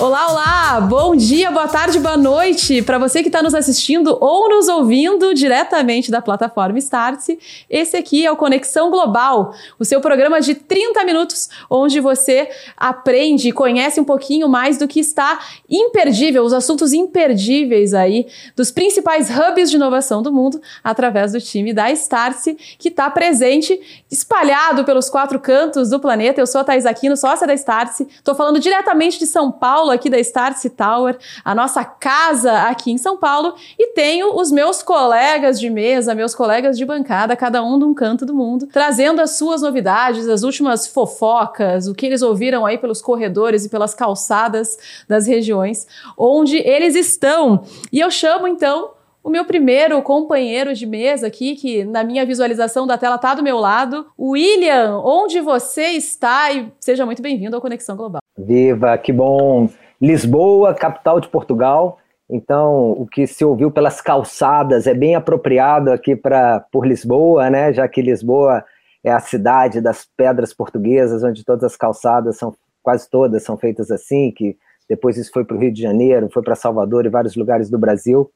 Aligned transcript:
Olá, 0.00 0.30
olá! 0.30 0.80
Bom 0.80 1.14
dia, 1.14 1.50
boa 1.50 1.68
tarde, 1.68 1.98
boa 1.98 2.16
noite 2.16 2.80
para 2.80 2.96
você 2.96 3.20
que 3.20 3.28
está 3.28 3.42
nos 3.42 3.54
assistindo 3.54 4.16
ou 4.18 4.48
nos 4.48 4.66
ouvindo 4.66 5.34
diretamente 5.34 6.10
da 6.10 6.22
plataforma 6.22 6.78
Startse. 6.78 7.38
Esse 7.68 7.98
aqui 7.98 8.24
é 8.24 8.32
o 8.32 8.36
Conexão 8.36 8.90
Global, 8.90 9.52
o 9.78 9.84
seu 9.84 10.00
programa 10.00 10.40
de 10.40 10.54
30 10.54 11.04
minutos, 11.04 11.50
onde 11.68 12.00
você 12.00 12.48
aprende 12.78 13.50
e 13.50 13.52
conhece 13.52 14.00
um 14.00 14.04
pouquinho 14.04 14.48
mais 14.48 14.78
do 14.78 14.88
que 14.88 15.00
está 15.00 15.38
imperdível, 15.68 16.44
os 16.44 16.54
assuntos 16.54 16.94
imperdíveis 16.94 17.92
aí 17.92 18.26
dos 18.56 18.70
principais 18.70 19.28
hubs 19.28 19.68
de 19.68 19.76
inovação 19.76 20.22
do 20.22 20.32
mundo, 20.32 20.62
através 20.82 21.32
do 21.32 21.40
time 21.42 21.74
da 21.74 21.90
Startse, 21.92 22.56
que 22.78 22.88
está 22.88 23.10
presente, 23.10 23.78
espalhado 24.10 24.82
pelos 24.82 25.10
quatro 25.10 25.38
cantos 25.38 25.90
do 25.90 26.00
planeta. 26.00 26.40
Eu 26.40 26.46
sou 26.46 26.62
a 26.62 26.64
Thais 26.64 26.86
Aquino, 26.86 27.18
sócia 27.18 27.46
da 27.46 27.52
Startse, 27.52 28.08
estou 28.10 28.34
falando 28.34 28.58
diretamente 28.58 29.18
de 29.18 29.26
São 29.26 29.52
Paulo 29.52 29.89
aqui 29.90 30.08
da 30.08 30.18
Startse 30.18 30.70
Tower, 30.70 31.18
a 31.44 31.54
nossa 31.54 31.84
casa 31.84 32.62
aqui 32.62 32.90
em 32.90 32.98
São 32.98 33.16
Paulo, 33.16 33.54
e 33.78 33.88
tenho 33.88 34.36
os 34.36 34.50
meus 34.50 34.82
colegas 34.82 35.58
de 35.58 35.68
mesa, 35.68 36.14
meus 36.14 36.34
colegas 36.34 36.76
de 36.76 36.84
bancada, 36.84 37.36
cada 37.36 37.62
um 37.62 37.78
de 37.78 37.84
um 37.84 37.94
canto 37.94 38.24
do 38.24 38.34
mundo, 38.34 38.66
trazendo 38.66 39.20
as 39.20 39.36
suas 39.36 39.62
novidades, 39.62 40.28
as 40.28 40.42
últimas 40.42 40.86
fofocas, 40.86 41.86
o 41.86 41.94
que 41.94 42.06
eles 42.06 42.22
ouviram 42.22 42.64
aí 42.66 42.78
pelos 42.78 43.02
corredores 43.02 43.64
e 43.64 43.68
pelas 43.68 43.94
calçadas 43.94 44.78
das 45.08 45.26
regiões 45.26 45.86
onde 46.16 46.56
eles 46.56 46.94
estão. 46.94 47.64
E 47.92 48.00
eu 48.00 48.10
chamo 48.10 48.46
então 48.46 48.90
o 49.22 49.28
meu 49.28 49.44
primeiro 49.44 50.00
companheiro 50.02 50.74
de 50.74 50.86
mesa 50.86 51.26
aqui, 51.26 51.54
que 51.54 51.84
na 51.84 52.02
minha 52.02 52.24
visualização 52.24 52.86
da 52.86 52.96
tela 52.96 53.16
está 53.16 53.34
do 53.34 53.42
meu 53.42 53.58
lado, 53.58 54.06
William, 54.18 54.98
onde 55.04 55.40
você 55.40 55.88
está? 55.90 56.50
E 56.52 56.72
seja 56.80 57.04
muito 57.04 57.20
bem-vindo 57.20 57.54
ao 57.54 57.60
Conexão 57.60 57.96
Global. 57.96 58.20
Viva, 58.38 58.96
que 58.96 59.12
bom! 59.12 59.68
Lisboa, 60.00 60.74
capital 60.74 61.20
de 61.20 61.28
Portugal. 61.28 61.98
Então, 62.28 62.92
o 62.92 63.06
que 63.06 63.26
se 63.26 63.44
ouviu 63.44 63.70
pelas 63.70 64.00
calçadas 64.00 64.86
é 64.86 64.94
bem 64.94 65.14
apropriado 65.14 65.90
aqui 65.90 66.14
para 66.14 66.60
por 66.72 66.86
Lisboa, 66.86 67.50
né? 67.50 67.72
Já 67.72 67.88
que 67.88 68.00
Lisboa 68.00 68.64
é 69.02 69.10
a 69.10 69.20
cidade 69.20 69.80
das 69.80 70.06
pedras 70.16 70.54
portuguesas, 70.54 71.24
onde 71.24 71.44
todas 71.44 71.64
as 71.64 71.76
calçadas 71.76 72.38
são 72.38 72.54
quase 72.82 73.10
todas 73.10 73.42
são 73.42 73.58
feitas 73.58 73.90
assim, 73.90 74.32
que 74.32 74.56
depois 74.88 75.16
isso 75.16 75.30
foi 75.32 75.44
para 75.44 75.56
o 75.56 75.60
Rio 75.60 75.72
de 75.72 75.82
Janeiro, 75.82 76.30
foi 76.32 76.42
para 76.42 76.54
Salvador 76.54 77.04
e 77.04 77.10
vários 77.10 77.36
lugares 77.36 77.68
do 77.68 77.78
Brasil. 77.78 78.30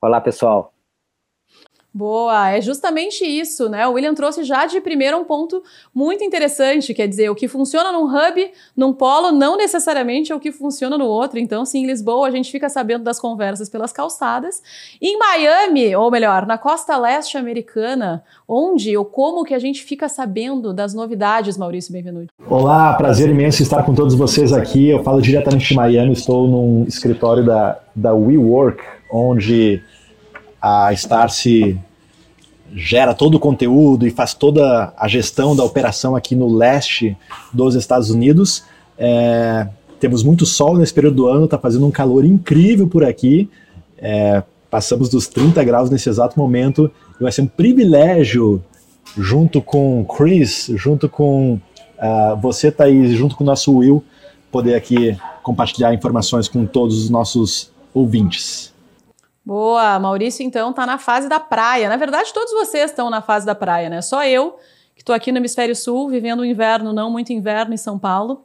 Olá, 0.00 0.20
pessoal. 0.20 0.75
Boa, 1.96 2.50
é 2.50 2.60
justamente 2.60 3.24
isso, 3.24 3.70
né? 3.70 3.88
O 3.88 3.92
William 3.92 4.12
trouxe 4.12 4.44
já 4.44 4.66
de 4.66 4.82
primeiro 4.82 5.16
um 5.16 5.24
ponto 5.24 5.62
muito 5.94 6.22
interessante, 6.22 6.92
quer 6.92 7.08
dizer, 7.08 7.30
o 7.30 7.34
que 7.34 7.48
funciona 7.48 7.90
num 7.90 8.04
hub, 8.04 8.50
num 8.76 8.92
polo, 8.92 9.32
não 9.32 9.56
necessariamente 9.56 10.30
é 10.30 10.34
o 10.34 10.38
que 10.38 10.52
funciona 10.52 10.98
no 10.98 11.06
outro. 11.06 11.38
Então, 11.38 11.64
sim, 11.64 11.84
em 11.84 11.86
Lisboa 11.86 12.28
a 12.28 12.30
gente 12.30 12.52
fica 12.52 12.68
sabendo 12.68 13.02
das 13.02 13.18
conversas 13.18 13.70
pelas 13.70 13.94
calçadas. 13.94 14.62
Em 15.00 15.18
Miami, 15.18 15.96
ou 15.96 16.10
melhor, 16.10 16.44
na 16.44 16.58
costa 16.58 16.98
leste 16.98 17.38
americana, 17.38 18.22
onde 18.46 18.94
ou 18.94 19.06
como 19.06 19.42
que 19.42 19.54
a 19.54 19.58
gente 19.58 19.82
fica 19.82 20.06
sabendo 20.06 20.74
das 20.74 20.92
novidades, 20.92 21.56
Maurício 21.56 21.94
Benvenuto? 21.94 22.28
Olá, 22.46 22.92
prazer 22.92 23.30
imenso 23.30 23.62
estar 23.62 23.82
com 23.84 23.94
todos 23.94 24.14
vocês 24.14 24.52
aqui. 24.52 24.90
Eu 24.90 25.02
falo 25.02 25.22
diretamente 25.22 25.68
de 25.68 25.74
Miami, 25.74 26.12
estou 26.12 26.46
num 26.46 26.84
escritório 26.86 27.42
da, 27.42 27.80
da 27.94 28.12
WeWork, 28.12 28.84
onde 29.10 29.82
a 30.60 30.92
Starce 30.92 31.78
gera 32.74 33.14
todo 33.14 33.36
o 33.36 33.40
conteúdo 33.40 34.06
e 34.06 34.10
faz 34.10 34.34
toda 34.34 34.92
a 34.96 35.08
gestão 35.08 35.54
da 35.54 35.62
operação 35.62 36.16
aqui 36.16 36.34
no 36.34 36.52
leste 36.52 37.16
dos 37.52 37.74
Estados 37.74 38.10
Unidos. 38.10 38.64
É, 38.98 39.68
temos 40.00 40.22
muito 40.22 40.44
sol 40.44 40.76
nesse 40.76 40.92
período 40.92 41.16
do 41.16 41.26
ano, 41.26 41.44
está 41.44 41.58
fazendo 41.58 41.86
um 41.86 41.90
calor 41.90 42.24
incrível 42.24 42.86
por 42.86 43.04
aqui. 43.04 43.48
É, 43.98 44.42
passamos 44.70 45.08
dos 45.08 45.26
30 45.26 45.62
graus 45.64 45.90
nesse 45.90 46.08
exato 46.08 46.38
momento 46.38 46.90
e 47.18 47.22
vai 47.22 47.32
ser 47.32 47.42
um 47.42 47.46
privilégio, 47.46 48.62
junto 49.16 49.62
com 49.62 50.04
Chris, 50.04 50.70
junto 50.74 51.08
com 51.08 51.54
uh, 51.54 52.36
você, 52.40 52.70
Thaís, 52.70 53.12
junto 53.12 53.36
com 53.36 53.44
o 53.44 53.46
nosso 53.46 53.74
Will, 53.74 54.04
poder 54.50 54.74
aqui 54.74 55.16
compartilhar 55.42 55.94
informações 55.94 56.48
com 56.48 56.66
todos 56.66 57.04
os 57.04 57.10
nossos 57.10 57.70
ouvintes. 57.94 58.75
Boa, 59.46 59.96
Maurício 60.00 60.44
então 60.44 60.72
tá 60.72 60.84
na 60.84 60.98
fase 60.98 61.28
da 61.28 61.38
praia. 61.38 61.88
Na 61.88 61.96
verdade, 61.96 62.32
todos 62.34 62.52
vocês 62.52 62.90
estão 62.90 63.08
na 63.08 63.22
fase 63.22 63.46
da 63.46 63.54
praia, 63.54 63.88
né? 63.88 64.02
Só 64.02 64.24
eu, 64.24 64.58
que 64.92 65.02
estou 65.02 65.14
aqui 65.14 65.30
no 65.30 65.38
hemisfério 65.38 65.76
sul, 65.76 66.08
vivendo 66.08 66.40
o 66.40 66.44
inverno, 66.44 66.92
não 66.92 67.08
muito 67.08 67.32
inverno 67.32 67.72
em 67.72 67.76
São 67.76 67.96
Paulo. 67.96 68.44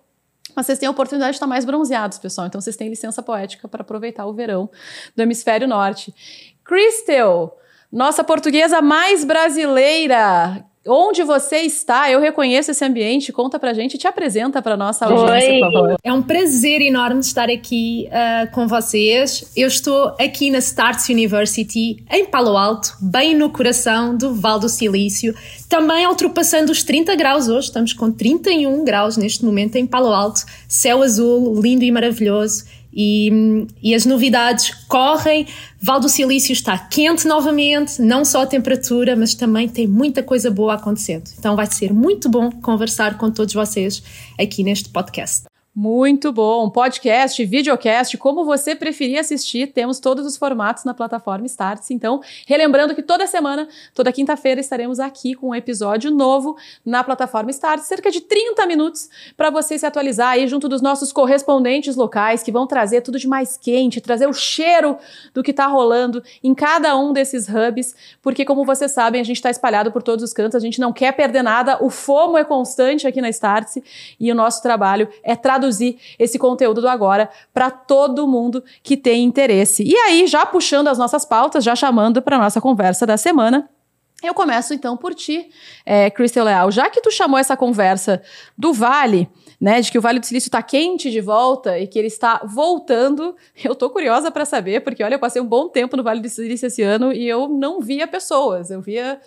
Mas 0.56 0.67
vocês 0.67 0.78
têm 0.78 0.85
a 0.85 0.91
oportunidade 0.91 1.31
de 1.31 1.38
estar 1.38 1.47
mais 1.47 1.66
bronzeados, 1.66 2.19
pessoal. 2.19 2.45
Então 2.45 2.62
vocês 2.62 2.75
têm 2.75 2.88
licença 2.88 3.23
poética 3.23 3.67
para 3.67 3.81
aproveitar 3.81 4.28
o 4.28 4.34
verão 4.34 4.69
do 5.16 5.23
hemisfério 5.23 5.67
norte. 5.67 6.13
Crystal, 6.63 7.57
nossa 7.91 8.23
portuguesa 8.23 8.79
mais 8.79 9.23
brasileira, 9.23 10.63
Onde 10.88 11.22
você 11.22 11.58
está? 11.58 12.09
Eu 12.09 12.19
reconheço 12.19 12.72
esse 12.72 12.84
ambiente. 12.84 13.31
Conta 13.31 13.59
pra 13.59 13.72
gente, 13.72 14.00
te 14.00 14.08
apresenta 14.08 14.62
pra 14.64 14.75
nossa 14.75 15.06
audiência, 15.06 15.53
Oi. 15.53 15.59
por 15.59 15.72
favor. 15.72 15.97
É 16.03 16.12
um 16.12 16.24
prazer 16.24 16.81
enorme 16.81 17.19
estar 17.19 17.50
aqui 17.50 18.09
uh, 18.09 18.52
com 18.52 18.68
vocês. 18.68 19.52
Eu 19.56 19.68
estou 19.68 20.16
aqui 20.19 20.50
na 20.50 20.58
Starts 20.58 21.08
University, 21.09 22.03
em 22.09 22.25
Palo 22.25 22.58
Alto, 22.58 22.96
bem 23.00 23.36
no 23.36 23.52
coração 23.52 24.18
do 24.18 24.34
Val 24.34 24.59
do 24.59 24.68
Silício. 24.68 25.36
Também 25.69 26.08
ultrapassando 26.08 26.72
os 26.72 26.84
30 26.84 27.16
graus 27.16 27.48
hoje, 27.48 27.68
estamos 27.68 27.94
com 27.94 28.12
31 28.12 28.84
graus 28.84 29.18
neste 29.18 29.46
momento 29.46 29.75
em 29.75 29.86
Palo 29.86 30.12
Alto. 30.12 30.42
Céu 30.68 31.03
azul, 31.03 31.62
lindo 31.62 31.84
e 31.84 31.92
maravilhoso 31.92 32.66
e, 32.94 33.66
e, 33.81 33.96
as 33.96 34.06
novidades 34.06 34.72
correm. 34.88 35.47
Val 35.81 36.00
do 36.00 36.09
Silício 36.09 36.53
está 36.53 36.78
quente 36.78 37.28
novamente, 37.28 38.02
não 38.02 38.24
só 38.24 38.44
a 38.44 38.46
temperatura, 38.46 39.16
mas 39.16 39.34
também 39.34 39.68
tem 39.68 39.88
muita 39.88 40.22
coisa 40.22 40.52
boa 40.52 40.75
acontecendo. 40.75 41.30
Então 41.38 41.56
vai 41.56 41.66
ser 41.66 41.94
muito 41.94 42.30
bom 42.30 42.51
conversar 42.51 43.18
com 43.18 43.31
todos 43.31 43.53
vocês 43.53 44.03
aqui 44.38 44.63
neste 44.63 44.90
podcast. 44.90 45.50
Muito 45.74 46.34
bom. 46.34 46.70
Podcast, 46.70 47.46
videocast, 47.46 48.18
como 48.18 48.44
você 48.44 48.76
preferir 48.76 49.18
assistir, 49.18 49.68
temos 49.68 50.02
todos 50.02 50.26
os 50.26 50.36
formatos 50.36 50.84
na 50.84 50.94
plataforma 50.94 51.46
Starts. 51.46 51.90
Então, 51.92 52.20
relembrando 52.46 52.94
que 52.94 53.02
toda 53.02 53.26
semana, 53.26 53.70
toda 53.96 54.12
quinta-feira, 54.12 54.60
estaremos 54.60 55.00
aqui 55.00 55.34
com 55.34 55.52
um 55.52 55.56
episódio 55.56 56.12
novo 56.12 56.58
na 56.86 57.06
plataforma 57.06 57.52
Starts, 57.52 57.88
cerca 57.88 58.12
de 58.12 58.20
30 58.20 58.66
minutos 58.66 59.10
para 59.38 59.50
você 59.50 59.80
se 59.80 59.86
atualizar 59.86 60.31
aí 60.31 60.46
junto 60.46 60.68
dos 60.68 60.81
nossos 60.81 61.14
correspondentes 61.14 61.96
locais 61.96 62.44
que 62.44 62.52
vão 62.52 62.68
trazer 62.68 63.00
tudo 63.00 63.18
de 63.18 63.30
mais 63.30 63.56
quente, 63.56 64.02
trazer 64.02 64.28
o 64.28 64.34
cheiro 64.34 64.98
do 65.34 65.42
que 65.42 65.52
está 65.52 65.68
rolando 65.68 66.22
em 66.44 66.54
cada 66.54 66.98
um 66.98 67.14
desses 67.14 67.48
hubs, 67.48 67.96
porque 68.22 68.44
como 68.44 68.66
vocês 68.66 68.92
sabem, 68.92 69.22
a 69.22 69.24
gente 69.24 69.38
está 69.38 69.50
espalhado 69.50 69.90
por 69.90 70.04
todos 70.04 70.22
os 70.22 70.34
cantos, 70.34 70.56
a 70.56 70.60
gente 70.60 70.81
não 70.81 70.92
quer 70.92 71.14
perder 71.14 71.44
nada, 71.44 71.81
o 71.81 71.90
FOMO 71.90 72.38
é 72.38 72.44
constante 72.44 73.08
aqui 73.08 73.22
na 73.22 73.30
Starts 73.30 73.78
e 74.20 74.30
o 74.30 74.36
nosso 74.36 74.62
trabalho 74.62 75.08
é 75.24 75.34
traduzir 75.34 75.61
traduzir 75.62 76.00
esse 76.18 76.40
conteúdo 76.40 76.82
do 76.82 76.90
agora 76.90 77.30
para 77.54 77.70
todo 77.70 78.28
mundo 78.28 78.64
que 78.82 78.98
tem 78.98 79.24
interesse. 79.24 79.84
E 79.84 79.96
aí, 79.96 80.26
já 80.26 80.46
puxando 80.46 80.88
as 80.88 80.98
nossas 80.98 81.24
pautas, 81.24 81.64
já 81.64 81.76
chamando 81.76 82.22
para 82.22 82.38
nossa 82.38 82.60
conversa 82.60 83.06
da 83.06 83.16
semana, 83.16 83.70
eu 84.24 84.34
começo 84.34 84.74
então 84.74 84.96
por 84.98 85.16
ti, 85.16 85.50
é, 85.86 86.10
Crystal 86.10 86.46
Leal. 86.46 86.72
Já 86.72 86.90
que 86.90 87.02
tu 87.02 87.12
chamou 87.12 87.40
essa 87.40 87.56
conversa 87.58 88.22
do 88.58 88.72
Vale, 88.74 89.28
né, 89.60 89.82
de 89.82 89.92
que 89.92 89.98
o 89.98 90.02
Vale 90.02 90.20
do 90.20 90.26
Silício 90.26 90.48
está 90.48 90.62
quente 90.62 91.10
de 91.10 91.22
volta 91.22 91.80
e 91.80 91.88
que 91.88 91.98
ele 91.98 92.08
está 92.08 92.42
voltando, 92.44 93.36
eu 93.64 93.76
tô 93.76 93.90
curiosa 93.90 94.30
para 94.32 94.46
saber, 94.46 94.82
porque 94.82 95.04
olha, 95.04 95.16
eu 95.16 95.20
passei 95.20 95.42
um 95.42 95.48
bom 95.48 95.68
tempo 95.68 95.96
no 95.98 96.04
Vale 96.04 96.22
do 96.22 96.30
Silício 96.30 96.68
esse 96.68 96.82
ano 96.82 97.12
e 97.12 97.28
eu 97.28 97.48
não 97.48 97.80
via 97.80 98.08
pessoas, 98.08 98.70
eu 98.70 98.82
via 98.82 99.20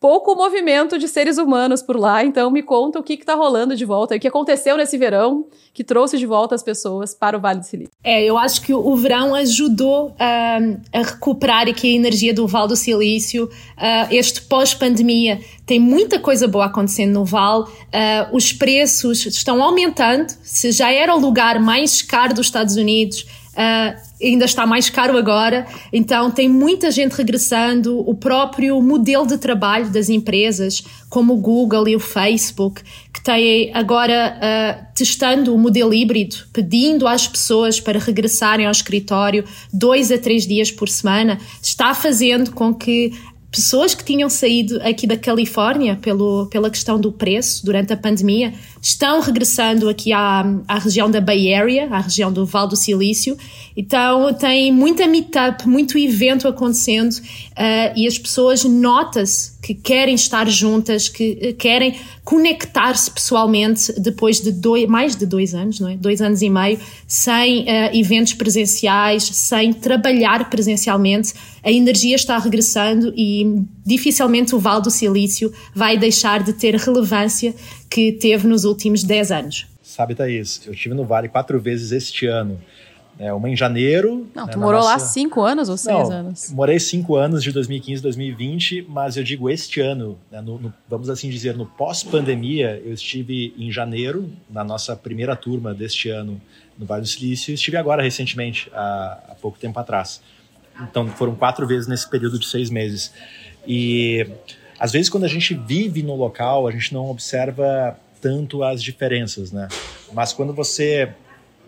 pouco 0.00 0.34
movimento 0.34 0.98
de 0.98 1.06
seres 1.06 1.36
humanos 1.36 1.82
por 1.82 1.96
lá, 1.96 2.24
então 2.24 2.50
me 2.50 2.62
conta 2.62 2.98
o 2.98 3.02
que 3.02 3.12
está 3.12 3.34
rolando 3.34 3.76
de 3.76 3.84
volta, 3.84 4.16
o 4.16 4.18
que 4.18 4.26
aconteceu 4.26 4.78
nesse 4.78 4.96
verão 4.96 5.44
que 5.74 5.84
trouxe 5.84 6.16
de 6.16 6.24
volta 6.24 6.54
as 6.54 6.62
pessoas 6.62 7.14
para 7.14 7.36
o 7.36 7.40
Vale 7.40 7.60
do 7.60 7.66
Silício. 7.66 7.92
É, 8.02 8.24
eu 8.24 8.38
acho 8.38 8.62
que 8.62 8.72
o 8.72 8.96
verão 8.96 9.34
ajudou 9.34 10.08
uh, 10.08 10.80
a 10.92 11.02
recuperar 11.02 11.68
aqui 11.68 11.92
a 11.92 11.96
energia 11.96 12.32
do 12.32 12.46
Vale 12.46 12.68
do 12.68 12.76
Silício, 12.76 13.44
uh, 13.44 14.08
este 14.10 14.40
pós-pandemia 14.42 15.40
tem 15.66 15.78
muita 15.78 16.18
coisa 16.18 16.48
boa 16.48 16.64
acontecendo 16.64 17.12
no 17.12 17.24
Vale, 17.24 17.64
uh, 17.64 17.68
os 18.32 18.52
preços 18.54 19.26
estão 19.26 19.62
aumentando, 19.62 20.32
se 20.42 20.72
já 20.72 20.90
era 20.90 21.14
o 21.14 21.20
lugar 21.20 21.60
mais 21.60 22.00
caro 22.00 22.32
dos 22.32 22.46
Estados 22.46 22.76
Unidos, 22.76 23.26
Uh, 23.50 24.09
ainda 24.22 24.44
está 24.44 24.66
mais 24.66 24.90
caro 24.90 25.16
agora, 25.16 25.66
então 25.92 26.30
tem 26.30 26.48
muita 26.48 26.90
gente 26.90 27.12
regressando. 27.12 27.98
O 28.08 28.14
próprio 28.14 28.80
modelo 28.82 29.26
de 29.26 29.38
trabalho 29.38 29.90
das 29.90 30.08
empresas, 30.08 30.84
como 31.08 31.34
o 31.34 31.36
Google 31.36 31.88
e 31.88 31.96
o 31.96 32.00
Facebook, 32.00 32.82
que 33.12 33.22
têm 33.22 33.70
agora 33.74 34.36
uh, 34.36 34.86
testando 34.94 35.54
o 35.54 35.58
modelo 35.58 35.92
híbrido, 35.92 36.36
pedindo 36.52 37.06
às 37.06 37.26
pessoas 37.26 37.80
para 37.80 37.98
regressarem 37.98 38.66
ao 38.66 38.72
escritório 38.72 39.44
dois 39.72 40.12
a 40.12 40.18
três 40.18 40.46
dias 40.46 40.70
por 40.70 40.88
semana, 40.88 41.38
está 41.62 41.94
fazendo 41.94 42.52
com 42.52 42.74
que 42.74 43.12
pessoas 43.50 43.94
que 43.94 44.04
tinham 44.04 44.30
saído 44.30 44.80
aqui 44.82 45.06
da 45.06 45.16
Califórnia 45.16 45.96
pelo, 45.96 46.46
pela 46.46 46.70
questão 46.70 47.00
do 47.00 47.10
preço 47.10 47.64
durante 47.64 47.92
a 47.92 47.96
pandemia 47.96 48.54
estão 48.80 49.20
regressando 49.20 49.88
aqui 49.88 50.12
à, 50.12 50.44
à 50.68 50.78
região 50.78 51.10
da 51.10 51.20
Bay 51.20 51.52
Area, 51.52 51.88
à 51.90 52.00
região 52.00 52.32
do 52.32 52.46
Vale 52.46 52.70
do 52.70 52.76
Silício. 52.76 53.36
Então 53.76 54.32
tem 54.34 54.72
muita 54.72 55.06
meetup, 55.06 55.68
muito 55.68 55.98
evento 55.98 56.46
acontecendo 56.46 57.12
uh, 57.12 57.92
e 57.96 58.06
as 58.06 58.18
pessoas 58.18 58.64
nota-se 58.64 59.59
que 59.62 59.74
querem 59.74 60.14
estar 60.14 60.48
juntas, 60.48 61.08
que 61.08 61.50
uh, 61.50 61.54
querem 61.54 61.96
conectar-se 62.24 63.10
pessoalmente 63.10 63.92
depois 64.00 64.40
de 64.40 64.52
dois, 64.52 64.86
mais 64.88 65.16
de 65.16 65.26
dois 65.26 65.54
anos, 65.54 65.80
não 65.80 65.88
é? 65.88 65.96
Dois 65.96 66.22
anos 66.22 66.42
e 66.42 66.48
meio, 66.48 66.78
sem 67.06 67.62
uh, 67.62 67.66
eventos 67.92 68.34
presenciais, 68.34 69.24
sem 69.24 69.72
trabalhar 69.72 70.48
presencialmente. 70.48 71.34
A 71.62 71.70
energia 71.70 72.16
está 72.16 72.38
regressando 72.38 73.12
e 73.16 73.62
dificilmente 73.84 74.54
o 74.54 74.58
Vale 74.58 74.82
do 74.82 74.90
Silício 74.90 75.52
vai 75.74 75.98
deixar 75.98 76.42
de 76.42 76.52
ter 76.52 76.74
relevância 76.76 77.54
que 77.88 78.12
teve 78.12 78.46
nos 78.46 78.64
últimos 78.64 79.04
10 79.04 79.32
anos. 79.32 79.66
Sabe, 79.82 80.14
Thaís, 80.14 80.62
eu 80.66 80.72
estive 80.72 80.94
no 80.94 81.04
Vale 81.04 81.28
quatro 81.28 81.60
vezes 81.60 81.90
este 81.90 82.26
ano. 82.26 82.60
É, 83.18 83.32
uma 83.32 83.48
em 83.48 83.56
janeiro. 83.56 84.28
Não, 84.34 84.46
né, 84.46 84.52
tu 84.52 84.58
morou 84.58 84.80
nossa... 84.80 84.92
lá 84.92 84.98
cinco 84.98 85.42
anos 85.42 85.68
ou 85.68 85.76
seis 85.76 86.08
Não, 86.08 86.16
anos? 86.16 86.50
Morei 86.52 86.80
cinco 86.80 87.16
anos, 87.16 87.42
de 87.42 87.52
2015 87.52 88.00
a 88.00 88.02
2020, 88.02 88.86
mas 88.88 89.16
eu 89.16 89.22
digo 89.22 89.50
este 89.50 89.80
ano, 89.80 90.18
né, 90.30 90.40
no, 90.40 90.58
no, 90.58 90.72
vamos 90.88 91.10
assim 91.10 91.28
dizer, 91.28 91.56
no 91.56 91.66
pós-pandemia, 91.66 92.80
eu 92.84 92.94
estive 92.94 93.54
em 93.58 93.70
janeiro, 93.70 94.30
na 94.48 94.64
nossa 94.64 94.96
primeira 94.96 95.36
turma 95.36 95.74
deste 95.74 96.08
ano 96.08 96.40
no 96.78 96.86
Vale 96.86 97.02
do 97.02 97.08
Silício, 97.08 97.50
e 97.50 97.54
estive 97.54 97.76
agora 97.76 98.02
recentemente, 98.02 98.70
há, 98.72 99.18
há 99.28 99.34
pouco 99.34 99.58
tempo 99.58 99.78
atrás. 99.78 100.22
Então 100.82 101.06
foram 101.08 101.34
quatro 101.34 101.66
vezes 101.66 101.86
nesse 101.86 102.08
período 102.08 102.38
de 102.38 102.46
seis 102.46 102.70
meses. 102.70 103.12
E 103.66 104.26
às 104.78 104.92
vezes, 104.92 105.10
quando 105.10 105.24
a 105.24 105.28
gente 105.28 105.52
vive 105.52 106.02
no 106.02 106.16
local, 106.16 106.66
a 106.66 106.70
gente 106.70 106.94
não 106.94 107.10
observa 107.10 107.98
tanto 108.18 108.62
as 108.64 108.82
diferenças, 108.82 109.52
né? 109.52 109.68
Mas 110.10 110.32
quando 110.32 110.54
você 110.54 111.12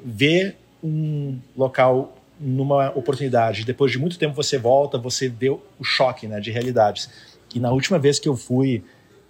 vê 0.03 0.55
um 0.83 1.39
local 1.57 2.17
numa 2.39 2.91
oportunidade, 2.91 3.65
depois 3.65 3.93
de 3.93 3.99
muito 3.99 4.19
tempo 4.19 4.35
você 4.35 4.59
volta, 4.59 4.99
você 4.99 5.29
vê 5.29 5.51
o 5.51 5.61
choque, 5.85 6.27
né, 6.27 6.41
de 6.41 6.51
realidades. 6.51 7.09
E 7.55 7.61
na 7.61 7.71
última 7.71 7.99
vez 7.99 8.19
que 8.19 8.29
eu 8.29 8.37
fui, 8.37 8.83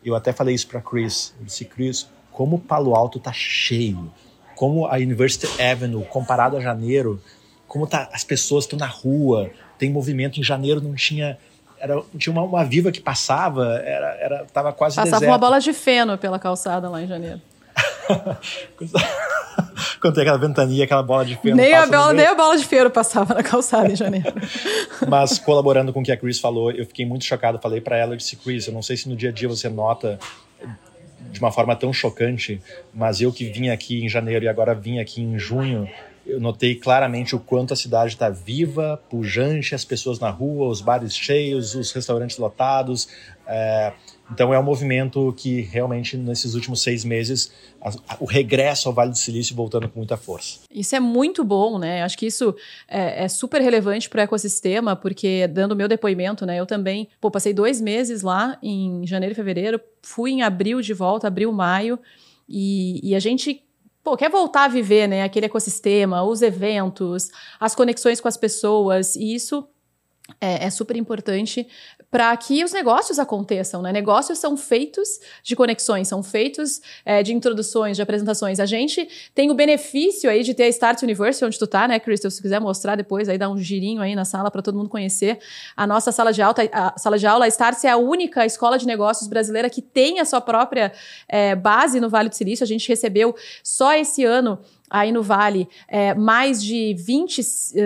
eu 0.04 0.14
até 0.14 0.32
falei 0.32 0.54
isso 0.54 0.66
para 0.66 0.81
Chris, 0.81 1.34
eu 1.38 1.44
disse, 1.44 1.64
Chris, 1.64 2.08
como 2.31 2.58
Palo 2.58 2.94
Alto 2.94 3.20
tá 3.20 3.32
cheio, 3.32 4.10
como 4.56 4.87
a 4.87 4.96
University 4.96 5.46
Avenue, 5.60 6.04
comparado 6.06 6.56
a 6.56 6.60
janeiro, 6.60 7.20
como 7.69 7.87
tá, 7.87 8.08
as 8.12 8.25
pessoas 8.25 8.64
estão 8.64 8.78
na 8.78 8.87
rua, 8.87 9.50
tem 9.78 9.90
movimento, 9.90 10.40
em 10.40 10.43
janeiro 10.43 10.81
não 10.81 10.94
tinha 10.94 11.38
era, 11.82 12.00
tinha 12.16 12.32
uma, 12.32 12.43
uma 12.43 12.64
viva 12.64 12.93
que 12.93 13.00
passava, 13.00 13.82
era, 13.84 14.16
era, 14.20 14.44
tava 14.52 14.72
quase 14.72 14.94
Passava 14.94 15.16
deserto. 15.16 15.32
uma 15.32 15.38
bola 15.38 15.58
de 15.58 15.72
feno 15.72 16.16
pela 16.16 16.38
calçada 16.38 16.88
lá 16.88 17.02
em 17.02 17.08
janeiro. 17.08 17.40
Quando 20.00 20.14
tem 20.14 20.23
aquela 20.23 20.38
ventania, 20.38 20.85
aquela 20.85 21.03
bola 21.03 21.25
de 21.25 21.37
feno. 21.37 21.56
Nem 21.56 21.75
a, 21.75 21.87
bola, 21.87 22.12
nem 22.12 22.26
a 22.26 22.35
bola 22.35 22.56
de 22.56 22.64
feno 22.64 22.91
passava 22.91 23.35
na 23.35 23.43
calçada 23.43 23.91
em 23.91 23.97
janeiro. 23.97 24.32
Mas 25.09 25.38
colaborando 25.38 25.93
com 25.93 26.00
o 26.00 26.03
que 26.03 26.11
a 26.11 26.17
Chris 26.17 26.41
falou, 26.41 26.70
eu 26.70 26.85
fiquei 26.87 27.06
muito 27.06 27.25
chocado. 27.25 27.59
Falei 27.59 27.81
para 27.81 27.97
ela, 27.97 28.12
eu 28.12 28.17
disse, 28.17 28.37
Chris, 28.37 28.67
eu 28.67 28.73
não 28.73 28.82
sei 28.82 28.97
se 28.97 29.09
no 29.09 29.17
dia 29.17 29.29
a 29.31 29.32
dia 29.32 29.49
você 29.49 29.69
nota 29.69 30.19
de 31.31 31.41
uma 31.41 31.53
forma 31.53 31.75
tão 31.76 31.93
chocante, 31.93 32.61
mas 32.93 33.20
eu 33.20 33.32
que 33.32 33.44
vim 33.44 33.69
aqui 33.69 34.05
em 34.05 34.09
janeiro 34.09 34.44
e 34.44 34.49
agora 34.49 34.75
vim 34.75 34.99
aqui 34.99 35.23
em 35.23 35.38
junho, 35.38 35.88
eu 36.26 36.41
notei 36.41 36.75
claramente 36.75 37.35
o 37.35 37.41
quanto 37.41 37.73
a 37.73 37.76
cidade 37.76 38.12
está 38.12 38.29
viva, 38.29 39.00
pujante, 39.11 39.75
as 39.75 39.85
pessoas 39.85 40.20
na 40.20 40.31
rua, 40.31 40.69
os 40.69 40.81
bares 40.81 41.17
cheios, 41.17 41.75
os 41.75 41.91
restaurantes 41.93 42.38
lotados. 42.38 43.09
É, 43.47 43.93
então 44.32 44.52
é 44.52 44.58
um 44.58 44.62
movimento 44.62 45.32
que 45.37 45.61
realmente 45.61 46.17
nesses 46.17 46.55
últimos 46.55 46.82
seis 46.82 47.05
meses 47.05 47.52
a, 47.81 47.90
a, 48.08 48.17
o 48.20 48.25
regresso 48.25 48.88
ao 48.88 48.94
Vale 48.94 49.11
do 49.11 49.19
Silício 49.19 49.55
voltando 49.55 49.88
com 49.88 49.99
muita 49.99 50.17
força. 50.17 50.61
Isso 50.70 50.96
é 50.96 51.00
muito 51.00 51.44
bom, 51.44 51.79
né? 51.79 52.02
Acho 52.02 52.17
que 52.17 52.26
isso 52.26 52.55
é, 52.88 53.25
é 53.25 53.29
super 53.29 53.61
relevante 53.61 54.08
para 54.08 54.20
o 54.20 54.23
ecossistema, 54.23 54.96
porque 54.96 55.46
dando 55.49 55.76
meu 55.76 55.88
depoimento, 55.88 56.46
né? 56.46 56.58
Eu 56.58 56.67
também 56.67 57.08
pô, 57.20 57.31
passei 57.31 57.52
dois 57.52 57.81
meses 57.81 58.23
lá 58.23 58.58
em 58.62 59.06
janeiro 59.06 59.32
e 59.32 59.37
fevereiro, 59.37 59.81
fui 60.02 60.31
em 60.31 60.43
abril 60.43 60.81
de 60.81 60.94
volta, 60.94 61.28
abril, 61.28 61.52
maio, 61.52 61.99
e, 62.49 63.00
e 63.02 63.14
a 63.14 63.20
gente 63.20 63.62
pô, 64.02 64.17
quer 64.17 64.31
voltar 64.31 64.64
a 64.64 64.69
viver, 64.69 65.06
né, 65.06 65.23
aquele 65.23 65.46
ecossistema, 65.46 66.25
os 66.25 66.43
eventos, 66.43 67.31
as 67.61 67.75
conexões 67.75 68.20
com 68.20 68.26
as 68.26 68.37
pessoas, 68.37 69.14
e 69.14 69.35
isso 69.35 69.67
é, 70.40 70.67
é 70.67 70.70
super 70.70 70.96
importante 70.96 71.67
para 72.12 72.37
que 72.37 72.62
os 72.62 72.73
negócios 72.73 73.19
aconteçam, 73.19 73.81
né? 73.81 73.91
Negócios 73.91 74.38
são 74.38 74.55
feitos 74.55 75.19
de 75.43 75.56
conexões, 75.56 76.09
são 76.09 76.23
feitos 76.23 76.82
é, 77.06 77.23
de 77.23 77.32
introduções, 77.32 77.97
de 77.97 78.03
apresentações. 78.03 78.61
A 78.61 78.67
gente 78.67 79.09
tem 79.35 79.50
o 79.50 79.55
benefício 79.55 80.29
aí 80.29 80.43
de 80.43 80.53
ter 80.53 80.64
a 80.64 80.69
Start 80.69 81.03
University, 81.03 81.43
onde 81.43 81.59
tu 81.59 81.67
tá, 81.67 81.88
né, 81.88 81.99
Crystal? 81.99 82.31
Se 82.31 82.43
quiser 82.43 82.61
mostrar 82.61 82.97
depois, 82.97 83.31
aí 83.31 83.38
dá 83.38 83.49
um 83.49 83.56
girinho 83.56 84.03
aí 84.03 84.14
na 84.14 84.26
sala 84.26 84.50
para 84.50 84.61
todo 84.61 84.76
mundo 84.76 84.91
conhecer. 84.91 85.38
A 85.75 85.87
nossa 85.87 86.12
sala 86.12 86.35
de, 86.35 86.43
alta, 86.43 86.69
a 86.70 86.99
sala 86.99 87.19
de 87.19 87.26
aula, 87.26 87.47
a 87.47 87.49
Start 87.49 87.82
é 87.82 87.88
a 87.88 87.97
única 87.97 88.44
escola 88.44 88.76
de 88.76 88.87
negócios 88.87 89.26
brasileira 89.26 89.70
que 89.70 89.81
tem 89.81 90.20
a 90.20 90.26
sua 90.26 90.43
própria 90.43 90.93
é, 91.26 91.55
base 91.55 91.99
no 91.99 92.11
Vale 92.11 92.29
do 92.29 92.35
Silício. 92.35 92.62
A 92.62 92.67
gente 92.67 92.87
recebeu 92.87 93.35
só 93.64 93.94
esse 93.94 94.23
ano 94.23 94.59
aí 94.92 95.10
no 95.10 95.22
Vale 95.22 95.66
é, 95.88 96.14
mais 96.14 96.62
de 96.62 96.94
20, 96.94 97.40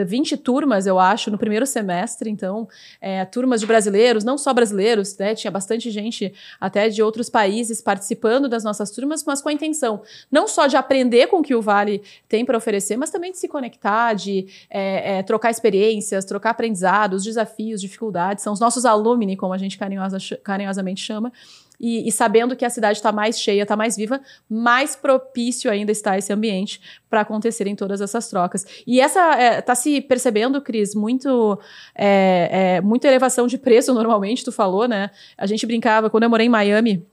20 0.04 0.34
eh, 0.34 0.36
turmas, 0.36 0.86
eu 0.86 0.98
acho, 0.98 1.30
no 1.30 1.38
primeiro 1.38 1.64
semestre. 1.64 2.28
Então, 2.28 2.68
é, 3.00 3.24
turmas 3.24 3.60
de 3.60 3.66
brasileiros, 3.66 4.24
não 4.24 4.36
só 4.36 4.52
brasileiros, 4.52 5.16
né? 5.16 5.34
Tinha 5.34 5.50
bastante 5.50 5.90
gente 5.90 6.34
até 6.60 6.88
de 6.88 7.02
outros 7.02 7.30
países 7.30 7.80
participando 7.80 8.48
das 8.48 8.64
nossas 8.64 8.90
turmas, 8.90 9.24
mas 9.24 9.40
com 9.40 9.48
a 9.48 9.52
intenção 9.52 10.02
não 10.30 10.48
só 10.48 10.66
de 10.66 10.76
aprender 10.76 11.28
com 11.28 11.38
o 11.38 11.42
que 11.42 11.54
o 11.54 11.62
Vale 11.62 12.02
tem 12.28 12.44
para 12.44 12.58
oferecer, 12.58 12.96
mas 12.96 13.10
também 13.10 13.30
de 13.30 13.38
se 13.38 13.46
conectar, 13.46 14.14
de 14.14 14.46
é, 14.68 15.18
é, 15.18 15.22
trocar 15.22 15.50
experiências, 15.50 16.24
trocar 16.24 16.50
aprendizados, 16.50 17.22
desafios, 17.22 17.80
dificuldades. 17.80 18.42
São 18.42 18.52
os 18.52 18.60
nossos 18.60 18.84
alumni, 18.84 19.36
como 19.36 19.52
a 19.52 19.58
gente 19.58 19.78
carinhosa, 19.78 20.18
carinhosamente 20.42 21.00
chama. 21.00 21.32
E, 21.78 22.08
e, 22.08 22.12
sabendo 22.12 22.56
que 22.56 22.64
a 22.64 22.70
cidade 22.70 22.98
está 22.98 23.12
mais 23.12 23.38
cheia, 23.38 23.62
está 23.62 23.76
mais 23.76 23.96
viva, 23.96 24.20
mais 24.48 24.96
propício 24.96 25.70
ainda 25.70 25.92
está 25.92 26.16
esse 26.16 26.32
ambiente 26.32 26.80
para 27.08 27.20
acontecerem 27.20 27.76
todas 27.76 28.00
essas 28.00 28.28
trocas. 28.28 28.64
E 28.86 29.00
essa 29.00 29.32
está 29.32 29.42
é, 29.42 29.60
tá 29.60 29.74
se 29.74 30.00
percebendo, 30.00 30.60
Cris, 30.60 30.94
muito 30.94 31.58
é, 31.94 32.76
é, 32.76 32.80
muita 32.80 33.08
elevação 33.08 33.46
de 33.46 33.58
preço 33.58 33.92
normalmente, 33.94 34.44
tu 34.44 34.52
falou, 34.52 34.88
né? 34.88 35.10
A 35.36 35.46
gente 35.46 35.66
brincava, 35.66 36.08
quando 36.08 36.24
eu 36.24 36.30
morei 36.30 36.46
em 36.46 36.50
Miami, 36.50 37.06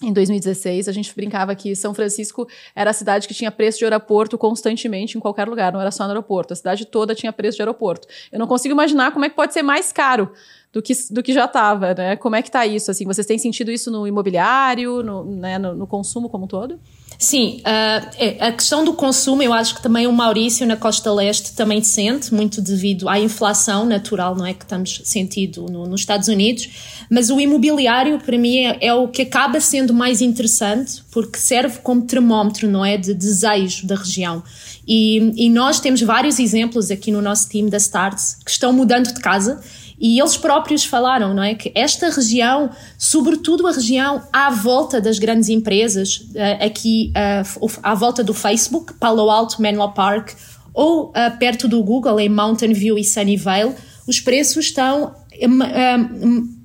em 0.00 0.12
2016, 0.12 0.86
a 0.88 0.92
gente 0.92 1.12
brincava 1.14 1.54
que 1.56 1.74
São 1.74 1.92
Francisco 1.92 2.46
era 2.74 2.90
a 2.90 2.92
cidade 2.92 3.26
que 3.26 3.34
tinha 3.34 3.50
preço 3.50 3.78
de 3.78 3.84
aeroporto 3.84 4.38
constantemente 4.38 5.18
em 5.18 5.20
qualquer 5.20 5.48
lugar, 5.48 5.72
não 5.72 5.80
era 5.80 5.90
só 5.90 6.04
no 6.04 6.10
aeroporto. 6.10 6.52
A 6.52 6.56
cidade 6.56 6.86
toda 6.86 7.16
tinha 7.16 7.32
preço 7.32 7.56
de 7.56 7.62
aeroporto. 7.62 8.06
Eu 8.30 8.38
não 8.38 8.46
consigo 8.46 8.72
imaginar 8.72 9.10
como 9.12 9.24
é 9.24 9.28
que 9.28 9.34
pode 9.34 9.52
ser 9.52 9.62
mais 9.62 9.90
caro 9.90 10.32
do 10.72 10.82
que, 10.82 10.92
do 11.10 11.22
que 11.22 11.32
já 11.32 11.46
estava, 11.46 11.94
né? 11.94 12.16
Como 12.16 12.36
é 12.36 12.42
que 12.42 12.48
está 12.48 12.66
isso? 12.66 12.90
Assim, 12.90 13.04
vocês 13.06 13.26
têm 13.26 13.38
sentido 13.38 13.70
isso 13.70 13.90
no 13.90 14.06
imobiliário, 14.06 15.02
no, 15.02 15.24
né, 15.24 15.58
no, 15.58 15.74
no 15.74 15.86
consumo 15.86 16.28
como 16.28 16.44
um 16.44 16.48
todo? 16.48 16.78
Sim, 17.18 17.62
uh, 17.62 18.44
a 18.46 18.52
questão 18.52 18.84
do 18.84 18.92
consumo, 18.92 19.42
eu 19.42 19.52
acho 19.52 19.74
que 19.74 19.82
também 19.82 20.06
o 20.06 20.12
Maurício 20.12 20.64
na 20.66 20.76
Costa 20.76 21.12
Leste 21.12 21.52
também 21.54 21.82
sente, 21.82 22.32
muito 22.32 22.60
devido 22.60 23.08
à 23.08 23.18
inflação 23.18 23.86
natural, 23.86 24.36
não 24.36 24.46
é, 24.46 24.54
que 24.54 24.62
estamos 24.62 25.00
sentindo 25.04 25.62
no, 25.62 25.86
nos 25.86 26.02
Estados 26.02 26.28
Unidos, 26.28 26.68
mas 27.10 27.28
o 27.30 27.40
imobiliário 27.40 28.20
para 28.20 28.38
mim 28.38 28.58
é, 28.58 28.78
é, 28.82 28.94
o 28.94 29.08
que 29.08 29.22
acaba 29.22 29.60
sendo 29.60 29.92
mais 29.94 30.20
interessante, 30.20 31.02
porque 31.10 31.38
serve 31.38 31.80
como 31.80 32.02
termómetro, 32.02 32.68
não 32.68 32.84
é, 32.84 32.96
de 32.96 33.14
desejo 33.14 33.86
da 33.86 33.96
região. 33.96 34.44
E, 34.86 35.46
e 35.46 35.50
nós 35.50 35.80
temos 35.80 36.00
vários 36.02 36.38
exemplos 36.38 36.90
aqui 36.90 37.10
no 37.10 37.20
nosso 37.20 37.48
time 37.48 37.68
da 37.68 37.78
Starts 37.78 38.36
que 38.44 38.50
estão 38.50 38.72
mudando 38.72 39.12
de 39.12 39.20
casa 39.20 39.60
e 40.00 40.18
eles 40.18 40.36
próprios 40.36 40.84
falaram, 40.84 41.34
não 41.34 41.42
é? 41.42 41.54
Que 41.54 41.72
esta 41.74 42.08
região, 42.08 42.70
sobretudo 42.96 43.66
a 43.66 43.72
região 43.72 44.22
à 44.32 44.50
volta 44.50 45.00
das 45.00 45.18
grandes 45.18 45.48
empresas, 45.48 46.24
eh, 46.34 46.66
aqui 46.66 47.12
eh, 47.16 47.42
à 47.82 47.94
volta 47.94 48.22
do 48.22 48.32
Facebook, 48.32 48.94
Palo 48.94 49.28
Alto, 49.28 49.60
Menlo 49.60 49.90
Park, 49.92 50.34
ou 50.72 51.12
eh, 51.14 51.30
perto 51.30 51.66
do 51.66 51.82
Google, 51.82 52.20
em 52.20 52.28
Mountain 52.28 52.72
View 52.72 52.96
e 52.96 53.02
Sunnyvale, 53.02 53.74
os 54.06 54.20
preços 54.20 54.66
estão 54.66 55.14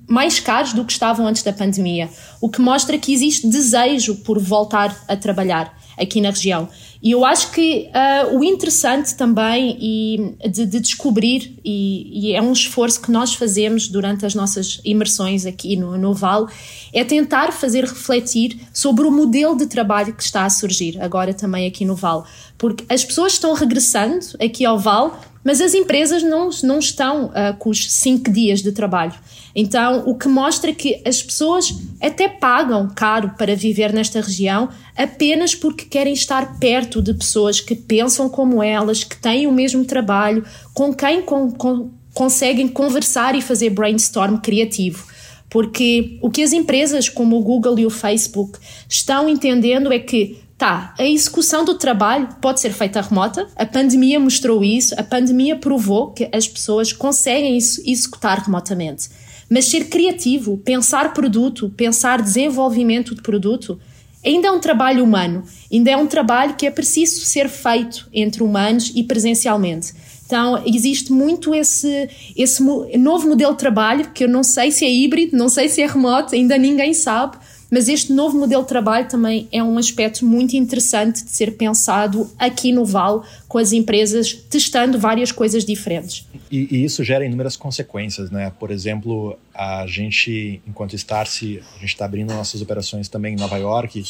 mais 0.08 0.40
caros 0.40 0.72
do 0.72 0.84
que 0.84 0.92
estavam 0.92 1.26
antes 1.26 1.42
da 1.42 1.52
pandemia, 1.52 2.08
o 2.40 2.48
que 2.48 2.60
mostra 2.60 2.98
que 2.98 3.12
existe 3.12 3.46
desejo 3.48 4.16
por 4.16 4.38
voltar 4.38 5.04
a 5.08 5.16
trabalhar 5.16 5.76
aqui 5.98 6.20
na 6.20 6.30
região. 6.30 6.68
E 7.04 7.10
eu 7.10 7.22
acho 7.22 7.50
que 7.50 7.90
uh, 7.90 8.34
o 8.34 8.42
interessante 8.42 9.14
também 9.14 9.76
e 9.78 10.48
de, 10.48 10.64
de 10.64 10.80
descobrir, 10.80 11.54
e, 11.62 12.30
e, 12.30 12.32
é 12.32 12.40
um 12.40 12.50
esforço 12.50 13.02
que 13.02 13.10
nós 13.10 13.34
fazemos 13.34 13.88
durante 13.88 14.24
as 14.24 14.34
nossas 14.34 14.80
imersões 14.82 15.44
aqui 15.44 15.76
no, 15.76 15.98
no 15.98 16.14
Val, 16.14 16.48
é 16.94 17.04
tentar 17.04 17.52
fazer 17.52 17.84
refletir 17.84 18.58
sobre 18.72 19.06
o 19.06 19.10
modelo 19.10 19.54
de 19.54 19.66
trabalho 19.66 20.14
que 20.14 20.22
está 20.22 20.46
a 20.46 20.50
surgir 20.50 20.98
agora 20.98 21.34
também 21.34 21.66
aqui 21.66 21.84
no 21.84 21.94
Val. 21.94 22.26
Porque 22.56 22.86
as 22.88 23.04
pessoas 23.04 23.34
estão 23.34 23.52
regressando 23.52 24.24
aqui 24.40 24.64
ao 24.64 24.78
Val 24.78 25.20
mas 25.44 25.60
as 25.60 25.74
empresas 25.74 26.22
não, 26.22 26.48
não 26.62 26.78
estão 26.78 27.26
uh, 27.26 27.54
com 27.58 27.68
os 27.68 27.92
cinco 27.92 28.32
dias 28.32 28.62
de 28.62 28.72
trabalho. 28.72 29.12
Então, 29.54 30.02
o 30.06 30.16
que 30.16 30.26
mostra 30.26 30.72
que 30.72 31.02
as 31.06 31.22
pessoas 31.22 31.70
até 32.06 32.28
pagam 32.28 32.90
caro 32.94 33.32
para 33.38 33.56
viver 33.56 33.92
nesta 33.92 34.20
região 34.20 34.68
apenas 34.96 35.54
porque 35.54 35.84
querem 35.84 36.12
estar 36.12 36.58
perto 36.58 37.00
de 37.00 37.14
pessoas 37.14 37.60
que 37.60 37.74
pensam 37.74 38.28
como 38.28 38.62
elas, 38.62 39.04
que 39.04 39.16
têm 39.16 39.46
o 39.46 39.52
mesmo 39.52 39.84
trabalho, 39.84 40.44
com 40.72 40.92
quem 40.92 41.22
com, 41.22 41.50
com, 41.50 41.90
conseguem 42.12 42.68
conversar 42.68 43.34
e 43.34 43.42
fazer 43.42 43.70
brainstorm 43.70 44.36
criativo. 44.38 45.06
Porque 45.48 46.18
o 46.20 46.30
que 46.30 46.42
as 46.42 46.52
empresas 46.52 47.08
como 47.08 47.36
o 47.36 47.42
Google 47.42 47.78
e 47.78 47.86
o 47.86 47.90
Facebook 47.90 48.58
estão 48.88 49.28
entendendo 49.28 49.92
é 49.92 49.98
que 49.98 50.42
Tá, 50.56 50.94
a 50.96 51.04
execução 51.04 51.64
do 51.64 51.74
trabalho 51.74 52.28
pode 52.40 52.60
ser 52.60 52.70
feita 52.72 53.00
remota, 53.00 53.48
a 53.56 53.66
pandemia 53.66 54.20
mostrou 54.20 54.62
isso, 54.62 54.94
a 54.96 55.02
pandemia 55.02 55.56
provou 55.56 56.12
que 56.12 56.28
as 56.32 56.46
pessoas 56.46 56.92
conseguem 56.92 57.56
executar 57.56 58.38
remotamente. 58.38 59.08
Mas 59.54 59.66
ser 59.66 59.84
criativo, 59.84 60.58
pensar 60.64 61.14
produto, 61.14 61.72
pensar 61.76 62.20
desenvolvimento 62.20 63.14
de 63.14 63.22
produto, 63.22 63.78
ainda 64.26 64.48
é 64.48 64.50
um 64.50 64.58
trabalho 64.58 65.04
humano, 65.04 65.44
ainda 65.72 65.92
é 65.92 65.96
um 65.96 66.08
trabalho 66.08 66.56
que 66.56 66.66
é 66.66 66.72
preciso 66.72 67.24
ser 67.24 67.48
feito 67.48 68.08
entre 68.12 68.42
humanos 68.42 68.90
e 68.92 69.04
presencialmente. 69.04 69.92
Então, 70.26 70.60
existe 70.66 71.12
muito 71.12 71.54
esse, 71.54 72.10
esse 72.36 72.60
novo 72.98 73.28
modelo 73.28 73.52
de 73.52 73.58
trabalho, 73.58 74.10
que 74.12 74.24
eu 74.24 74.28
não 74.28 74.42
sei 74.42 74.72
se 74.72 74.84
é 74.84 74.92
híbrido, 74.92 75.36
não 75.36 75.48
sei 75.48 75.68
se 75.68 75.80
é 75.82 75.86
remoto, 75.86 76.34
ainda 76.34 76.58
ninguém 76.58 76.92
sabe, 76.92 77.36
mas 77.74 77.88
este 77.88 78.12
novo 78.12 78.38
modelo 78.38 78.62
de 78.62 78.68
trabalho 78.68 79.08
também 79.08 79.48
é 79.50 79.60
um 79.60 79.76
aspecto 79.76 80.24
muito 80.24 80.54
interessante 80.54 81.24
de 81.24 81.30
ser 81.30 81.56
pensado 81.56 82.30
aqui 82.38 82.70
no 82.70 82.84
Val, 82.84 83.24
com 83.48 83.58
as 83.58 83.72
empresas 83.72 84.32
testando 84.32 84.96
várias 84.96 85.32
coisas 85.32 85.64
diferentes. 85.64 86.24
E, 86.52 86.68
e 86.70 86.84
isso 86.84 87.02
gera 87.02 87.26
inúmeras 87.26 87.56
consequências, 87.56 88.30
né? 88.30 88.52
Por 88.60 88.70
exemplo, 88.70 89.36
a 89.52 89.88
gente, 89.88 90.62
enquanto 90.64 90.94
Starse, 90.94 91.64
a 91.74 91.80
gente 91.80 91.88
está 91.88 92.04
abrindo 92.04 92.32
nossas 92.32 92.62
operações 92.62 93.08
também 93.08 93.34
em 93.34 93.36
Nova 93.36 93.56
York. 93.56 94.04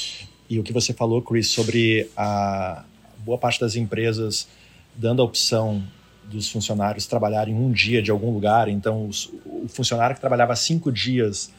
E 0.51 0.59
o 0.59 0.63
que 0.63 0.71
você 0.71 0.93
falou, 0.93 1.23
Chris, 1.23 1.49
sobre 1.49 2.11
a 2.15 2.85
boa 3.25 3.39
parte 3.39 3.59
das 3.59 3.77
empresas 3.77 4.47
dando 4.95 5.23
a 5.23 5.25
opção 5.25 5.83
dos 6.25 6.51
funcionários 6.51 7.07
trabalharem 7.07 7.55
um 7.55 7.73
dia 7.73 8.03
de 8.03 8.11
algum 8.11 8.31
lugar. 8.31 8.69
Então, 8.69 9.09
os, 9.09 9.31
o 9.47 9.65
funcionário 9.69 10.15
que 10.15 10.21
trabalhava 10.21 10.55
cinco 10.55 10.93
dias 10.93 11.51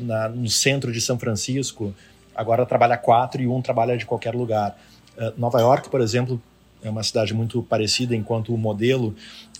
na, 0.00 0.28
no 0.28 0.48
centro 0.48 0.92
de 0.92 1.00
São 1.00 1.18
Francisco, 1.18 1.94
agora 2.34 2.64
trabalha 2.66 2.96
quatro 2.96 3.42
e 3.42 3.46
um 3.46 3.60
trabalha 3.60 3.96
de 3.96 4.06
qualquer 4.06 4.34
lugar. 4.34 4.78
Uh, 5.16 5.38
Nova 5.38 5.60
York, 5.60 5.88
por 5.88 6.00
exemplo, 6.00 6.40
é 6.82 6.88
uma 6.88 7.02
cidade 7.02 7.34
muito 7.34 7.62
parecida 7.62 8.14
enquanto 8.14 8.56
modelo. 8.56 9.14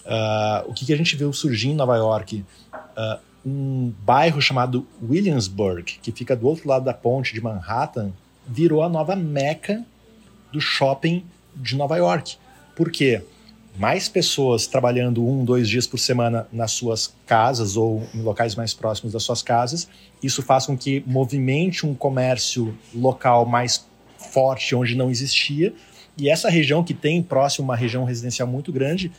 Uh, 0.04 0.70
o 0.70 0.74
que, 0.74 0.86
que, 0.86 0.92
a 0.92 0.96
gente 0.96 1.16
viu 1.16 1.32
surgir 1.32 1.68
em 1.68 1.74
Nova 1.74 1.96
York? 1.96 2.44
Uh, 2.72 3.20
um 3.44 3.92
bairro 4.02 4.40
chamado 4.40 4.86
Williamsburg, 5.02 5.98
que 6.02 6.12
fica 6.12 6.36
do 6.36 6.46
outro 6.46 6.68
lado 6.68 6.84
da 6.84 6.92
ponte 6.92 7.32
de 7.32 7.40
Manhattan, 7.40 8.12
virou 8.46 8.82
a 8.82 8.88
nova 8.88 9.16
meca 9.16 9.84
do 10.52 10.60
shopping 10.60 11.24
de 11.54 11.76
Nova 11.76 11.96
York. 11.96 12.36
Por 12.74 12.90
quê? 12.90 13.22
Mais 13.80 14.10
pessoas 14.10 14.66
trabalhando 14.66 15.26
um, 15.26 15.42
dois 15.42 15.66
dias 15.66 15.86
por 15.86 15.96
semana 15.96 16.46
nas 16.52 16.72
suas 16.72 17.14
casas 17.24 17.78
ou 17.78 18.06
em 18.14 18.20
locais 18.20 18.54
mais 18.54 18.74
próximos 18.74 19.14
das 19.14 19.22
suas 19.22 19.40
casas. 19.40 19.88
Isso 20.22 20.42
faz 20.42 20.66
com 20.66 20.76
que 20.76 21.02
movimente 21.06 21.86
um 21.86 21.94
comércio 21.94 22.76
local 22.94 23.46
mais 23.46 23.88
forte 24.18 24.74
onde 24.74 24.94
não 24.94 25.10
existia. 25.10 25.72
E 26.14 26.28
essa 26.28 26.50
região 26.50 26.84
que 26.84 26.92
tem 26.92 27.22
próximo 27.22 27.64
uma 27.64 27.74
região 27.74 28.04
residencial 28.04 28.46
muito 28.46 28.70
grande, 28.70 29.10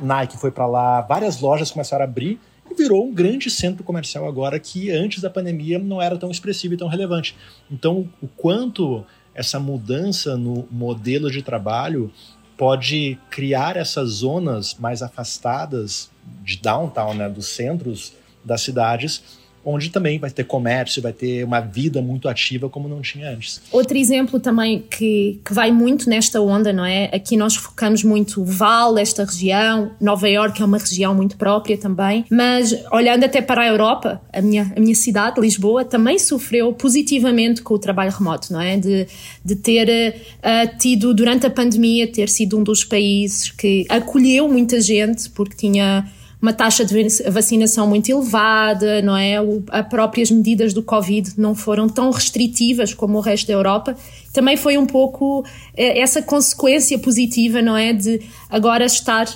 Nike 0.00 0.36
foi 0.36 0.50
para 0.50 0.66
lá, 0.66 1.00
várias 1.02 1.40
lojas 1.40 1.70
começaram 1.70 2.04
a 2.04 2.08
abrir 2.08 2.40
e 2.68 2.74
virou 2.74 3.06
um 3.06 3.14
grande 3.14 3.48
centro 3.52 3.84
comercial 3.84 4.26
agora 4.26 4.58
que 4.58 4.90
antes 4.90 5.22
da 5.22 5.30
pandemia 5.30 5.78
não 5.78 6.02
era 6.02 6.18
tão 6.18 6.28
expressivo 6.28 6.74
e 6.74 6.76
tão 6.76 6.88
relevante. 6.88 7.36
Então, 7.70 8.08
o 8.20 8.26
quanto 8.26 9.06
essa 9.32 9.60
mudança 9.60 10.36
no 10.36 10.66
modelo 10.72 11.30
de 11.30 11.40
trabalho 11.40 12.12
pode 12.56 13.18
criar 13.30 13.76
essas 13.76 14.10
zonas 14.10 14.74
mais 14.78 15.02
afastadas 15.02 16.10
de 16.44 16.56
downtown, 16.58 17.14
né, 17.14 17.28
dos 17.28 17.46
centros 17.48 18.12
das 18.44 18.62
cidades, 18.62 19.22
onde 19.64 19.90
também 19.90 20.18
vai 20.18 20.30
ter 20.30 20.44
comércio, 20.44 21.02
vai 21.02 21.12
ter 21.12 21.44
uma 21.44 21.60
vida 21.60 22.02
muito 22.02 22.28
ativa 22.28 22.68
como 22.68 22.88
não 22.88 23.00
tinha 23.00 23.30
antes. 23.30 23.60
Outro 23.70 23.96
exemplo 23.96 24.40
também 24.40 24.84
que, 24.90 25.40
que 25.44 25.52
vai 25.52 25.70
muito 25.70 26.08
nesta 26.08 26.40
onda, 26.40 26.72
não 26.72 26.84
é? 26.84 27.10
Aqui 27.12 27.36
nós 27.36 27.54
focamos 27.54 28.02
muito 28.02 28.42
o 28.42 28.44
Val, 28.44 28.98
esta 28.98 29.24
região, 29.24 29.92
Nova 30.00 30.28
York 30.28 30.60
é 30.60 30.64
uma 30.64 30.78
região 30.78 31.14
muito 31.14 31.36
própria 31.36 31.76
também, 31.78 32.24
mas 32.30 32.74
olhando 32.90 33.24
até 33.24 33.40
para 33.40 33.62
a 33.62 33.66
Europa, 33.66 34.20
a 34.32 34.40
minha, 34.40 34.72
a 34.76 34.80
minha 34.80 34.94
cidade, 34.94 35.40
Lisboa, 35.40 35.84
também 35.84 36.18
sofreu 36.18 36.72
positivamente 36.72 37.62
com 37.62 37.74
o 37.74 37.78
trabalho 37.78 38.10
remoto, 38.10 38.52
não 38.52 38.60
é? 38.60 38.76
De, 38.76 39.06
de 39.44 39.56
ter 39.56 40.16
uh, 40.38 40.78
tido, 40.78 41.14
durante 41.14 41.46
a 41.46 41.50
pandemia, 41.50 42.06
ter 42.06 42.28
sido 42.28 42.58
um 42.58 42.62
dos 42.62 42.84
países 42.84 43.50
que 43.50 43.86
acolheu 43.88 44.48
muita 44.48 44.80
gente, 44.80 45.30
porque 45.30 45.56
tinha 45.56 46.06
uma 46.42 46.52
taxa 46.52 46.84
de 46.84 47.06
vacinação 47.30 47.86
muito 47.86 48.10
elevada, 48.10 49.00
não 49.00 49.16
é? 49.16 49.36
As 49.70 49.86
próprias 49.86 50.28
medidas 50.28 50.74
do 50.74 50.82
Covid 50.82 51.34
não 51.38 51.54
foram 51.54 51.88
tão 51.88 52.10
restritivas 52.10 52.92
como 52.92 53.18
o 53.18 53.20
resto 53.20 53.46
da 53.46 53.52
Europa. 53.52 53.96
Também 54.32 54.56
foi 54.56 54.76
um 54.76 54.84
pouco 54.84 55.44
eh, 55.76 56.00
essa 56.00 56.20
consequência 56.20 56.98
positiva, 56.98 57.62
não 57.62 57.76
é? 57.76 57.92
De 57.92 58.20
agora 58.50 58.84
estar 58.84 59.28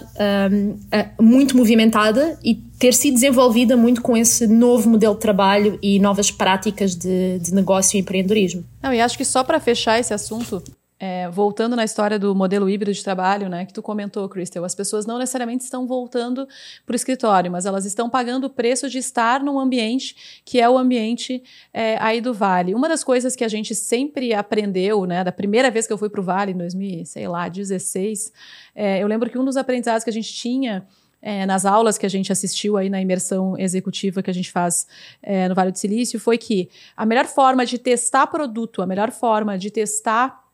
um, 0.50 0.76
muito 1.22 1.56
movimentada 1.56 2.36
e 2.42 2.56
ter 2.76 2.92
sido 2.92 3.14
desenvolvida 3.14 3.76
muito 3.76 4.02
com 4.02 4.16
esse 4.16 4.48
novo 4.48 4.90
modelo 4.90 5.14
de 5.14 5.20
trabalho 5.20 5.78
e 5.80 6.00
novas 6.00 6.32
práticas 6.32 6.96
de, 6.96 7.38
de 7.38 7.54
negócio 7.54 7.96
e 7.96 8.00
empreendedorismo. 8.00 8.64
Não, 8.82 8.92
e 8.92 9.00
acho 9.00 9.16
que 9.16 9.24
só 9.24 9.44
para 9.44 9.60
fechar 9.60 10.00
esse 10.00 10.12
assunto, 10.12 10.60
é, 10.98 11.28
voltando 11.28 11.76
na 11.76 11.84
história 11.84 12.18
do 12.18 12.34
modelo 12.34 12.68
híbrido 12.68 12.92
de 12.92 13.04
trabalho, 13.04 13.48
né, 13.48 13.66
que 13.66 13.72
tu 13.72 13.82
comentou, 13.82 14.28
Crystal, 14.28 14.64
as 14.64 14.74
pessoas 14.74 15.04
não 15.04 15.18
necessariamente 15.18 15.64
estão 15.64 15.86
voltando 15.86 16.48
para 16.86 16.94
o 16.94 16.96
escritório, 16.96 17.50
mas 17.50 17.66
elas 17.66 17.84
estão 17.84 18.08
pagando 18.08 18.44
o 18.44 18.50
preço 18.50 18.88
de 18.88 18.98
estar 18.98 19.42
num 19.42 19.58
ambiente 19.58 20.42
que 20.44 20.60
é 20.60 20.68
o 20.68 20.78
ambiente 20.78 21.42
é, 21.72 21.98
aí 22.00 22.20
do 22.20 22.32
Vale. 22.32 22.74
Uma 22.74 22.88
das 22.88 23.04
coisas 23.04 23.36
que 23.36 23.44
a 23.44 23.48
gente 23.48 23.74
sempre 23.74 24.32
aprendeu, 24.32 25.04
né, 25.04 25.22
da 25.22 25.32
primeira 25.32 25.70
vez 25.70 25.86
que 25.86 25.92
eu 25.92 25.98
fui 25.98 26.08
para 26.08 26.20
o 26.20 26.24
Vale, 26.24 26.52
em 26.52 26.56
2016, 26.56 28.32
é, 28.74 29.02
eu 29.02 29.06
lembro 29.06 29.28
que 29.28 29.38
um 29.38 29.44
dos 29.44 29.56
aprendizados 29.56 30.02
que 30.02 30.10
a 30.10 30.12
gente 30.12 30.32
tinha 30.32 30.86
é, 31.20 31.44
nas 31.44 31.66
aulas 31.66 31.98
que 31.98 32.06
a 32.06 32.08
gente 32.08 32.30
assistiu 32.30 32.76
aí 32.76 32.88
na 32.88 33.00
imersão 33.00 33.58
executiva 33.58 34.22
que 34.22 34.30
a 34.30 34.34
gente 34.34 34.50
faz 34.52 34.86
é, 35.22 35.48
no 35.48 35.54
Vale 35.54 35.72
do 35.72 35.78
Silício 35.78 36.20
foi 36.20 36.38
que 36.38 36.68
a 36.96 37.04
melhor 37.04 37.26
forma 37.26 37.66
de 37.66 37.78
testar 37.78 38.26
produto, 38.28 38.80
a 38.80 38.86
melhor 38.86 39.10
forma 39.10 39.58
de 39.58 39.70
testar 39.70 40.45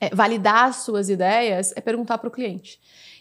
é, 0.00 0.14
validar 0.14 0.72
suas 0.74 1.08
ideias 1.08 1.72
é 1.76 1.80
perguntar 1.80 2.18
para 2.18 2.28
o 2.28 2.30
cliente. 2.30 2.80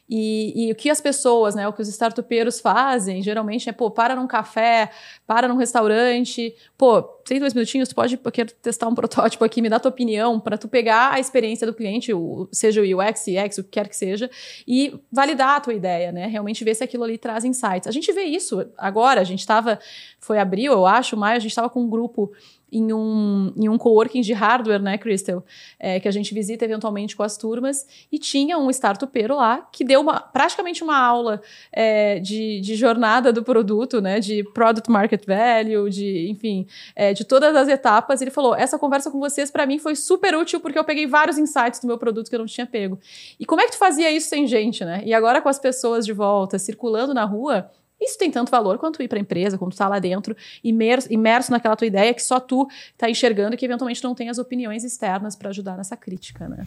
E, 0.09 0.67
e, 0.67 0.71
o 0.71 0.75
que 0.75 0.89
as 0.89 0.99
pessoas, 0.99 1.55
né, 1.55 1.65
o 1.67 1.71
que 1.71 1.81
os 1.81 1.87
startupeiros 1.87 2.59
fazem, 2.59 3.21
geralmente 3.21 3.69
é, 3.69 3.71
pô, 3.71 3.89
para 3.89 4.15
num 4.15 4.27
café, 4.27 4.91
para 5.25 5.47
num 5.47 5.55
restaurante, 5.55 6.53
pô, 6.77 7.01
tem 7.01 7.39
dois 7.39 7.53
minutinhos, 7.53 7.87
tu 7.87 7.95
pode, 7.95 8.19
eu 8.21 8.31
quero 8.31 8.51
testar 8.61 8.89
um 8.89 8.93
protótipo 8.95 9.45
aqui, 9.45 9.61
me 9.61 9.69
dá 9.69 9.79
tua 9.79 9.89
opinião, 9.89 10.41
para 10.41 10.57
tu 10.57 10.67
pegar 10.67 11.13
a 11.13 11.19
experiência 11.19 11.65
do 11.65 11.73
cliente, 11.73 12.13
o, 12.13 12.49
seja 12.51 12.81
o 12.81 12.83
UX, 12.83 13.25
UX, 13.27 13.57
o 13.59 13.63
que 13.63 13.69
quer 13.69 13.87
que 13.87 13.95
seja, 13.95 14.29
e 14.67 14.99
validar 15.09 15.55
a 15.55 15.59
tua 15.61 15.73
ideia, 15.73 16.11
né, 16.11 16.27
realmente 16.27 16.65
ver 16.65 16.75
se 16.75 16.83
aquilo 16.83 17.05
ali 17.05 17.17
traz 17.17 17.45
insights. 17.45 17.87
A 17.87 17.91
gente 17.91 18.11
vê 18.11 18.23
isso 18.23 18.69
agora, 18.77 19.21
a 19.21 19.23
gente 19.23 19.39
estava, 19.39 19.79
foi 20.19 20.37
abril, 20.37 20.73
eu 20.73 20.85
acho, 20.85 21.15
maio, 21.15 21.37
a 21.37 21.39
gente 21.39 21.51
estava 21.51 21.69
com 21.69 21.81
um 21.81 21.89
grupo 21.89 22.33
em 22.73 22.91
um, 22.91 23.53
em 23.55 23.69
um 23.69 23.77
coworking 23.77 24.21
de 24.21 24.33
hardware, 24.33 24.81
né, 24.81 24.97
Crystal? 24.97 25.43
É, 25.79 25.99
que 25.99 26.07
a 26.07 26.11
gente 26.11 26.33
visita 26.33 26.65
eventualmente 26.65 27.15
com 27.15 27.23
as 27.23 27.37
turmas, 27.37 27.85
e 28.11 28.17
tinha 28.17 28.57
um 28.57 28.69
startupeiro 28.69 29.35
lá 29.35 29.67
que 29.71 29.83
deu 29.83 30.01
uma, 30.01 30.19
praticamente 30.19 30.83
uma 30.83 30.97
aula 30.97 31.41
é, 31.71 32.19
de, 32.19 32.59
de 32.61 32.75
jornada 32.75 33.31
do 33.31 33.43
produto, 33.43 34.01
né? 34.01 34.19
De 34.19 34.43
product 34.43 34.89
market 34.89 35.25
value, 35.25 35.89
de, 35.89 36.29
enfim, 36.29 36.65
é, 36.95 37.13
de 37.13 37.23
todas 37.23 37.55
as 37.55 37.67
etapas. 37.67 38.21
Ele 38.21 38.31
falou: 38.31 38.55
essa 38.55 38.79
conversa 38.79 39.11
com 39.11 39.19
vocês, 39.19 39.51
para 39.51 39.65
mim, 39.65 39.77
foi 39.77 39.95
super 39.95 40.35
útil 40.35 40.59
porque 40.59 40.77
eu 40.77 40.83
peguei 40.83 41.05
vários 41.05 41.37
insights 41.37 41.79
do 41.79 41.87
meu 41.87 41.97
produto 41.97 42.29
que 42.29 42.35
eu 42.35 42.39
não 42.39 42.45
tinha 42.45 42.65
pego. 42.65 42.99
E 43.39 43.45
como 43.45 43.61
é 43.61 43.65
que 43.65 43.71
tu 43.71 43.77
fazia 43.77 44.11
isso 44.11 44.29
sem 44.29 44.47
gente, 44.47 44.83
né? 44.83 45.01
E 45.05 45.13
agora 45.13 45.41
com 45.41 45.49
as 45.49 45.59
pessoas 45.59 46.05
de 46.05 46.13
volta, 46.13 46.57
circulando 46.57 47.13
na 47.13 47.25
rua 47.25 47.69
isso 48.03 48.17
tem 48.17 48.29
tanto 48.29 48.49
valor 48.49 48.77
quanto 48.77 49.01
ir 49.01 49.07
para 49.07 49.17
a 49.17 49.21
empresa, 49.21 49.57
quando 49.57 49.71
tu 49.71 49.77
tá 49.77 49.87
lá 49.87 49.99
dentro, 49.99 50.35
imerso, 50.63 51.07
imerso 51.11 51.51
naquela 51.51 51.75
tua 51.75 51.87
ideia 51.87 52.13
que 52.13 52.21
só 52.21 52.39
tu 52.39 52.67
tá 52.97 53.09
enxergando 53.09 53.55
e 53.55 53.57
que 53.57 53.65
eventualmente 53.65 54.03
não 54.03 54.13
tem 54.13 54.29
as 54.29 54.37
opiniões 54.37 54.83
externas 54.83 55.35
para 55.35 55.49
ajudar 55.49 55.77
nessa 55.77 55.95
crítica, 55.95 56.47
né? 56.47 56.65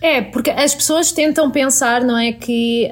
É, 0.00 0.20
porque 0.22 0.50
as 0.50 0.74
pessoas 0.74 1.12
tentam 1.12 1.50
pensar, 1.50 2.02
não 2.02 2.18
é, 2.18 2.32
que 2.32 2.90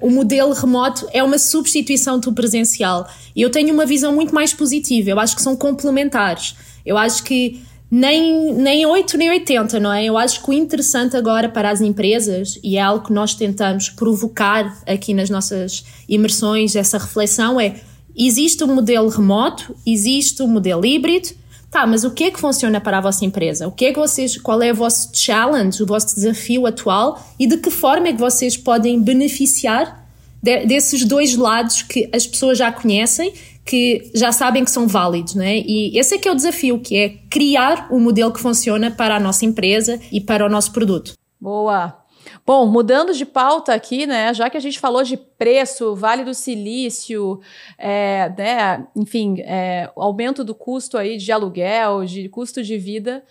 o 0.00 0.10
modelo 0.10 0.52
remoto 0.52 1.08
é 1.12 1.22
uma 1.22 1.38
substituição 1.38 2.18
do 2.18 2.32
presencial. 2.32 3.08
E 3.34 3.42
eu 3.42 3.50
tenho 3.50 3.72
uma 3.72 3.86
visão 3.86 4.14
muito 4.14 4.34
mais 4.34 4.52
positiva. 4.52 5.10
Eu 5.10 5.20
acho 5.20 5.36
que 5.36 5.42
são 5.42 5.56
complementares. 5.56 6.56
Eu 6.84 6.96
acho 6.96 7.22
que 7.22 7.62
nem, 7.90 8.54
nem 8.54 8.86
8 8.86 9.18
nem 9.18 9.30
80, 9.30 9.80
não 9.80 9.92
é? 9.92 10.04
Eu 10.04 10.16
acho 10.16 10.42
que 10.42 10.50
o 10.50 10.52
interessante 10.52 11.16
agora 11.16 11.48
para 11.48 11.70
as 11.70 11.80
empresas, 11.80 12.58
e 12.62 12.76
é 12.76 12.80
algo 12.80 13.06
que 13.06 13.12
nós 13.12 13.34
tentamos 13.34 13.88
provocar 13.88 14.80
aqui 14.86 15.12
nas 15.12 15.28
nossas 15.28 15.84
imersões, 16.08 16.76
essa 16.76 16.98
reflexão, 16.98 17.60
é 17.60 17.74
existe 18.16 18.62
um 18.62 18.74
modelo 18.74 19.08
remoto, 19.08 19.74
existe 19.84 20.42
um 20.42 20.46
modelo 20.46 20.84
híbrido, 20.86 21.30
tá, 21.68 21.86
mas 21.86 22.04
o 22.04 22.12
que 22.12 22.24
é 22.24 22.30
que 22.30 22.38
funciona 22.38 22.80
para 22.80 22.98
a 22.98 23.00
vossa 23.00 23.24
empresa? 23.24 23.66
O 23.66 23.72
que 23.72 23.86
é 23.86 23.92
que 23.92 23.98
vocês, 23.98 24.36
qual 24.36 24.62
é 24.62 24.70
o 24.70 24.74
vosso 24.74 25.10
challenge, 25.12 25.82
o 25.82 25.86
vosso 25.86 26.14
desafio 26.14 26.66
atual 26.66 27.20
e 27.38 27.46
de 27.46 27.56
que 27.56 27.70
forma 27.70 28.08
é 28.08 28.12
que 28.12 28.20
vocês 28.20 28.56
podem 28.56 29.00
beneficiar 29.02 30.06
de, 30.42 30.64
desses 30.66 31.04
dois 31.04 31.34
lados 31.34 31.82
que 31.82 32.08
as 32.12 32.26
pessoas 32.26 32.58
já 32.58 32.70
conhecem 32.70 33.32
que 33.70 34.10
já 34.12 34.32
sabem 34.32 34.64
que 34.64 34.70
são 34.70 34.88
válidos, 34.88 35.36
né? 35.36 35.58
E 35.58 35.96
esse 35.96 36.16
é 36.16 36.18
que 36.18 36.28
é 36.28 36.32
o 36.32 36.34
desafio, 36.34 36.80
que 36.80 36.96
é 36.96 37.08
criar 37.30 37.86
um 37.92 38.00
modelo 38.00 38.32
que 38.32 38.40
funciona 38.40 38.90
para 38.90 39.14
a 39.14 39.20
nossa 39.20 39.44
empresa 39.44 40.00
e 40.10 40.20
para 40.20 40.44
o 40.44 40.48
nosso 40.48 40.72
produto. 40.72 41.12
Boa. 41.40 41.96
Bom, 42.44 42.66
mudando 42.66 43.14
de 43.14 43.24
pauta 43.24 43.72
aqui, 43.72 44.08
né? 44.08 44.34
Já 44.34 44.50
que 44.50 44.56
a 44.56 44.60
gente 44.60 44.80
falou 44.80 45.04
de 45.04 45.16
preço, 45.16 45.94
Vale 45.94 46.24
do 46.24 46.34
Silício, 46.34 47.40
é, 47.78 48.32
né? 48.36 48.88
Enfim, 48.96 49.36
é, 49.38 49.88
aumento 49.94 50.42
do 50.42 50.52
custo 50.52 50.98
aí 50.98 51.16
de 51.16 51.30
aluguel, 51.30 52.04
de 52.04 52.28
custo 52.28 52.64
de 52.64 52.76
vida. 52.76 53.22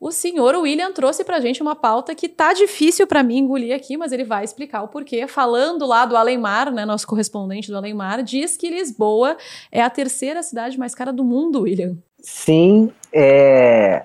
O 0.00 0.10
senhor 0.10 0.54
William 0.54 0.92
trouxe 0.92 1.22
para 1.22 1.36
a 1.36 1.40
gente 1.40 1.60
uma 1.60 1.76
pauta 1.76 2.14
que 2.14 2.26
tá 2.26 2.54
difícil 2.54 3.06
para 3.06 3.22
mim 3.22 3.36
engolir 3.36 3.76
aqui, 3.76 3.98
mas 3.98 4.12
ele 4.12 4.24
vai 4.24 4.42
explicar 4.42 4.82
o 4.82 4.88
porquê. 4.88 5.26
Falando 5.26 5.84
lá 5.86 6.06
do 6.06 6.16
Alemar, 6.16 6.72
né, 6.72 6.86
nosso 6.86 7.06
correspondente 7.06 7.70
do 7.70 7.76
Alemar, 7.76 8.22
diz 8.22 8.56
que 8.56 8.70
Lisboa 8.70 9.36
é 9.70 9.82
a 9.82 9.90
terceira 9.90 10.42
cidade 10.42 10.78
mais 10.78 10.94
cara 10.94 11.12
do 11.12 11.22
mundo, 11.22 11.60
William. 11.60 11.98
Sim, 12.18 12.90
é... 13.12 14.04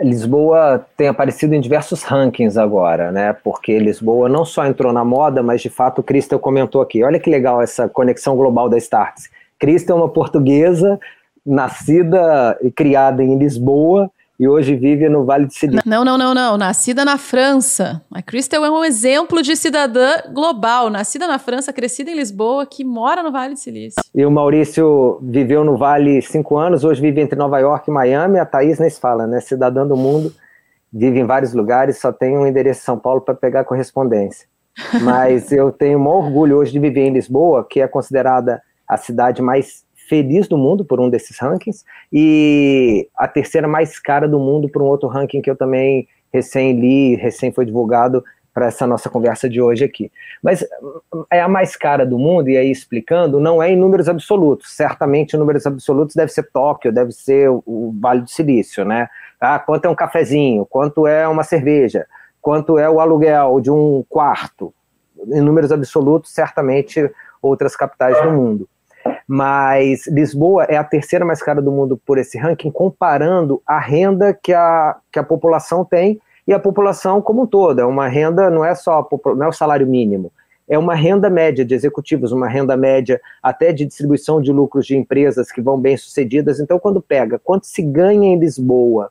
Lisboa 0.00 0.86
tem 0.96 1.08
aparecido 1.08 1.52
em 1.52 1.60
diversos 1.60 2.04
rankings 2.04 2.56
agora, 2.56 3.10
né? 3.10 3.32
Porque 3.32 3.76
Lisboa 3.76 4.28
não 4.28 4.44
só 4.44 4.64
entrou 4.64 4.92
na 4.92 5.04
moda, 5.04 5.42
mas 5.42 5.60
de 5.60 5.68
fato 5.68 6.00
o 6.00 6.04
Cristel 6.04 6.38
comentou 6.38 6.80
aqui. 6.80 7.02
Olha 7.02 7.18
que 7.18 7.30
legal 7.30 7.60
essa 7.60 7.88
conexão 7.88 8.36
global 8.36 8.68
da 8.68 8.78
Starts. 8.78 9.28
Cristel 9.58 9.96
é 9.96 10.00
uma 10.00 10.08
portuguesa 10.08 10.98
nascida 11.44 12.56
e 12.62 12.70
criada 12.70 13.22
em 13.22 13.36
Lisboa 13.36 14.10
e 14.38 14.48
hoje 14.48 14.74
vive 14.74 15.08
no 15.08 15.24
Vale 15.24 15.46
do 15.46 15.52
Silício. 15.52 15.82
Não, 15.86 16.04
não, 16.04 16.18
não, 16.18 16.34
não. 16.34 16.56
Nascida 16.56 17.04
na 17.04 17.16
França. 17.16 18.02
A 18.12 18.20
Crystal 18.20 18.64
é 18.64 18.70
um 18.70 18.84
exemplo 18.84 19.42
de 19.42 19.54
cidadã 19.54 20.22
global. 20.32 20.90
Nascida 20.90 21.26
na 21.26 21.38
França, 21.38 21.72
crescida 21.72 22.10
em 22.10 22.16
Lisboa, 22.16 22.66
que 22.66 22.84
mora 22.84 23.22
no 23.22 23.30
Vale 23.30 23.54
do 23.54 23.60
Silício. 23.60 24.02
E 24.12 24.26
o 24.26 24.30
Maurício 24.30 25.20
viveu 25.22 25.62
no 25.62 25.76
Vale 25.76 26.20
cinco 26.20 26.56
anos, 26.56 26.82
hoje 26.82 27.00
vive 27.00 27.20
entre 27.20 27.38
Nova 27.38 27.60
York 27.60 27.88
e 27.88 27.92
Miami. 27.92 28.38
A 28.38 28.44
Thaís 28.46 28.78
nem 28.78 28.90
se 28.90 28.98
fala, 28.98 29.26
né? 29.26 29.40
Cidadã 29.40 29.86
do 29.86 29.96
mundo, 29.96 30.32
vive 30.92 31.20
em 31.20 31.24
vários 31.24 31.54
lugares, 31.54 31.98
só 31.98 32.12
tem 32.12 32.36
um 32.36 32.46
endereço 32.46 32.80
em 32.80 32.84
São 32.84 32.98
Paulo 32.98 33.20
para 33.20 33.34
pegar 33.34 33.64
correspondência. 33.64 34.48
Mas 35.02 35.52
eu 35.52 35.70
tenho 35.70 35.98
um 35.98 36.08
orgulho 36.08 36.56
hoje 36.56 36.72
de 36.72 36.80
viver 36.80 37.02
em 37.02 37.12
Lisboa, 37.12 37.64
que 37.68 37.80
é 37.80 37.86
considerada 37.86 38.60
a 38.88 38.96
cidade 38.96 39.40
mais 39.40 39.83
feliz 40.08 40.48
do 40.48 40.56
mundo 40.56 40.84
por 40.84 41.00
um 41.00 41.08
desses 41.08 41.38
rankings 41.38 41.84
e 42.12 43.08
a 43.16 43.26
terceira 43.26 43.66
mais 43.66 43.98
cara 43.98 44.28
do 44.28 44.38
mundo 44.38 44.68
por 44.68 44.82
um 44.82 44.86
outro 44.86 45.08
ranking 45.08 45.40
que 45.40 45.50
eu 45.50 45.56
também 45.56 46.08
recém 46.32 46.78
li, 46.78 47.14
recém 47.14 47.52
foi 47.52 47.64
divulgado 47.64 48.24
para 48.52 48.66
essa 48.66 48.86
nossa 48.86 49.10
conversa 49.10 49.48
de 49.48 49.60
hoje 49.60 49.84
aqui. 49.84 50.12
Mas 50.40 50.64
é 51.30 51.40
a 51.40 51.48
mais 51.48 51.74
cara 51.74 52.06
do 52.06 52.16
mundo, 52.16 52.48
e 52.48 52.56
aí 52.56 52.70
explicando, 52.70 53.40
não 53.40 53.60
é 53.60 53.70
em 53.70 53.76
números 53.76 54.08
absolutos. 54.08 54.76
Certamente, 54.76 55.34
em 55.34 55.38
números 55.38 55.66
absolutos 55.66 56.14
deve 56.14 56.30
ser 56.30 56.48
Tóquio, 56.52 56.92
deve 56.92 57.10
ser 57.10 57.50
o 57.50 57.92
Vale 58.00 58.20
do 58.20 58.30
Silício, 58.30 58.84
né? 58.84 59.08
Ah, 59.40 59.58
quanto 59.58 59.86
é 59.86 59.88
um 59.88 59.94
cafezinho? 59.94 60.64
Quanto 60.66 61.04
é 61.04 61.26
uma 61.26 61.42
cerveja? 61.42 62.06
Quanto 62.40 62.78
é 62.78 62.88
o 62.88 63.00
aluguel 63.00 63.60
de 63.60 63.72
um 63.72 64.04
quarto? 64.08 64.72
Em 65.32 65.40
números 65.40 65.72
absolutos, 65.72 66.32
certamente 66.32 67.10
outras 67.42 67.74
capitais 67.74 68.22
do 68.22 68.30
mundo 68.30 68.68
mas 69.26 70.06
Lisboa 70.06 70.64
é 70.64 70.76
a 70.76 70.84
terceira 70.84 71.24
mais 71.24 71.42
cara 71.42 71.62
do 71.62 71.72
mundo 71.72 72.00
por 72.04 72.18
esse 72.18 72.38
ranking, 72.38 72.70
comparando 72.70 73.62
a 73.66 73.78
renda 73.78 74.34
que 74.34 74.52
a, 74.52 74.96
que 75.10 75.18
a 75.18 75.24
população 75.24 75.84
tem 75.84 76.20
e 76.46 76.52
a 76.52 76.58
população 76.58 77.22
como 77.22 77.42
um 77.42 77.46
todo. 77.46 77.80
É 77.80 77.84
uma 77.84 78.08
renda, 78.08 78.50
não 78.50 78.64
é 78.64 78.74
só 78.74 79.08
não 79.36 79.46
é 79.46 79.48
o 79.48 79.52
salário 79.52 79.86
mínimo, 79.86 80.30
é 80.68 80.78
uma 80.78 80.94
renda 80.94 81.28
média 81.28 81.64
de 81.64 81.74
executivos, 81.74 82.32
uma 82.32 82.48
renda 82.48 82.76
média 82.76 83.20
até 83.42 83.72
de 83.72 83.84
distribuição 83.84 84.40
de 84.40 84.52
lucros 84.52 84.86
de 84.86 84.96
empresas 84.96 85.50
que 85.50 85.60
vão 85.60 85.78
bem 85.78 85.96
sucedidas. 85.96 86.60
Então, 86.60 86.78
quando 86.78 87.02
pega 87.02 87.38
quanto 87.38 87.66
se 87.66 87.82
ganha 87.82 88.28
em 88.28 88.38
Lisboa 88.38 89.10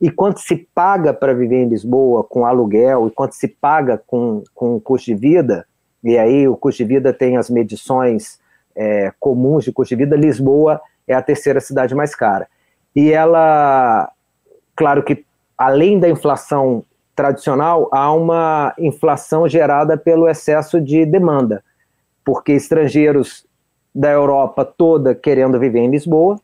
e 0.00 0.10
quanto 0.10 0.40
se 0.40 0.56
paga 0.74 1.14
para 1.14 1.32
viver 1.32 1.62
em 1.62 1.68
Lisboa 1.68 2.24
com 2.24 2.44
aluguel 2.44 3.06
e 3.06 3.10
quanto 3.10 3.34
se 3.34 3.48
paga 3.48 4.02
com, 4.06 4.42
com 4.54 4.80
custo 4.80 5.06
de 5.06 5.14
vida, 5.14 5.66
e 6.02 6.18
aí 6.18 6.48
o 6.48 6.56
custo 6.56 6.82
de 6.82 6.88
vida 6.88 7.12
tem 7.12 7.36
as 7.36 7.48
medições 7.48 8.41
é, 8.74 9.12
comuns 9.18 9.64
de 9.64 9.72
custo 9.72 9.94
de 9.94 10.04
vida, 10.04 10.16
Lisboa 10.16 10.80
é 11.06 11.14
a 11.14 11.22
terceira 11.22 11.60
cidade 11.60 11.94
mais 11.94 12.14
cara. 12.14 12.48
E 12.94 13.12
ela, 13.12 14.10
claro 14.76 15.02
que 15.02 15.24
além 15.56 15.98
da 15.98 16.08
inflação 16.08 16.84
tradicional, 17.14 17.88
há 17.92 18.12
uma 18.12 18.74
inflação 18.78 19.48
gerada 19.48 19.96
pelo 19.96 20.28
excesso 20.28 20.80
de 20.80 21.04
demanda, 21.04 21.62
porque 22.24 22.52
estrangeiros 22.52 23.46
da 23.94 24.10
Europa 24.10 24.64
toda 24.64 25.14
querendo 25.14 25.58
viver 25.58 25.80
em 25.80 25.90
Lisboa, 25.90 26.40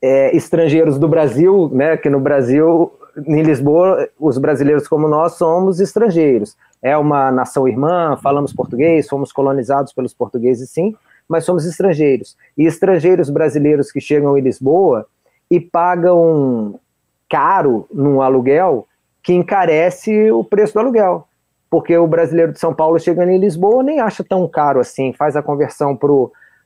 é, 0.00 0.36
estrangeiros 0.36 0.98
do 0.98 1.08
Brasil, 1.08 1.70
né, 1.72 1.96
que 1.96 2.10
no 2.10 2.20
Brasil, 2.20 2.92
em 3.26 3.42
Lisboa, 3.42 4.08
os 4.18 4.36
brasileiros 4.36 4.86
como 4.86 5.08
nós 5.08 5.34
somos 5.34 5.80
estrangeiros 5.80 6.56
é 6.82 6.96
uma 6.98 7.30
nação 7.30 7.68
irmã, 7.68 8.16
falamos 8.20 8.52
português, 8.52 9.08
fomos 9.08 9.32
colonizados 9.32 9.92
pelos 9.92 10.12
portugueses, 10.12 10.68
sim, 10.70 10.96
mas 11.28 11.44
somos 11.44 11.64
estrangeiros. 11.64 12.36
E 12.58 12.66
estrangeiros 12.66 13.30
brasileiros 13.30 13.92
que 13.92 14.00
chegam 14.00 14.36
em 14.36 14.40
Lisboa 14.40 15.06
e 15.48 15.60
pagam 15.60 16.78
caro 17.28 17.86
num 17.92 18.20
aluguel 18.20 18.86
que 19.22 19.32
encarece 19.32 20.32
o 20.32 20.42
preço 20.42 20.74
do 20.74 20.80
aluguel. 20.80 21.28
Porque 21.70 21.96
o 21.96 22.06
brasileiro 22.06 22.52
de 22.52 22.58
São 22.58 22.74
Paulo 22.74 22.98
chegando 22.98 23.30
em 23.30 23.38
Lisboa 23.38 23.82
nem 23.82 24.00
acha 24.00 24.24
tão 24.24 24.46
caro 24.48 24.80
assim, 24.80 25.12
faz 25.12 25.36
a 25.36 25.42
conversão 25.42 25.98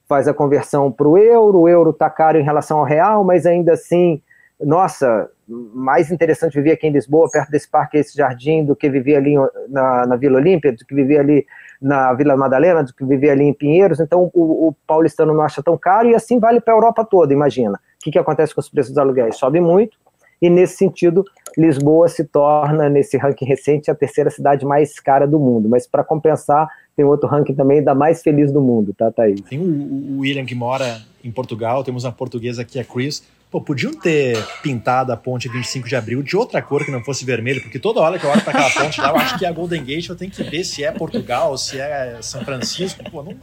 faz 0.08 0.26
a 0.26 0.34
conversão 0.34 0.90
para 0.90 1.06
o 1.06 1.18
euro, 1.18 1.60
o 1.60 1.68
euro 1.68 1.90
está 1.90 2.08
caro 2.08 2.38
em 2.38 2.42
relação 2.42 2.78
ao 2.78 2.84
real, 2.84 3.22
mas 3.22 3.44
ainda 3.44 3.74
assim 3.74 4.22
nossa, 4.60 5.28
mais 5.46 6.10
interessante 6.10 6.54
viver 6.54 6.72
aqui 6.72 6.86
em 6.86 6.92
Lisboa, 6.92 7.30
perto 7.30 7.50
desse 7.50 7.68
parque, 7.68 7.98
esse 7.98 8.16
jardim, 8.16 8.64
do 8.64 8.74
que 8.74 8.88
viver 8.88 9.16
ali 9.16 9.34
na, 9.68 10.06
na 10.06 10.16
Vila 10.16 10.38
Olímpia, 10.38 10.72
do 10.72 10.84
que 10.84 10.94
viver 10.94 11.18
ali 11.18 11.46
na 11.80 12.12
Vila 12.14 12.36
Madalena, 12.36 12.82
do 12.82 12.92
que 12.94 13.04
viver 13.04 13.30
ali 13.30 13.44
em 13.44 13.52
Pinheiros. 13.52 14.00
Então 14.00 14.30
o, 14.32 14.68
o 14.68 14.74
paulistano 14.86 15.34
não 15.34 15.42
acha 15.42 15.62
tão 15.62 15.76
caro 15.76 16.08
e 16.08 16.14
assim 16.14 16.38
vale 16.38 16.60
para 16.60 16.72
a 16.72 16.76
Europa 16.76 17.04
toda, 17.04 17.32
imagina. 17.32 17.74
O 17.74 18.04
que, 18.04 18.10
que 18.10 18.18
acontece 18.18 18.54
com 18.54 18.60
os 18.60 18.68
preços 18.68 18.92
dos 18.92 18.98
aluguéis? 18.98 19.36
Sobe 19.36 19.60
muito 19.60 19.98
e 20.40 20.50
nesse 20.50 20.76
sentido 20.76 21.24
Lisboa 21.56 22.08
se 22.08 22.24
torna, 22.24 22.88
nesse 22.88 23.16
ranking 23.16 23.46
recente, 23.46 23.90
a 23.90 23.94
terceira 23.94 24.28
cidade 24.30 24.66
mais 24.66 25.00
cara 25.00 25.26
do 25.26 25.38
mundo. 25.38 25.68
Mas 25.68 25.86
para 25.86 26.04
compensar, 26.04 26.68
tem 26.94 27.04
outro 27.04 27.28
ranking 27.28 27.54
também 27.54 27.82
da 27.82 27.94
mais 27.94 28.22
feliz 28.22 28.52
do 28.52 28.60
mundo, 28.60 28.92
tá, 28.92 29.10
Thaís? 29.10 29.40
Tem 29.42 29.58
o, 29.58 30.20
William 30.20 30.44
que 30.44 30.54
mora 30.54 31.00
em 31.24 31.32
Portugal, 31.32 31.82
temos 31.82 32.04
uma 32.04 32.12
portuguesa 32.12 32.62
aqui, 32.62 32.78
a 32.78 32.84
Chris, 32.84 33.22
Pô, 33.50 33.60
podiam 33.60 33.92
ter 33.92 34.36
pintado 34.62 35.12
a 35.12 35.16
ponte 35.16 35.48
25 35.48 35.88
de 35.88 35.94
abril 35.94 36.22
de 36.22 36.36
outra 36.36 36.60
cor 36.60 36.84
que 36.84 36.90
não 36.90 37.02
fosse 37.02 37.24
vermelho, 37.24 37.62
porque 37.62 37.78
toda 37.78 38.00
hora 38.00 38.18
que 38.18 38.24
eu 38.24 38.30
olho 38.30 38.42
para 38.42 38.52
aquela 38.52 38.84
ponte 38.84 39.00
lá, 39.00 39.10
eu 39.10 39.16
acho 39.16 39.38
que 39.38 39.44
é 39.46 39.48
a 39.48 39.52
Golden 39.52 39.84
Gate, 39.84 40.08
eu 40.08 40.16
tenho 40.16 40.30
que 40.30 40.42
ver 40.42 40.64
se 40.64 40.82
é 40.82 40.90
Portugal, 40.90 41.56
se 41.56 41.78
é 41.78 42.18
São 42.20 42.44
Francisco. 42.44 43.08
Pô, 43.10 43.22
não. 43.22 43.36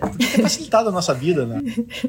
Podia 0.00 0.28
ter 0.30 0.42
facilitado 0.42 0.88
a 0.88 0.92
nossa 0.92 1.14
vida, 1.14 1.46
né? 1.46 1.60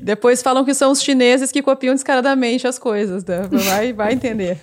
Depois 0.01 0.41
falam 0.41 0.65
que 0.65 0.73
são 0.73 0.91
os 0.91 1.01
chineses 1.01 1.51
que 1.51 1.61
copiam 1.61 1.93
descaradamente 1.93 2.65
as 2.65 2.79
coisas, 2.79 3.23
né? 3.23 3.47
vai, 3.51 3.93
vai 3.93 4.13
entender. 4.13 4.57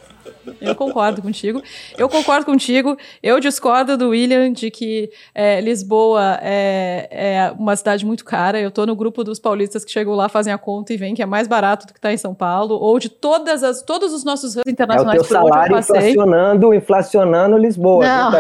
Eu 0.61 0.75
concordo 0.75 1.23
contigo. 1.23 1.63
Eu 1.97 2.09
concordo 2.09 2.47
contigo. 2.47 2.97
Eu 3.23 3.41
discordo 3.41 3.97
do 3.97 4.11
William 4.11 4.53
de 4.53 4.71
que 4.71 5.11
é, 5.35 5.61
Lisboa 5.61 6.39
é, 6.43 7.09
é, 7.11 7.53
uma 7.59 7.77
cidade 7.77 8.05
muito 8.05 8.25
cara. 8.25 8.61
Eu 8.61 8.71
tô 8.71 8.87
no 8.87 8.97
grupo 8.97 9.23
dos 9.23 9.39
paulistas 9.39 9.85
que 9.85 9.91
chegam 9.91 10.15
lá, 10.15 10.29
fazem 10.29 10.53
a 10.53 10.59
conta 10.59 10.93
e 10.93 10.97
veem 10.97 11.15
que 11.15 11.23
é 11.23 11.27
mais 11.27 11.47
barato 11.47 11.87
do 11.87 11.93
que 11.93 11.99
está 11.99 12.13
em 12.13 12.17
São 12.17 12.35
Paulo. 12.35 12.77
Ou 12.77 12.99
de 12.99 13.09
todas 13.09 13.63
as, 13.63 13.83
todos 13.83 14.13
os 14.13 14.25
nossos 14.25 14.57
hubs 14.57 14.67
internacionais 14.67 15.19
é 15.19 15.21
o 15.21 15.25
teu 15.25 15.37
salário 15.37 15.79
inflacionando, 15.79 16.75
inflacionando 16.75 17.57
Lisboa. 17.57 18.05
Não, 18.05 18.33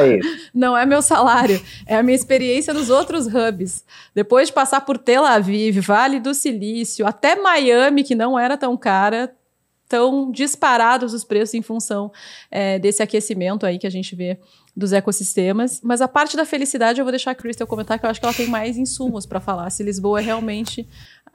não 0.55 0.77
é 0.77 0.87
meu 0.87 1.03
salário. 1.03 1.61
É 1.87 1.97
a 1.97 2.03
minha 2.03 2.17
experiência 2.17 2.73
nos 2.73 2.91
outros 2.91 3.27
hubs. 3.27 3.85
Depois 4.15 4.49
de 4.49 4.55
passar 4.55 4.81
por 4.83 4.99
Tel 4.99 5.25
Aviv, 5.25 5.81
Vale 5.81 6.21
do 6.21 6.35
Silício, 6.35 7.07
até 7.07 7.37
Miami, 7.37 8.05
que 8.05 8.15
não 8.15 8.39
era 8.39 8.57
tão 8.57 8.77
cara, 8.77 9.33
tão 9.91 10.31
disparados 10.31 11.13
os 11.13 11.25
preços 11.25 11.53
em 11.55 11.63
função 11.63 12.13
é, 12.49 12.79
desse 12.79 13.03
aquecimento 13.03 13.67
aí 13.67 13.77
que 13.77 13.89
a 13.89 13.91
gente 13.91 14.15
vê 14.15 14.39
dos 14.75 14.93
ecossistemas. 14.93 15.81
Mas 15.83 16.01
a 16.01 16.07
parte 16.07 16.37
da 16.37 16.45
felicidade 16.45 17.01
eu 17.01 17.05
vou 17.05 17.11
deixar 17.11 17.33
a 17.33 17.35
Crystal 17.35 17.67
comentar, 17.67 17.99
que 17.99 18.07
eu 18.07 18.11
acho 18.11 18.21
que 18.21 18.25
ela 18.25 18.35
tem 18.35 18.47
mais 18.47 18.79
insumos 18.79 19.27
para 19.27 19.41
falar 19.41 19.69
se 19.71 19.83
Lisboa 19.83 20.21
é 20.21 20.23
realmente 20.23 20.89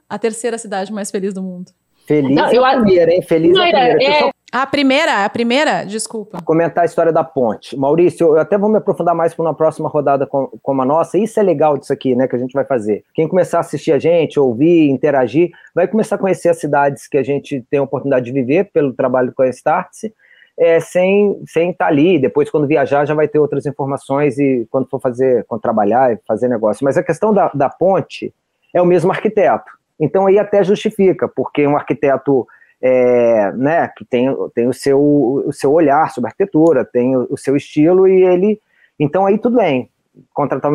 a 0.08 0.18
terceira 0.18 0.56
cidade 0.56 0.90
mais 0.90 1.10
feliz 1.10 1.34
do 1.34 1.42
mundo. 1.42 1.70
Feliz 2.06 2.34
não, 2.34 2.46
é 2.46 2.56
a 2.56 2.80
primeira, 2.80 3.12
hein? 3.12 3.20
Feliz 3.20 3.52
não, 3.52 3.62
é 3.62 3.68
a 3.68 3.94
primeira. 3.94 4.26
É, 4.28 4.30
A 4.52 4.64
primeira, 4.64 5.24
a 5.24 5.28
primeira, 5.28 5.84
desculpa. 5.84 6.40
Comentar 6.42 6.82
a 6.82 6.86
história 6.86 7.12
da 7.12 7.24
ponte. 7.24 7.76
Maurício, 7.76 8.28
eu 8.28 8.38
até 8.38 8.56
vou 8.56 8.70
me 8.70 8.78
aprofundar 8.78 9.14
mais 9.14 9.34
para 9.34 9.44
uma 9.44 9.54
próxima 9.54 9.88
rodada 9.88 10.26
como 10.26 10.82
a 10.82 10.84
nossa. 10.84 11.18
Isso 11.18 11.40
é 11.40 11.42
legal 11.42 11.76
disso 11.76 11.92
aqui, 11.92 12.14
né, 12.14 12.28
que 12.28 12.36
a 12.36 12.38
gente 12.38 12.52
vai 12.52 12.64
fazer. 12.64 13.04
Quem 13.12 13.26
começar 13.26 13.58
a 13.58 13.60
assistir 13.60 13.92
a 13.92 13.98
gente, 13.98 14.38
ouvir, 14.38 14.88
interagir, 14.88 15.50
vai 15.74 15.88
começar 15.88 16.14
a 16.14 16.18
conhecer 16.18 16.48
as 16.48 16.58
cidades 16.58 17.08
que 17.08 17.18
a 17.18 17.24
gente 17.24 17.60
tem 17.68 17.80
a 17.80 17.82
oportunidade 17.82 18.24
de 18.26 18.32
viver 18.32 18.70
pelo 18.72 18.92
trabalho 18.92 19.32
com 19.34 19.42
a 19.42 19.48
Startse, 19.48 20.14
é, 20.58 20.78
sem 20.78 21.42
sem 21.46 21.70
estar 21.70 21.86
tá 21.86 21.90
ali. 21.90 22.18
Depois, 22.18 22.48
quando 22.48 22.68
viajar, 22.68 23.04
já 23.04 23.14
vai 23.14 23.26
ter 23.26 23.40
outras 23.40 23.66
informações 23.66 24.38
e 24.38 24.66
quando 24.70 24.88
for 24.88 25.00
fazer, 25.00 25.44
quando 25.46 25.60
trabalhar 25.60 26.12
e 26.12 26.18
fazer 26.26 26.48
negócio. 26.48 26.84
Mas 26.84 26.96
a 26.96 27.02
questão 27.02 27.34
da, 27.34 27.50
da 27.52 27.68
ponte 27.68 28.32
é 28.72 28.80
o 28.80 28.86
mesmo 28.86 29.10
arquiteto. 29.10 29.76
Então 29.98 30.26
aí 30.26 30.38
até 30.38 30.62
justifica, 30.62 31.26
porque 31.26 31.66
um 31.66 31.76
arquiteto 31.76 32.46
é, 32.80 33.52
né, 33.52 33.88
que 33.88 34.04
tem, 34.04 34.28
tem 34.54 34.68
o, 34.68 34.72
seu, 34.72 35.00
o 35.00 35.52
seu 35.52 35.72
olhar 35.72 36.10
sobre 36.10 36.28
arquitetura, 36.28 36.84
tem 36.84 37.16
o, 37.16 37.26
o 37.30 37.38
seu 37.38 37.56
estilo 37.56 38.06
e 38.06 38.22
ele. 38.22 38.60
Então 38.98 39.26
aí 39.26 39.38
tudo 39.38 39.56
bem. 39.56 39.90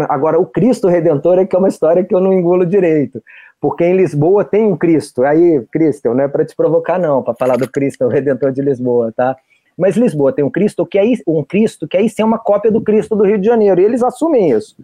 Agora, 0.07 0.39
o 0.39 0.45
Cristo 0.45 0.87
Redentor 0.87 1.39
é 1.39 1.45
que 1.45 1.55
é 1.55 1.59
uma 1.59 1.67
história 1.67 2.03
que 2.03 2.13
eu 2.13 2.19
não 2.19 2.31
engulo 2.31 2.65
direito. 2.65 3.23
Porque 3.59 3.83
em 3.83 3.95
Lisboa 3.95 4.43
tem 4.43 4.65
um 4.65 4.77
Cristo. 4.77 5.23
Aí, 5.23 5.63
Cristo, 5.71 6.13
não 6.13 6.23
é 6.23 6.27
para 6.27 6.45
te 6.45 6.55
provocar, 6.55 6.99
não, 6.99 7.23
para 7.23 7.35
falar 7.35 7.57
do 7.57 7.69
Cristo, 7.69 8.05
o 8.05 8.07
Redentor 8.07 8.51
de 8.51 8.61
Lisboa, 8.61 9.11
tá? 9.15 9.35
Mas 9.77 9.95
Lisboa 9.95 10.33
tem 10.33 10.43
um 10.43 10.49
Cristo 10.49 10.85
que 10.85 10.97
aí, 10.97 11.13
um 11.25 11.43
Cristo 11.43 11.87
que 11.87 11.97
aí 11.97 12.09
sim 12.09 12.21
é 12.21 12.25
uma 12.25 12.37
cópia 12.37 12.71
do 12.71 12.81
Cristo 12.81 13.15
do 13.15 13.23
Rio 13.23 13.37
de 13.37 13.45
Janeiro. 13.47 13.79
E 13.79 13.83
eles 13.83 14.03
assumem 14.03 14.51
isso. 14.51 14.75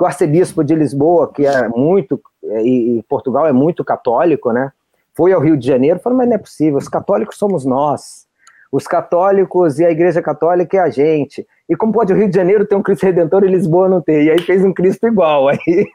O 0.00 0.04
arcebispo 0.04 0.62
de 0.62 0.74
Lisboa, 0.74 1.32
que 1.32 1.46
é 1.46 1.68
muito, 1.68 2.20
e 2.62 3.02
Portugal 3.08 3.46
é 3.46 3.52
muito 3.52 3.82
católico, 3.84 4.52
né? 4.52 4.70
Foi 5.16 5.32
ao 5.32 5.40
Rio 5.40 5.56
de 5.56 5.66
Janeiro, 5.66 5.98
falou, 5.98 6.18
mas 6.18 6.28
não 6.28 6.36
é 6.36 6.38
possível, 6.38 6.76
os 6.76 6.88
católicos 6.88 7.38
somos 7.38 7.64
nós. 7.64 8.26
Os 8.70 8.86
católicos 8.86 9.78
e 9.78 9.84
a 9.84 9.90
Igreja 9.90 10.20
Católica 10.20 10.76
é 10.76 10.80
a 10.80 10.90
gente. 10.90 11.46
E 11.68 11.76
como 11.76 11.92
pode 11.92 12.12
o 12.12 12.16
Rio 12.16 12.28
de 12.28 12.36
Janeiro 12.36 12.66
ter 12.66 12.74
um 12.74 12.82
Cristo 12.82 13.06
Redentor 13.06 13.44
e 13.44 13.48
Lisboa 13.48 13.88
não 13.88 14.02
ter? 14.02 14.24
E 14.24 14.30
aí 14.30 14.40
fez 14.40 14.64
um 14.64 14.72
Cristo 14.72 15.06
igual. 15.06 15.48
Aí, 15.48 15.86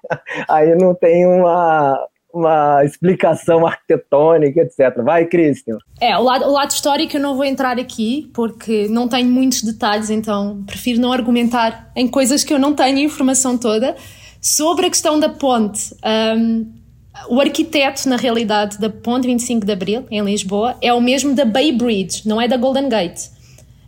aí 0.49 0.75
não 0.75 0.95
tem 0.95 1.27
uma, 1.27 2.07
uma 2.33 2.83
explicação 2.83 3.67
arquitetônica, 3.67 4.61
etc. 4.61 5.03
Vai, 5.03 5.25
Cristian. 5.25 5.77
É, 5.99 6.17
o 6.17 6.23
lado, 6.23 6.45
o 6.45 6.51
lado 6.51 6.71
histórico 6.71 7.17
eu 7.17 7.21
não 7.21 7.35
vou 7.35 7.45
entrar 7.45 7.77
aqui, 7.77 8.31
porque 8.33 8.87
não 8.89 9.07
tenho 9.07 9.29
muitos 9.29 9.61
detalhes, 9.61 10.09
então 10.09 10.63
prefiro 10.65 10.99
não 10.99 11.11
argumentar 11.11 11.91
em 11.95 12.07
coisas 12.07 12.43
que 12.43 12.53
eu 12.53 12.59
não 12.59 12.73
tenho 12.73 12.99
informação 12.99 13.57
toda. 13.57 13.95
Sobre 14.41 14.87
a 14.87 14.89
questão 14.89 15.19
da 15.19 15.29
ponte, 15.29 15.93
um, 16.03 16.80
o 17.29 17.39
arquiteto, 17.39 18.07
na 18.07 18.15
realidade, 18.15 18.77
da 18.77 18.89
Ponte 18.89 19.27
25 19.27 19.65
de 19.65 19.71
Abril, 19.71 20.05
em 20.09 20.21
Lisboa, 20.21 20.75
é 20.81 20.93
o 20.93 21.01
mesmo 21.01 21.35
da 21.35 21.45
Bay 21.45 21.71
Bridge, 21.71 22.27
não 22.27 22.41
é 22.41 22.47
da 22.47 22.57
Golden 22.57 22.89
Gate. 22.89 23.29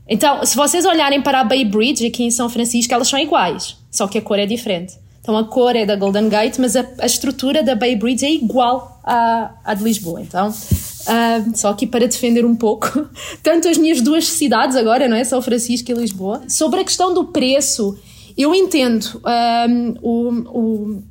Então, 0.08 0.46
se 0.46 0.56
vocês 0.56 0.86
olharem 0.86 1.22
para 1.22 1.40
a 1.40 1.44
Bay 1.44 1.64
Bridge 1.64 2.06
aqui 2.06 2.24
em 2.24 2.32
São 2.32 2.50
Francisco, 2.50 2.94
elas 2.94 3.08
são 3.08 3.18
iguais, 3.18 3.78
só 3.90 4.08
que 4.08 4.18
a 4.18 4.22
cor 4.22 4.38
é 4.38 4.46
diferente. 4.46 4.96
Então, 5.22 5.38
a 5.38 5.46
cor 5.46 5.74
é 5.74 5.86
da 5.86 5.96
Golden 5.96 6.28
Gate, 6.28 6.58
mas 6.60 6.76
a, 6.76 6.86
a 7.00 7.06
estrutura 7.06 7.64
da 7.64 7.76
Bay 7.76 7.96
Bridge 7.96 8.26
é 8.26 8.32
igual 8.32 9.00
à, 9.04 9.52
à 9.64 9.74
de 9.74 9.82
Lisboa. 9.82 10.22
Então, 10.22 10.50
uh, 10.50 11.58
só 11.58 11.70
aqui 11.70 11.88
para 11.88 12.06
defender 12.06 12.46
um 12.46 12.56
pouco, 12.56 13.08
tanto 13.42 13.70
as 13.70 13.78
minhas 13.78 14.02
duas 14.02 14.28
cidades 14.28 14.76
agora, 14.76 15.08
não 15.08 15.16
é? 15.16 15.24
São 15.24 15.42
Francisco 15.42 15.90
e 15.90 15.94
Lisboa. 15.94 16.42
Sobre 16.50 16.82
a 16.82 16.84
questão 16.84 17.14
do 17.14 17.24
preço, 17.26 17.98
eu 18.38 18.54
entendo 18.54 19.06
um, 19.16 19.22
ah, 19.24 19.68
o, 20.02 20.30
o 20.30 21.04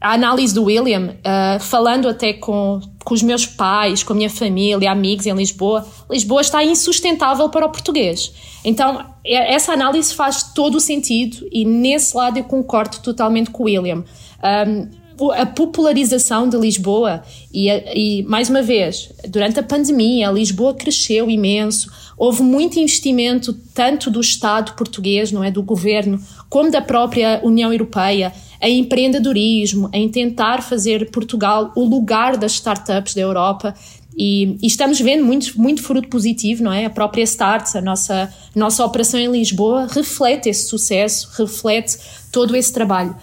a 0.00 0.12
análise 0.12 0.54
do 0.54 0.64
William, 0.64 1.16
uh, 1.16 1.60
falando 1.60 2.08
até 2.08 2.32
com, 2.32 2.80
com 3.04 3.14
os 3.14 3.22
meus 3.22 3.46
pais, 3.46 4.02
com 4.02 4.12
a 4.12 4.16
minha 4.16 4.30
família, 4.30 4.90
amigos 4.90 5.26
em 5.26 5.34
Lisboa, 5.34 5.84
Lisboa 6.08 6.40
está 6.40 6.64
insustentável 6.64 7.48
para 7.48 7.66
o 7.66 7.68
português. 7.68 8.32
Então, 8.64 9.04
essa 9.24 9.72
análise 9.72 10.14
faz 10.14 10.52
todo 10.54 10.76
o 10.76 10.80
sentido 10.80 11.48
e 11.50 11.64
nesse 11.64 12.16
lado 12.16 12.38
eu 12.38 12.44
concordo 12.44 12.98
totalmente 13.00 13.50
com 13.50 13.64
o 13.64 13.66
William. 13.66 14.04
Um, 14.42 14.88
a 15.34 15.44
popularização 15.44 16.48
de 16.48 16.56
Lisboa 16.56 17.24
e, 17.52 17.68
e, 17.68 18.22
mais 18.22 18.48
uma 18.48 18.62
vez, 18.62 19.12
durante 19.28 19.58
a 19.58 19.64
pandemia, 19.64 20.30
Lisboa 20.30 20.74
cresceu 20.74 21.28
imenso, 21.28 21.90
houve 22.16 22.42
muito 22.42 22.78
investimento 22.78 23.52
tanto 23.74 24.12
do 24.12 24.20
Estado 24.20 24.74
português, 24.74 25.32
não 25.32 25.42
é, 25.42 25.50
do 25.50 25.62
governo, 25.62 26.20
como 26.48 26.70
da 26.70 26.80
própria 26.80 27.40
União 27.42 27.72
Europeia 27.72 28.32
em 28.60 28.80
empreendedorismo, 28.80 29.88
em 29.92 30.08
tentar 30.08 30.62
fazer 30.62 31.10
Portugal 31.10 31.72
o 31.76 31.84
lugar 31.84 32.36
das 32.36 32.52
startups 32.52 33.14
da 33.14 33.20
Europa 33.20 33.74
e, 34.18 34.58
e, 34.60 34.66
estamos 34.66 35.00
vendo 35.00 35.24
muito, 35.24 35.56
muito 35.60 35.80
fruto 35.80 36.08
positivo, 36.08 36.64
não 36.64 36.72
é? 36.72 36.86
A 36.86 36.90
própria 36.90 37.22
Starts, 37.22 37.76
a 37.76 37.80
nossa, 37.80 38.34
nossa 38.52 38.84
operação 38.84 39.20
em 39.20 39.30
Lisboa, 39.30 39.86
reflete 39.88 40.48
esse 40.48 40.66
sucesso, 40.66 41.30
reflete 41.38 41.96
todo 42.32 42.56
esse 42.56 42.72
trabalho. 42.72 43.14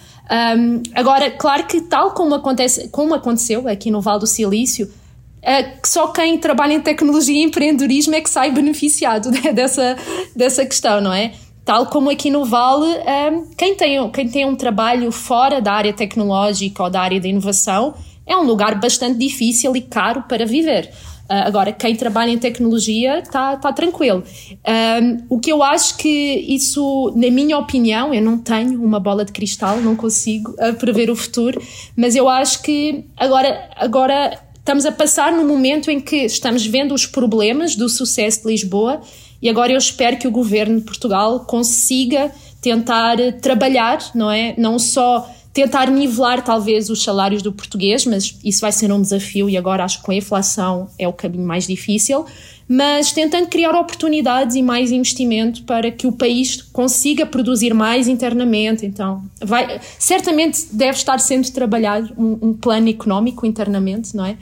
Um, 0.58 0.82
agora, 0.94 1.30
claro 1.30 1.66
que 1.66 1.82
tal 1.82 2.12
como, 2.12 2.34
acontece, 2.34 2.88
como 2.88 3.14
aconteceu 3.14 3.68
aqui 3.68 3.90
no 3.90 4.00
Vale 4.00 4.20
do 4.20 4.26
Silício, 4.26 4.86
uh, 4.86 5.78
só 5.84 6.08
quem 6.08 6.38
trabalha 6.38 6.72
em 6.72 6.80
tecnologia 6.80 7.36
e 7.36 7.44
empreendedorismo 7.44 8.14
é 8.14 8.22
que 8.22 8.30
sai 8.30 8.50
beneficiado 8.52 9.30
né, 9.30 9.52
dessa, 9.52 9.96
dessa 10.34 10.64
questão, 10.64 11.02
não 11.02 11.12
é? 11.12 11.34
Tal 11.66 11.86
como 11.86 12.08
aqui 12.08 12.30
no 12.30 12.44
Vale, 12.44 12.86
um, 12.86 13.50
quem, 13.56 13.74
tem, 13.74 14.08
quem 14.12 14.28
tem 14.28 14.46
um 14.46 14.54
trabalho 14.54 15.10
fora 15.10 15.60
da 15.60 15.72
área 15.72 15.92
tecnológica 15.92 16.84
ou 16.84 16.88
da 16.88 17.00
área 17.00 17.20
da 17.20 17.26
inovação 17.26 17.92
é 18.24 18.36
um 18.36 18.44
lugar 18.44 18.78
bastante 18.78 19.18
difícil 19.18 19.74
e 19.74 19.80
caro 19.80 20.22
para 20.28 20.46
viver. 20.46 20.88
Uh, 21.28 21.42
agora, 21.44 21.72
quem 21.72 21.96
trabalha 21.96 22.30
em 22.30 22.38
tecnologia 22.38 23.18
está 23.18 23.56
tá 23.56 23.72
tranquilo. 23.72 24.22
Um, 24.64 25.24
o 25.28 25.40
que 25.40 25.50
eu 25.50 25.60
acho 25.60 25.96
que 25.96 26.08
isso, 26.08 27.12
na 27.16 27.32
minha 27.32 27.58
opinião, 27.58 28.14
eu 28.14 28.22
não 28.22 28.38
tenho 28.38 28.80
uma 28.80 29.00
bola 29.00 29.24
de 29.24 29.32
cristal, 29.32 29.80
não 29.80 29.96
consigo 29.96 30.52
uh, 30.52 30.72
prever 30.74 31.10
o 31.10 31.16
futuro, 31.16 31.60
mas 31.96 32.14
eu 32.14 32.28
acho 32.28 32.62
que 32.62 33.06
agora, 33.16 33.68
agora 33.74 34.38
estamos 34.56 34.86
a 34.86 34.92
passar 34.92 35.32
no 35.32 35.44
momento 35.44 35.90
em 35.90 35.98
que 35.98 36.26
estamos 36.26 36.64
vendo 36.64 36.94
os 36.94 37.06
problemas 37.06 37.74
do 37.74 37.88
sucesso 37.88 38.42
de 38.42 38.52
Lisboa 38.52 39.00
e 39.46 39.48
agora 39.48 39.70
eu 39.70 39.78
espero 39.78 40.16
que 40.16 40.26
o 40.26 40.30
governo 40.32 40.80
de 40.80 40.84
Portugal 40.84 41.38
consiga 41.38 42.32
tentar 42.60 43.16
trabalhar, 43.40 44.00
não 44.12 44.28
é? 44.28 44.56
Não 44.58 44.76
só 44.76 45.30
tentar 45.52 45.88
nivelar 45.88 46.42
talvez 46.42 46.90
os 46.90 47.00
salários 47.00 47.42
do 47.42 47.52
português, 47.52 48.04
mas 48.04 48.36
isso 48.44 48.60
vai 48.60 48.72
ser 48.72 48.90
um 48.90 49.00
desafio 49.00 49.48
e 49.48 49.56
agora 49.56 49.84
acho 49.84 50.00
que 50.00 50.04
com 50.04 50.10
a 50.10 50.16
inflação 50.16 50.88
é 50.98 51.06
o 51.06 51.12
caminho 51.12 51.46
mais 51.46 51.64
difícil, 51.64 52.26
mas 52.68 53.12
tentando 53.12 53.46
criar 53.46 53.70
oportunidades 53.70 54.56
e 54.56 54.62
mais 54.62 54.90
investimento 54.90 55.62
para 55.62 55.92
que 55.92 56.08
o 56.08 56.12
país 56.12 56.60
consiga 56.60 57.24
produzir 57.24 57.72
mais 57.72 58.08
internamente. 58.08 58.84
Então, 58.84 59.22
vai, 59.40 59.80
certamente 59.96 60.66
deve 60.72 60.98
estar 60.98 61.20
sendo 61.20 61.48
trabalhado 61.52 62.12
um, 62.18 62.48
um 62.48 62.52
plano 62.52 62.88
económico 62.88 63.46
internamente, 63.46 64.16
não 64.16 64.26
é? 64.26 64.36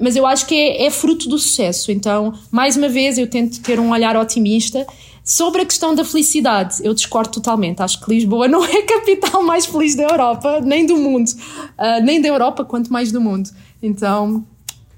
Mas 0.00 0.14
eu 0.14 0.24
acho 0.26 0.46
que 0.46 0.54
é, 0.54 0.86
é, 0.86 0.90
fruto 0.90 1.28
do 1.28 1.38
sucesso. 1.38 1.90
Então, 1.90 2.32
mais 2.50 2.76
uma 2.76 2.88
vez, 2.88 3.18
eu 3.18 3.28
tento 3.28 3.60
ter 3.60 3.80
um 3.80 3.90
olhar 3.90 4.16
otimista. 4.16 4.86
Sobre 5.24 5.60
a 5.60 5.66
questão 5.66 5.94
da 5.94 6.06
felicidade, 6.06 6.76
eu 6.82 6.94
discordo 6.94 7.30
totalmente. 7.30 7.82
Acho 7.82 8.00
que 8.00 8.10
Lisboa 8.10 8.48
não 8.48 8.64
é 8.64 8.78
a 8.78 8.86
capital 8.86 9.42
mais 9.42 9.66
feliz 9.66 9.94
da 9.94 10.04
Europa, 10.04 10.60
nem 10.60 10.86
do 10.86 10.96
mundo. 10.96 11.28
Uh, 11.28 12.02
nem 12.02 12.20
da 12.20 12.28
Europa, 12.28 12.64
quanto 12.64 12.90
mais 12.90 13.12
do 13.12 13.20
mundo. 13.20 13.50
Então, 13.82 14.46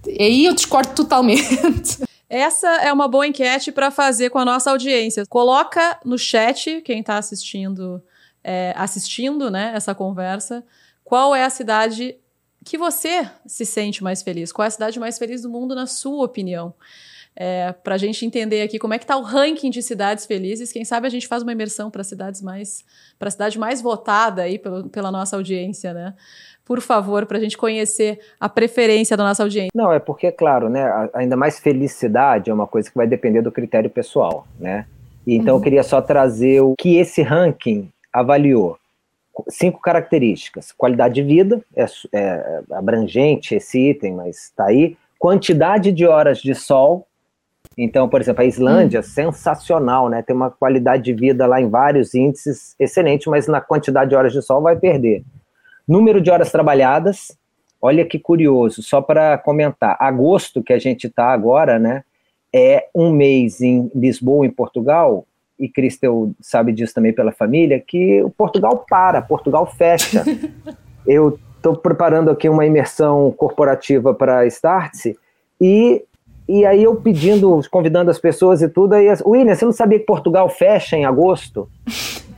aí 0.06 0.44
eu 0.44 0.54
discordo 0.54 0.94
totalmente. 0.94 1.42
Essa 2.30 2.68
é 2.76 2.92
uma 2.92 3.08
boa 3.08 3.26
enquete 3.26 3.72
para 3.72 3.90
fazer 3.90 4.30
com 4.30 4.38
a 4.38 4.44
nossa 4.44 4.70
audiência. 4.70 5.24
Coloca 5.26 5.98
no 6.04 6.16
chat, 6.16 6.80
quem 6.82 7.00
está 7.00 7.18
assistindo, 7.18 8.00
é, 8.44 8.72
assistindo 8.76 9.50
né, 9.50 9.72
essa 9.74 9.96
conversa, 9.96 10.62
qual 11.02 11.34
é 11.34 11.44
a 11.44 11.50
cidade 11.50 12.14
que 12.64 12.76
você 12.76 13.28
se 13.46 13.64
sente 13.64 14.02
mais 14.02 14.22
feliz? 14.22 14.52
Qual 14.52 14.64
é 14.64 14.68
a 14.68 14.70
cidade 14.70 14.98
mais 15.00 15.18
feliz 15.18 15.42
do 15.42 15.50
mundo, 15.50 15.74
na 15.74 15.86
sua 15.86 16.24
opinião? 16.24 16.74
É, 17.34 17.72
para 17.72 17.94
a 17.94 17.98
gente 17.98 18.26
entender 18.26 18.60
aqui 18.60 18.78
como 18.78 18.92
é 18.92 18.98
que 18.98 19.04
está 19.04 19.16
o 19.16 19.22
ranking 19.22 19.70
de 19.70 19.82
cidades 19.82 20.26
felizes. 20.26 20.72
Quem 20.72 20.84
sabe 20.84 21.06
a 21.06 21.10
gente 21.10 21.28
faz 21.28 21.42
uma 21.42 21.52
imersão 21.52 21.90
para 21.90 22.02
cidades 22.02 22.42
mais 22.42 22.84
para 23.18 23.28
a 23.28 23.30
cidade 23.30 23.58
mais 23.58 23.80
votada 23.80 24.42
aí 24.42 24.58
pelo, 24.58 24.88
pela 24.88 25.10
nossa 25.10 25.36
audiência, 25.36 25.94
né? 25.94 26.14
Por 26.64 26.80
favor, 26.80 27.26
para 27.26 27.38
a 27.38 27.40
gente 27.40 27.56
conhecer 27.56 28.20
a 28.38 28.48
preferência 28.48 29.16
da 29.16 29.24
nossa 29.24 29.42
audiência. 29.42 29.70
Não, 29.74 29.92
é 29.92 29.98
porque, 29.98 30.30
claro, 30.30 30.68
né? 30.68 31.08
Ainda 31.14 31.36
mais 31.36 31.58
felicidade 31.58 32.50
é 32.50 32.54
uma 32.54 32.66
coisa 32.66 32.90
que 32.90 32.96
vai 32.96 33.06
depender 33.06 33.42
do 33.42 33.52
critério 33.52 33.90
pessoal, 33.90 34.46
né? 34.58 34.86
E 35.26 35.34
então 35.34 35.54
uhum. 35.54 35.60
eu 35.60 35.64
queria 35.64 35.82
só 35.82 36.00
trazer 36.02 36.60
o 36.60 36.74
que 36.78 36.96
esse 36.96 37.22
ranking 37.22 37.90
avaliou 38.12 38.79
cinco 39.48 39.80
características: 39.80 40.72
qualidade 40.72 41.14
de 41.14 41.22
vida, 41.22 41.62
é, 41.74 41.84
é 42.12 42.62
abrangente 42.72 43.54
esse 43.54 43.90
item, 43.90 44.14
mas 44.14 44.44
está 44.44 44.66
aí. 44.66 44.96
Quantidade 45.18 45.92
de 45.92 46.06
horas 46.06 46.38
de 46.38 46.54
sol. 46.54 47.06
Então, 47.76 48.08
por 48.08 48.20
exemplo, 48.20 48.42
a 48.42 48.46
Islândia, 48.46 49.00
hum. 49.00 49.02
sensacional, 49.02 50.08
né? 50.08 50.22
Tem 50.22 50.34
uma 50.34 50.50
qualidade 50.50 51.04
de 51.04 51.12
vida 51.12 51.46
lá 51.46 51.60
em 51.60 51.68
vários 51.68 52.14
índices 52.14 52.74
excelente, 52.78 53.28
mas 53.28 53.46
na 53.46 53.60
quantidade 53.60 54.10
de 54.10 54.16
horas 54.16 54.32
de 54.32 54.42
sol 54.42 54.60
vai 54.60 54.76
perder. 54.76 55.22
Número 55.86 56.20
de 56.20 56.30
horas 56.30 56.50
trabalhadas. 56.50 57.36
Olha 57.82 58.04
que 58.04 58.18
curioso, 58.18 58.82
só 58.82 59.00
para 59.00 59.38
comentar. 59.38 59.96
Agosto, 59.98 60.62
que 60.62 60.72
a 60.72 60.78
gente 60.78 61.06
está 61.06 61.32
agora, 61.32 61.78
né? 61.78 62.02
é 62.52 62.88
um 62.94 63.10
mês 63.12 63.60
em 63.60 63.90
Lisboa, 63.94 64.44
em 64.44 64.50
Portugal, 64.50 65.26
e 65.60 65.68
Cristel 65.68 66.32
sabe 66.40 66.72
disso 66.72 66.94
também 66.94 67.12
pela 67.12 67.30
família, 67.30 67.78
que 67.78 68.22
o 68.22 68.30
Portugal 68.30 68.84
para, 68.88 69.20
Portugal 69.20 69.66
fecha. 69.66 70.24
Eu 71.06 71.38
estou 71.56 71.76
preparando 71.76 72.30
aqui 72.30 72.48
uma 72.48 72.64
imersão 72.64 73.30
corporativa 73.32 74.14
para 74.14 74.46
Startse 74.46 75.18
e 75.60 76.02
e 76.48 76.66
aí 76.66 76.82
eu 76.82 76.96
pedindo, 76.96 77.60
convidando 77.70 78.10
as 78.10 78.18
pessoas 78.18 78.60
e 78.60 78.68
tudo, 78.68 78.94
aí, 78.94 79.06
William, 79.24 79.54
você 79.54 79.64
não 79.64 79.70
sabia 79.70 80.00
que 80.00 80.04
Portugal 80.04 80.48
fecha 80.48 80.96
em 80.96 81.04
agosto? 81.04 81.68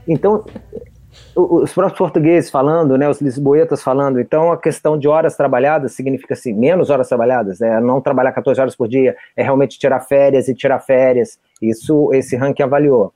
Então, 0.06 0.44
os 1.34 1.72
próprios 1.72 1.96
portugueses 1.96 2.50
falando, 2.50 2.98
né, 2.98 3.08
os 3.08 3.22
lisboetas 3.22 3.82
falando, 3.82 4.20
então 4.20 4.52
a 4.52 4.58
questão 4.58 4.98
de 4.98 5.08
horas 5.08 5.34
trabalhadas 5.34 5.92
significa 5.92 6.34
assim, 6.34 6.52
menos 6.52 6.90
horas 6.90 7.08
trabalhadas, 7.08 7.62
é 7.62 7.80
não 7.80 8.02
trabalhar 8.02 8.32
14 8.32 8.60
horas 8.60 8.76
por 8.76 8.86
dia, 8.86 9.16
é 9.34 9.42
realmente 9.42 9.78
tirar 9.78 10.00
férias 10.00 10.46
e 10.46 10.54
tirar 10.54 10.80
férias, 10.80 11.38
isso 11.62 12.12
esse 12.12 12.36
ranking 12.36 12.62
avaliou. 12.62 13.12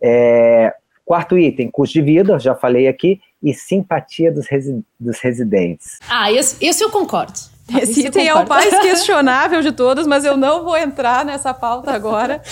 É, 0.00 0.74
quarto 1.04 1.38
item, 1.38 1.70
custo 1.70 1.94
de 1.94 2.02
vida, 2.02 2.38
já 2.38 2.54
falei 2.54 2.86
aqui, 2.86 3.20
e 3.42 3.52
simpatia 3.52 4.30
dos, 4.30 4.46
resi 4.46 4.84
dos 4.98 5.18
residentes. 5.18 5.98
Ah, 6.08 6.30
esse, 6.30 6.64
esse 6.64 6.84
eu 6.84 6.90
concordo. 6.90 7.38
Esse 7.80 8.06
item 8.06 8.28
é 8.28 8.34
o 8.34 8.48
mais 8.48 8.70
questionável 8.80 9.62
de 9.62 9.72
todos, 9.72 10.06
mas 10.06 10.24
eu 10.24 10.36
não 10.36 10.64
vou 10.64 10.76
entrar 10.76 11.24
nessa 11.24 11.54
pauta 11.54 11.90
agora, 11.90 12.42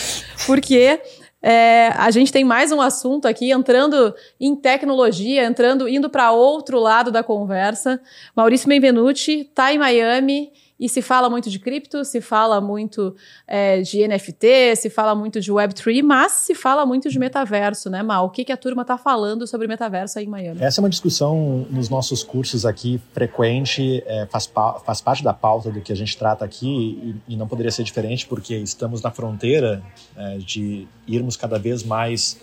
porque 0.46 1.00
é, 1.42 1.88
a 1.96 2.10
gente 2.10 2.32
tem 2.32 2.44
mais 2.44 2.70
um 2.70 2.80
assunto 2.80 3.26
aqui 3.26 3.50
entrando 3.50 4.14
em 4.38 4.54
tecnologia, 4.54 5.44
entrando, 5.44 5.88
indo 5.88 6.10
para 6.10 6.32
outro 6.32 6.78
lado 6.78 7.10
da 7.10 7.22
conversa. 7.22 8.00
Maurício 8.36 8.68
Benvenuti 8.68 9.48
está 9.48 9.72
em 9.72 9.78
Miami 9.78 10.50
e 10.80 10.88
se 10.88 11.02
fala 11.02 11.28
muito 11.28 11.50
de 11.50 11.58
cripto, 11.58 12.06
se 12.06 12.22
fala 12.22 12.58
muito 12.58 13.14
é, 13.46 13.82
de 13.82 14.08
NFT, 14.08 14.76
se 14.76 14.88
fala 14.88 15.14
muito 15.14 15.38
de 15.38 15.52
Web3, 15.52 16.02
mas 16.02 16.32
se 16.32 16.54
fala 16.54 16.86
muito 16.86 17.10
de 17.10 17.18
metaverso, 17.18 17.90
né, 17.90 18.02
Mal? 18.02 18.24
O 18.24 18.30
que, 18.30 18.46
que 18.46 18.50
a 18.50 18.56
turma 18.56 18.80
está 18.80 18.96
falando 18.96 19.46
sobre 19.46 19.68
metaverso 19.68 20.18
aí 20.18 20.24
em 20.24 20.28
Miami? 20.28 20.62
Essa 20.62 20.80
é 20.80 20.82
uma 20.82 20.88
discussão 20.88 21.66
nos 21.68 21.90
nossos 21.90 22.22
cursos 22.22 22.64
aqui 22.64 22.98
frequente, 23.12 24.02
é, 24.06 24.26
faz, 24.26 24.50
faz 24.84 25.02
parte 25.02 25.22
da 25.22 25.34
pauta 25.34 25.70
do 25.70 25.82
que 25.82 25.92
a 25.92 25.96
gente 25.96 26.16
trata 26.16 26.46
aqui 26.46 27.20
e, 27.28 27.34
e 27.34 27.36
não 27.36 27.46
poderia 27.46 27.70
ser 27.70 27.82
diferente 27.82 28.26
porque 28.26 28.56
estamos 28.56 29.02
na 29.02 29.10
fronteira 29.10 29.82
é, 30.16 30.38
de 30.38 30.88
irmos 31.06 31.36
cada 31.36 31.58
vez 31.58 31.82
mais 31.82 32.38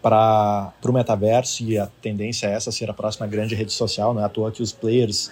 para 0.00 0.72
o 0.82 0.92
metaverso 0.92 1.62
e 1.62 1.78
a 1.78 1.86
tendência 2.00 2.46
é 2.46 2.54
essa 2.54 2.72
ser 2.72 2.88
a 2.88 2.94
próxima 2.94 3.26
grande 3.26 3.54
rede 3.54 3.72
social, 3.72 4.14
não 4.14 4.22
é 4.22 4.24
à 4.24 4.28
toa 4.30 4.50
que 4.50 4.62
os 4.62 4.72
players 4.72 5.30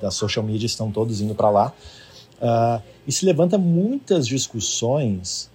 da 0.00 0.10
social 0.10 0.44
media 0.44 0.66
estão 0.66 0.90
todos 0.90 1.20
indo 1.20 1.34
para 1.34 1.50
lá. 1.50 1.72
Uh, 2.40 2.82
e 3.06 3.12
se 3.12 3.24
levanta 3.24 3.58
muitas 3.58 4.26
discussões, 4.26 5.50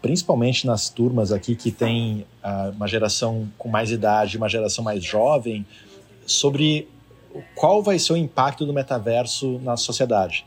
principalmente 0.00 0.66
nas 0.66 0.88
turmas 0.88 1.32
aqui 1.32 1.56
que 1.56 1.70
tem 1.70 2.26
uh, 2.44 2.70
uma 2.74 2.86
geração 2.86 3.48
com 3.58 3.68
mais 3.68 3.90
idade, 3.90 4.36
uma 4.36 4.48
geração 4.48 4.84
mais 4.84 5.02
jovem, 5.02 5.66
sobre 6.26 6.88
qual 7.54 7.82
vai 7.82 7.98
ser 7.98 8.12
o 8.12 8.16
impacto 8.16 8.64
do 8.64 8.72
metaverso 8.72 9.60
na 9.62 9.76
sociedade. 9.76 10.44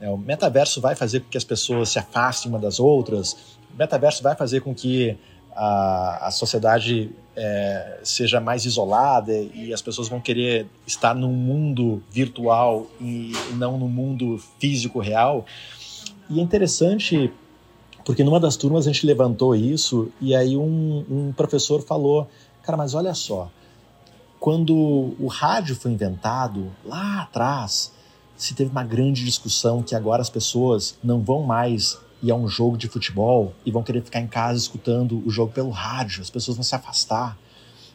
É, 0.00 0.08
o 0.08 0.16
metaverso 0.16 0.80
vai 0.80 0.94
fazer 0.94 1.20
com 1.20 1.28
que 1.28 1.36
as 1.36 1.44
pessoas 1.44 1.88
se 1.88 1.98
afastem 1.98 2.50
uma 2.50 2.58
das 2.58 2.78
outras, 2.78 3.32
o 3.72 3.76
metaverso 3.76 4.22
vai 4.22 4.36
fazer 4.36 4.60
com 4.60 4.74
que 4.74 5.16
a, 5.58 6.28
a 6.28 6.30
sociedade 6.30 7.10
é, 7.34 7.98
seja 8.04 8.40
mais 8.40 8.64
isolada 8.64 9.32
e 9.32 9.74
as 9.74 9.82
pessoas 9.82 10.08
vão 10.08 10.20
querer 10.20 10.66
estar 10.86 11.14
num 11.14 11.32
mundo 11.32 12.00
virtual 12.10 12.86
e 13.00 13.32
não 13.54 13.76
no 13.76 13.88
mundo 13.88 14.40
físico 14.60 15.00
real. 15.00 15.44
E 16.30 16.38
é 16.38 16.42
interessante 16.42 17.32
porque 18.04 18.22
numa 18.22 18.38
das 18.38 18.56
turmas 18.56 18.86
a 18.86 18.92
gente 18.92 19.04
levantou 19.04 19.54
isso 19.54 20.10
e 20.20 20.34
aí 20.34 20.56
um, 20.56 21.04
um 21.10 21.32
professor 21.32 21.82
falou, 21.82 22.28
cara, 22.62 22.78
mas 22.78 22.94
olha 22.94 23.12
só, 23.12 23.50
quando 24.38 24.74
o 25.18 25.26
rádio 25.26 25.74
foi 25.74 25.90
inventado 25.90 26.70
lá 26.84 27.22
atrás, 27.22 27.92
se 28.36 28.54
teve 28.54 28.70
uma 28.70 28.84
grande 28.84 29.24
discussão 29.24 29.82
que 29.82 29.96
agora 29.96 30.22
as 30.22 30.30
pessoas 30.30 30.96
não 31.02 31.20
vão 31.20 31.42
mais 31.42 31.98
ir 32.22 32.30
a 32.30 32.34
um 32.34 32.48
jogo 32.48 32.76
de 32.76 32.88
futebol 32.88 33.52
e 33.64 33.70
vão 33.70 33.82
querer 33.82 34.02
ficar 34.02 34.20
em 34.20 34.26
casa 34.26 34.58
escutando 34.58 35.22
o 35.24 35.30
jogo 35.30 35.52
pelo 35.52 35.70
rádio, 35.70 36.22
as 36.22 36.30
pessoas 36.30 36.56
vão 36.56 36.64
se 36.64 36.74
afastar. 36.74 37.36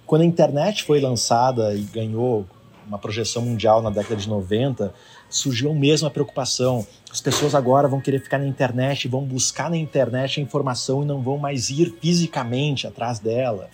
Quando 0.05 0.21
a 0.21 0.25
internet 0.25 0.83
foi 0.83 0.99
lançada 0.99 1.73
e 1.73 1.81
ganhou 1.81 2.45
uma 2.87 2.97
projeção 2.97 3.41
mundial 3.41 3.81
na 3.81 3.89
década 3.89 4.15
de 4.15 4.27
90, 4.27 4.93
surgiu 5.29 5.71
a 5.71 5.73
mesma 5.73 6.09
preocupação. 6.09 6.85
As 7.11 7.21
pessoas 7.21 7.55
agora 7.55 7.87
vão 7.87 8.01
querer 8.01 8.19
ficar 8.19 8.37
na 8.37 8.45
internet, 8.45 9.07
vão 9.07 9.23
buscar 9.23 9.69
na 9.69 9.77
internet 9.77 10.39
a 10.39 10.43
informação 10.43 11.03
e 11.03 11.05
não 11.05 11.21
vão 11.21 11.37
mais 11.37 11.69
ir 11.69 11.95
fisicamente 12.01 12.85
atrás 12.85 13.19
dela. 13.19 13.69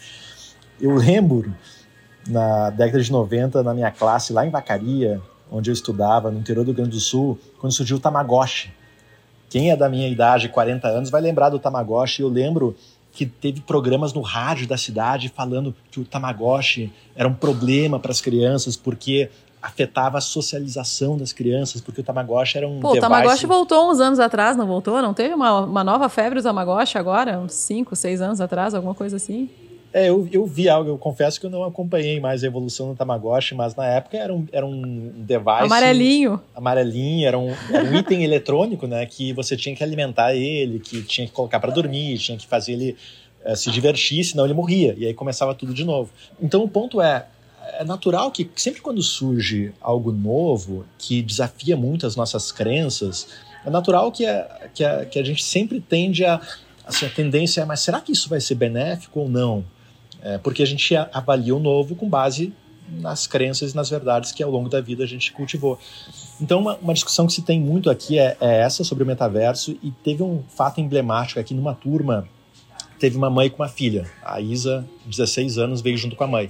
Eu 0.80 0.96
lembro, 0.96 1.54
na 2.28 2.70
década 2.70 3.02
de 3.02 3.12
90, 3.12 3.64
na 3.64 3.74
minha 3.74 3.92
classe 3.92 4.32
lá 4.32 4.46
em 4.46 4.50
Vacaria, 4.50 5.22
onde 5.52 5.70
eu 5.70 5.74
estudava, 5.74 6.30
no 6.32 6.40
interior 6.40 6.64
do 6.64 6.68
Rio 6.68 6.76
Grande 6.76 6.92
do 6.92 7.00
Sul, 7.00 7.40
quando 7.60 7.74
surgiu 7.74 7.98
o 7.98 8.00
Tamagotchi. 8.00 8.72
Quem 9.50 9.72
é 9.72 9.76
da 9.76 9.90
minha 9.90 10.08
idade, 10.08 10.50
40 10.50 10.88
anos, 10.88 11.10
vai 11.10 11.22
lembrar 11.22 11.50
do 11.50 11.60
Tamagotchi. 11.60 12.22
Eu 12.22 12.30
lembro 12.30 12.76
que 13.12 13.26
teve 13.26 13.62
programas 13.62 14.14
no 14.14 14.22
rádio 14.22 14.68
da 14.68 14.78
cidade 14.78 15.30
falando 15.30 15.76
que 15.90 16.00
o 16.00 16.06
Tamagotchi 16.06 16.94
era 17.16 17.28
um 17.28 17.34
problema 17.34 18.00
para 18.00 18.12
as 18.12 18.22
crianças 18.22 18.76
porque 18.76 19.30
afetava 19.62 20.18
a 20.18 20.22
socialização 20.22 21.18
das 21.18 21.34
crianças, 21.34 21.82
porque 21.82 22.00
o 22.00 22.04
Tamagotchi 22.04 22.58
era 22.58 22.68
um 22.68 22.80
Pô, 22.80 22.90
device... 22.90 22.98
o 23.00 23.02
Tamagotchi 23.02 23.46
voltou 23.46 23.92
uns 23.92 24.00
anos 24.00 24.20
atrás, 24.20 24.56
não 24.56 24.66
voltou? 24.66 25.02
Não 25.02 25.14
teve 25.14 25.34
uma, 25.34 25.62
uma 25.62 25.84
nova 25.84 26.08
febre 26.08 26.40
do 26.40 26.44
Tamagotchi 26.44 26.98
agora? 26.98 27.38
Uns 27.40 27.54
5, 27.54 27.96
6 27.96 28.22
anos 28.22 28.42
atrás, 28.42 28.74
alguma 28.74 28.96
coisa 28.96 29.18
assim? 29.18 29.50
É, 29.92 30.08
eu, 30.10 30.28
eu 30.32 30.46
vi 30.46 30.70
algo, 30.70 30.90
eu 30.90 30.98
confesso 30.98 31.40
que 31.40 31.46
eu 31.48 31.50
não 31.50 31.64
acompanhei 31.64 32.20
mais 32.20 32.44
a 32.44 32.48
evolução 32.48 32.90
do 32.90 32.96
Tamagotchi, 32.96 33.56
mas 33.56 33.76
na 33.76 33.88
época 33.88 34.18
era 34.18 34.34
um, 34.34 34.46
era 34.52 34.66
um 34.66 35.12
device. 35.16 35.64
Amarelinho. 35.64 36.40
Amarelinho, 36.56 37.28
era 37.28 37.38
um, 37.38 37.50
era 37.72 37.84
um 37.84 37.96
item 37.96 38.22
eletrônico, 38.24 38.86
né? 38.86 39.04
Que 39.08 39.34
você 39.34 39.58
tinha 39.58 39.76
que 39.76 39.84
alimentar 39.84 40.36
ele, 40.36 40.80
que 40.80 41.02
tinha 41.02 41.26
que 41.26 41.34
colocar 41.34 41.60
para 41.60 41.72
dormir, 41.72 42.20
tinha 42.20 42.38
que 42.38 42.46
fazer 42.46 42.74
ele 42.74 42.96
é, 43.44 43.56
se 43.56 43.72
divertir, 43.72 44.24
senão 44.24 44.46
ele 44.46 44.54
morria. 44.54 44.94
E 44.96 45.08
aí 45.08 45.14
começava 45.14 45.56
tudo 45.56 45.74
de 45.74 45.84
novo. 45.84 46.12
Então 46.42 46.64
o 46.64 46.70
ponto 46.70 47.02
é. 47.02 47.26
É 47.74 47.84
natural 47.84 48.32
que 48.32 48.50
sempre 48.56 48.82
quando 48.82 49.02
surge 49.02 49.72
algo 49.80 50.12
novo 50.12 50.86
que 50.98 51.22
desafia 51.22 51.78
muito 51.78 52.08
as 52.08 52.16
nossas 52.16 52.52
crenças, 52.52 53.28
é 53.64 53.70
natural 53.70 54.12
que 54.12 54.26
a, 54.26 54.70
que 54.74 54.84
a, 54.84 55.06
que 55.06 55.20
a 55.20 55.24
gente 55.24 55.44
sempre 55.44 55.80
tende 55.80 56.26
a. 56.26 56.42
Assim, 56.84 57.06
a 57.06 57.10
tendência 57.10 57.62
é, 57.62 57.66
mas 57.66 57.82
será 57.82 58.02
que 58.02 58.12
isso 58.12 58.28
vai 58.28 58.42
ser 58.42 58.56
benéfico 58.56 59.20
ou 59.20 59.30
não? 59.30 59.64
É, 60.22 60.38
porque 60.38 60.62
a 60.62 60.66
gente 60.66 60.96
avalia 60.96 61.56
o 61.56 61.60
novo 61.60 61.96
com 61.96 62.10
base 62.10 62.54
nas 62.92 63.28
crenças 63.28 63.72
e 63.72 63.76
nas 63.76 63.90
verdades 63.90 64.32
que 64.32 64.42
ao 64.42 64.50
longo 64.50 64.70
da 64.70 64.82
vida 64.82 65.04
a 65.04 65.08
gente 65.08 65.32
cultivou. 65.32 65.80
Então, 66.42 66.60
uma, 66.60 66.76
uma 66.78 66.94
discussão 66.94 67.28
que 67.28 67.34
se 67.34 67.42
tem 67.42 67.60
muito 67.60 67.90
aqui 67.90 68.18
é, 68.18 68.36
é, 68.40 68.62
essa 68.62 68.84
sobre 68.84 69.04
o 69.04 69.08
metaverso, 69.08 69.78
e 69.84 69.92
teve 69.92 70.24
um 70.24 70.44
fato 70.50 70.82
emblemático 70.82 71.40
aqui 71.40 71.54
numa 71.54 71.76
turma. 71.76 72.28
Teve 72.98 73.16
uma 73.16 73.30
mãe 73.30 73.50
com 73.50 73.62
uma 73.62 73.70
filha, 73.70 74.10
a 74.22 74.42
Isa, 74.42 74.86
16 75.06 75.58
anos, 75.58 75.82
veio 75.82 75.98
junto 75.98 76.16
com 76.16 76.24
a 76.24 76.28
mãe. 76.28 76.50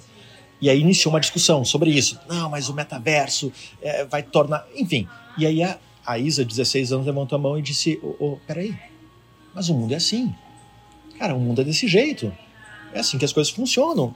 E 0.62 0.70
aí 0.70 0.80
iniciou 0.80 1.14
uma 1.14 1.20
discussão 1.20 1.64
sobre 1.64 1.92
isso. 1.92 2.20
Não, 2.28 2.50
mas 2.50 2.70
o 2.70 2.74
metaverso 2.74 3.52
é, 3.82 4.04
vai 4.06 4.24
tornar. 4.24 4.66
Enfim. 4.76 5.08
E 5.38 5.46
aí 5.46 5.62
a, 5.62 5.78
a 6.06 6.18
Isa, 6.18 6.44
16 6.44 6.92
anos, 6.92 7.06
levantou 7.06 7.38
a 7.38 7.40
mão 7.40 7.58
e 7.58 7.62
disse: 7.62 8.00
oh, 8.04 8.16
oh, 8.20 8.38
peraí, 8.48 8.76
mas 9.54 9.70
o 9.70 9.76
mundo 9.76 9.94
é 9.94 9.98
assim. 9.98 10.34
Cara, 11.18 11.36
o 11.36 11.40
mundo 11.40 11.62
é 11.62 11.64
desse 11.64 11.88
jeito. 11.88 12.34
É 12.94 13.00
assim 13.00 13.18
que 13.18 13.26
as 13.26 13.34
coisas 13.34 13.52
funcionam. 13.52 14.14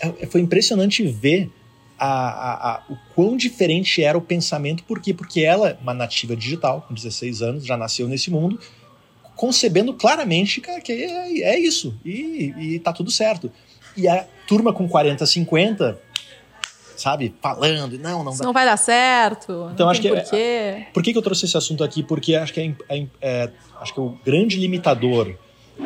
É, 0.00 0.26
foi 0.26 0.40
impressionante 0.40 1.04
ver 1.06 1.50
a, 1.98 2.06
a, 2.06 2.74
a, 2.74 2.82
o 2.90 2.96
quão 3.14 3.36
diferente 3.36 4.02
era 4.02 4.16
o 4.16 4.20
pensamento. 4.20 4.82
Por 4.84 5.00
quê? 5.00 5.14
Porque 5.14 5.40
ela, 5.40 5.78
uma 5.80 5.94
nativa 5.94 6.34
digital, 6.34 6.82
com 6.86 6.94
16 6.94 7.42
anos, 7.42 7.66
já 7.66 7.76
nasceu 7.76 8.08
nesse 8.08 8.30
mundo, 8.30 8.58
concebendo 9.36 9.94
claramente 9.94 10.60
cara, 10.60 10.80
que 10.80 10.92
é, 10.92 11.40
é 11.42 11.58
isso. 11.58 11.94
E, 12.04 12.54
e 12.58 12.78
tá 12.78 12.92
tudo 12.92 13.10
certo. 13.10 13.50
E 13.96 14.08
a 14.08 14.26
turma 14.46 14.72
com 14.72 14.88
40, 14.88 15.24
50 15.24 16.00
sabe, 16.96 17.34
falando, 17.42 17.98
não, 17.98 18.22
não, 18.22 18.32
Isso 18.32 18.44
não 18.44 18.52
vai 18.52 18.64
dar 18.64 18.76
certo. 18.76 19.70
Então 19.72 19.88
acho 19.88 20.00
que 20.00 20.08
por 20.08 20.22
quê. 20.22 20.36
É, 20.36 20.86
por 20.92 21.02
que, 21.02 21.12
que 21.12 21.18
eu 21.18 21.22
trouxe 21.22 21.44
esse 21.46 21.56
assunto 21.56 21.82
aqui? 21.82 22.02
Porque 22.02 22.34
acho 22.34 22.52
que 22.52 22.60
é, 22.60 22.74
é, 22.88 23.06
é, 23.20 23.50
acho 23.80 23.92
que 23.92 23.98
é 23.98 24.02
o 24.02 24.16
grande 24.24 24.56
limitador 24.56 25.34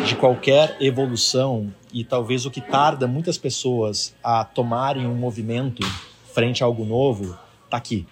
de 0.04 0.14
qualquer 0.16 0.76
evolução 0.80 1.72
e 1.92 2.04
talvez 2.04 2.46
o 2.46 2.50
que 2.50 2.60
tarda 2.60 3.06
muitas 3.06 3.38
pessoas 3.38 4.14
a 4.22 4.44
tomarem 4.44 5.06
um 5.06 5.14
movimento 5.14 5.82
frente 6.32 6.62
a 6.62 6.66
algo 6.66 6.84
novo 6.84 7.38
está 7.64 7.76
aqui, 7.76 8.06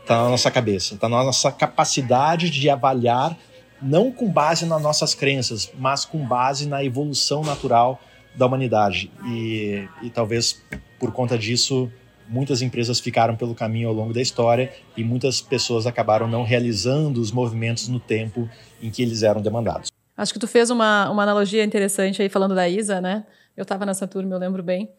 está 0.00 0.22
na 0.22 0.30
nossa 0.30 0.50
cabeça, 0.50 0.94
está 0.94 1.08
na 1.08 1.22
nossa 1.22 1.52
capacidade 1.52 2.50
de 2.50 2.68
avaliar 2.70 3.36
não 3.80 4.10
com 4.10 4.28
base 4.28 4.66
nas 4.66 4.82
nossas 4.82 5.14
crenças, 5.14 5.70
mas 5.78 6.04
com 6.04 6.26
base 6.26 6.66
na 6.66 6.82
evolução 6.82 7.42
natural 7.42 8.00
da 8.34 8.46
humanidade 8.46 9.10
e, 9.24 9.86
e 10.02 10.10
talvez 10.10 10.64
por 10.98 11.12
conta 11.12 11.38
disso 11.38 11.90
muitas 12.28 12.62
empresas 12.62 13.00
ficaram 13.00 13.36
pelo 13.36 13.54
caminho 13.54 13.88
ao 13.88 13.94
longo 13.94 14.12
da 14.12 14.20
história 14.20 14.72
e 14.96 15.02
muitas 15.02 15.40
pessoas 15.40 15.86
acabaram 15.86 16.28
não 16.28 16.44
realizando 16.44 17.20
os 17.20 17.32
movimentos 17.32 17.88
no 17.88 17.98
tempo 17.98 18.48
em 18.82 18.90
que 18.90 19.02
eles 19.02 19.22
eram 19.22 19.40
demandados. 19.40 19.97
Acho 20.18 20.32
que 20.32 20.38
tu 20.40 20.48
fez 20.48 20.68
uma, 20.68 21.08
uma 21.08 21.22
analogia 21.22 21.62
interessante 21.62 22.20
aí 22.20 22.28
falando 22.28 22.52
da 22.52 22.68
Isa, 22.68 23.00
né? 23.00 23.24
Eu 23.56 23.62
estava 23.62 23.86
nessa 23.86 24.04
turma, 24.04 24.34
eu 24.34 24.38
lembro 24.38 24.64
bem. 24.64 24.92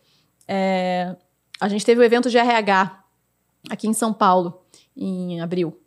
É, 0.48 1.14
a 1.60 1.68
gente 1.68 1.86
teve 1.86 2.00
o 2.00 2.04
evento 2.04 2.30
de 2.30 2.38
RH 2.38 3.04
aqui 3.70 3.86
em 3.86 3.94
São 3.94 4.14
Paulo, 4.14 4.64
em 4.96 5.42
abril. 5.42 5.78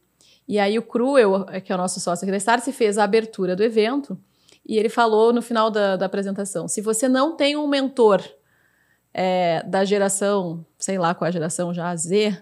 E 0.47 0.59
aí 0.59 0.79
o 0.79 0.83
Cruel, 0.83 1.47
que 1.65 1.73
é 1.73 1.75
o 1.75 1.79
nosso 1.79 1.99
sócio 1.99 2.25
aqui 2.25 2.31
da 2.31 2.37
Starse, 2.37 2.71
fez 2.73 2.99
a 2.99 3.05
abertura 3.05 3.57
do 3.57 3.63
evento 3.63 4.19
e 4.67 4.77
ele 4.77 4.91
falou 4.91 5.33
no 5.33 5.41
final 5.41 5.71
da, 5.71 5.97
da 5.97 6.05
apresentação: 6.05 6.69
se 6.69 6.83
você 6.83 7.09
não 7.09 7.35
tem 7.35 7.57
um 7.57 7.67
mentor 7.67 8.23
é, 9.15 9.63
da 9.67 9.83
geração, 9.83 10.63
sei 10.79 10.99
lá 10.99 11.15
qual 11.15 11.25
é 11.25 11.31
a 11.31 11.33
geração 11.33 11.73
já, 11.73 11.97
Z, 11.97 12.37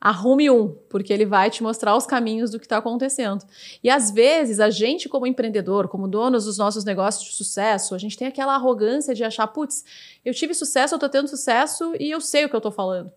arrume 0.00 0.50
um, 0.50 0.76
porque 0.88 1.12
ele 1.12 1.24
vai 1.24 1.50
te 1.50 1.62
mostrar 1.62 1.96
os 1.96 2.06
caminhos 2.06 2.50
do 2.50 2.58
que 2.58 2.66
está 2.66 2.76
acontecendo. 2.78 3.44
E 3.82 3.88
às 3.88 4.10
vezes, 4.10 4.60
a 4.60 4.70
gente, 4.70 5.08
como 5.08 5.26
empreendedor, 5.26 5.88
como 5.88 6.06
donos 6.06 6.44
dos 6.44 6.58
nossos 6.58 6.84
negócios 6.84 7.24
de 7.24 7.32
sucesso, 7.32 7.94
a 7.94 7.98
gente 7.98 8.16
tem 8.16 8.28
aquela 8.28 8.54
arrogância 8.54 9.14
de 9.14 9.24
achar, 9.24 9.46
putz, 9.46 9.84
eu 10.24 10.34
tive 10.34 10.54
sucesso, 10.54 10.94
eu 10.94 10.96
estou 10.96 11.08
tendo 11.08 11.28
sucesso 11.28 11.94
e 11.98 12.10
eu 12.10 12.20
sei 12.20 12.44
o 12.44 12.48
que 12.48 12.54
eu 12.54 12.58
estou 12.58 12.72
falando. 12.72 13.10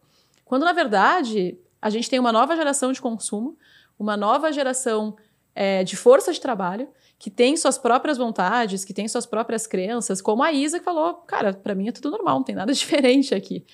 Quando, 0.45 0.63
na 0.63 0.73
verdade, 0.73 1.57
a 1.81 1.89
gente 1.89 2.09
tem 2.09 2.19
uma 2.19 2.31
nova 2.31 2.55
geração 2.55 2.91
de 2.91 3.01
consumo, 3.01 3.57
uma 3.97 4.15
nova 4.15 4.51
geração 4.51 5.15
é, 5.53 5.83
de 5.83 5.95
força 5.97 6.31
de 6.31 6.39
trabalho, 6.39 6.87
que 7.19 7.29
tem 7.29 7.57
suas 7.57 7.77
próprias 7.77 8.17
vontades, 8.17 8.85
que 8.85 8.93
tem 8.93 9.07
suas 9.07 9.25
próprias 9.25 9.67
crenças, 9.67 10.21
como 10.21 10.41
a 10.41 10.53
Isa 10.53 10.79
que 10.79 10.85
falou, 10.85 11.15
cara, 11.27 11.53
para 11.53 11.75
mim 11.75 11.89
é 11.89 11.91
tudo 11.91 12.09
normal, 12.09 12.37
não 12.37 12.43
tem 12.43 12.55
nada 12.55 12.71
diferente 12.73 13.35
aqui. 13.35 13.65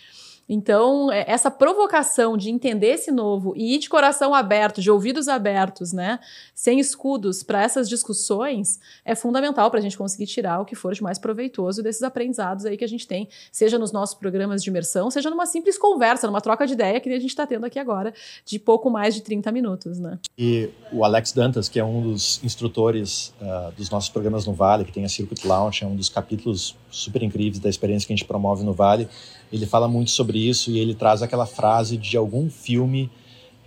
Então, 0.47 1.11
é, 1.11 1.25
essa 1.27 1.49
provocação 1.49 2.37
de 2.37 2.49
entender 2.49 2.87
esse 2.87 3.11
novo 3.11 3.53
e 3.55 3.75
ir 3.75 3.79
de 3.79 3.89
coração 3.89 4.33
aberto, 4.33 4.81
de 4.81 4.91
ouvidos 4.91 5.27
abertos, 5.27 5.91
né, 5.91 6.19
sem 6.53 6.79
escudos 6.79 7.41
para 7.43 7.63
essas 7.63 7.89
discussões, 7.89 8.79
é 9.03 9.15
fundamental 9.15 9.69
para 9.71 9.79
a 9.79 9.81
gente 9.83 9.97
conseguir 9.97 10.27
tirar 10.27 10.61
o 10.61 10.65
que 10.65 10.75
for 10.75 10.93
de 10.93 11.01
mais 11.01 11.17
proveitoso 11.17 11.81
desses 11.81 12.03
aprendizados 12.03 12.65
aí 12.65 12.77
que 12.77 12.83
a 12.83 12.87
gente 12.87 13.07
tem, 13.07 13.27
seja 13.51 13.79
nos 13.79 13.91
nossos 13.91 14.15
programas 14.15 14.63
de 14.63 14.69
imersão, 14.69 15.09
seja 15.09 15.29
numa 15.29 15.45
simples 15.45 15.77
conversa, 15.77 16.27
numa 16.27 16.41
troca 16.41 16.67
de 16.67 16.73
ideia 16.73 16.99
que 16.99 17.09
a 17.09 17.19
gente 17.19 17.29
está 17.29 17.47
tendo 17.47 17.65
aqui 17.65 17.79
agora, 17.79 18.13
de 18.45 18.59
pouco 18.59 18.89
mais 18.89 19.15
de 19.15 19.21
30 19.21 19.51
minutos, 19.51 19.99
né. 19.99 20.19
E 20.37 20.69
o 20.91 21.03
Alex 21.03 21.31
Dantas, 21.31 21.67
que 21.67 21.79
é 21.79 21.83
um 21.83 22.01
dos 22.01 22.43
instrutores 22.43 23.33
uh, 23.41 23.71
dos 23.75 23.89
nossos 23.89 24.09
programas 24.09 24.45
no 24.45 24.53
Vale, 24.53 24.85
que 24.85 24.91
tem 24.91 25.05
a 25.05 25.09
Circuit 25.09 25.45
Launch, 25.45 25.83
é 25.83 25.87
um 25.87 25.95
dos 25.95 26.09
capítulos 26.09 26.75
super 26.89 27.23
incríveis 27.23 27.59
da 27.59 27.69
experiência 27.69 28.07
que 28.07 28.13
a 28.13 28.15
gente 28.15 28.25
promove 28.25 28.63
no 28.63 28.73
Vale, 28.73 29.07
ele 29.51 29.65
fala 29.65 29.87
muito 29.87 30.11
sobre 30.11 30.39
isso 30.39 30.71
e 30.71 30.79
ele 30.79 30.93
traz 30.93 31.21
aquela 31.21 31.45
frase 31.45 31.97
de 31.97 32.17
algum 32.17 32.49
filme 32.49 33.09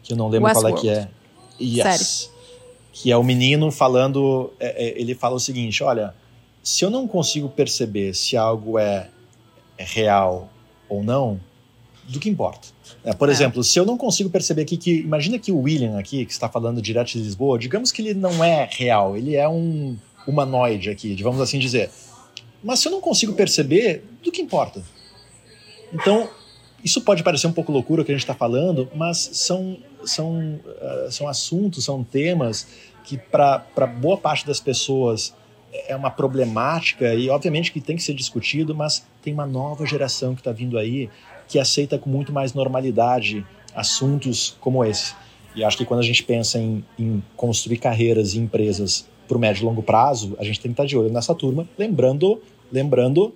que 0.03 0.13
eu 0.13 0.17
não 0.17 0.29
lembro 0.29 0.53
qual 0.53 0.69
é 0.69 0.73
que 0.73 0.89
é. 0.89 1.09
Yes. 1.61 1.83
Sério? 1.83 2.39
Que 2.93 3.13
é 3.13 3.17
o 3.17 3.23
menino 3.23 3.71
falando. 3.71 4.53
É, 4.59 4.87
é, 4.87 5.01
ele 5.01 5.15
fala 5.15 5.37
o 5.37 5.41
seguinte: 5.41 5.83
olha, 5.83 6.15
se 6.63 6.85
eu 6.85 6.91
não 6.91 7.07
consigo 7.07 7.49
perceber 7.49 8.15
se 8.15 8.37
algo 8.37 8.79
é, 8.79 9.09
é 9.77 9.85
real 9.85 10.49
ou 10.89 11.03
não, 11.03 11.41
do 12.09 12.19
que 12.19 12.29
importa. 12.29 12.69
É, 13.05 13.13
por 13.13 13.29
é. 13.29 13.33
exemplo, 13.33 13.63
se 13.63 13.79
eu 13.79 13.85
não 13.85 13.97
consigo 13.97 14.31
perceber 14.31 14.63
aqui 14.63 14.77
que. 14.77 15.01
Imagina 15.01 15.39
que 15.39 15.53
o 15.53 15.61
William 15.61 15.99
aqui, 15.99 16.25
que 16.25 16.33
está 16.33 16.49
falando 16.49 16.81
direto 16.81 17.13
de 17.13 17.21
Lisboa, 17.21 17.59
digamos 17.59 17.93
que 17.93 18.03
ele 18.03 18.15
não 18.15 18.43
é 18.43 18.69
real, 18.71 19.17
ele 19.17 19.37
é 19.37 19.49
um 19.49 19.97
humanoide 20.27 20.91
aqui, 20.91 21.15
vamos 21.23 21.41
assim 21.41 21.59
dizer. 21.59 21.91
Mas 22.63 22.81
se 22.81 22.89
eu 22.89 22.93
não 22.93 23.01
consigo 23.01 23.35
perceber, 23.35 24.05
do 24.23 24.33
que 24.33 24.43
importa? 24.43 24.83
Então, 25.93 26.29
isso 26.85 27.01
pode 27.01 27.23
parecer 27.23 27.47
um 27.47 27.53
pouco 27.53 27.73
loucura 27.73 28.03
o 28.03 28.05
que 28.05 28.13
a 28.13 28.15
gente 28.15 28.23
está 28.23 28.35
falando, 28.35 28.89
mas 28.95 29.31
são, 29.33 29.79
são, 30.05 30.61
uh, 30.65 31.11
são 31.11 31.29
assuntos, 31.29 31.85
são 31.85 32.05
temas 32.05 32.69
que 33.05 33.17
para 33.17 33.87
boa 34.01 34.17
parte 34.17 34.47
das 34.47 34.61
pessoas 34.61 35.35
é 35.87 35.95
uma 35.95 36.11
problemática 36.11 37.15
e 37.15 37.29
obviamente 37.29 37.73
que 37.73 37.81
tem 37.81 37.97
que 37.97 38.03
ser 38.03 38.15
discutido, 38.15 38.75
mas 38.75 39.07
tem 39.23 39.33
uma 39.33 39.47
nova 39.47 39.87
geração 39.87 40.35
que 40.35 40.41
está 40.41 40.53
vindo 40.53 40.79
aí 40.79 41.11
que 41.47 41.59
aceita 41.59 41.99
com 41.99 42.09
muito 42.09 42.33
mais 42.33 42.53
normalidade 42.53 43.45
assuntos 43.75 44.57
como 44.61 44.85
esse. 44.85 45.15
E 45.55 45.65
acho 45.65 45.77
que 45.77 45.85
quando 45.85 46.01
a 46.01 46.05
gente 46.05 46.23
pensa 46.23 46.59
em, 46.59 46.85
em 46.99 47.23
construir 47.37 47.79
carreiras 47.79 48.35
e 48.35 48.39
empresas 48.39 49.09
para 49.27 49.37
o 49.37 49.41
médio 49.41 49.63
e 49.63 49.65
longo 49.65 49.83
prazo, 49.83 50.37
a 50.39 50.45
gente 50.45 50.61
tem 50.61 50.71
que 50.71 50.75
estar 50.75 50.85
tá 50.85 50.87
de 50.87 50.97
olho 50.97 51.11
nessa 51.11 51.35
turma, 51.35 51.69
lembrando, 51.77 52.41
lembrando 52.71 53.35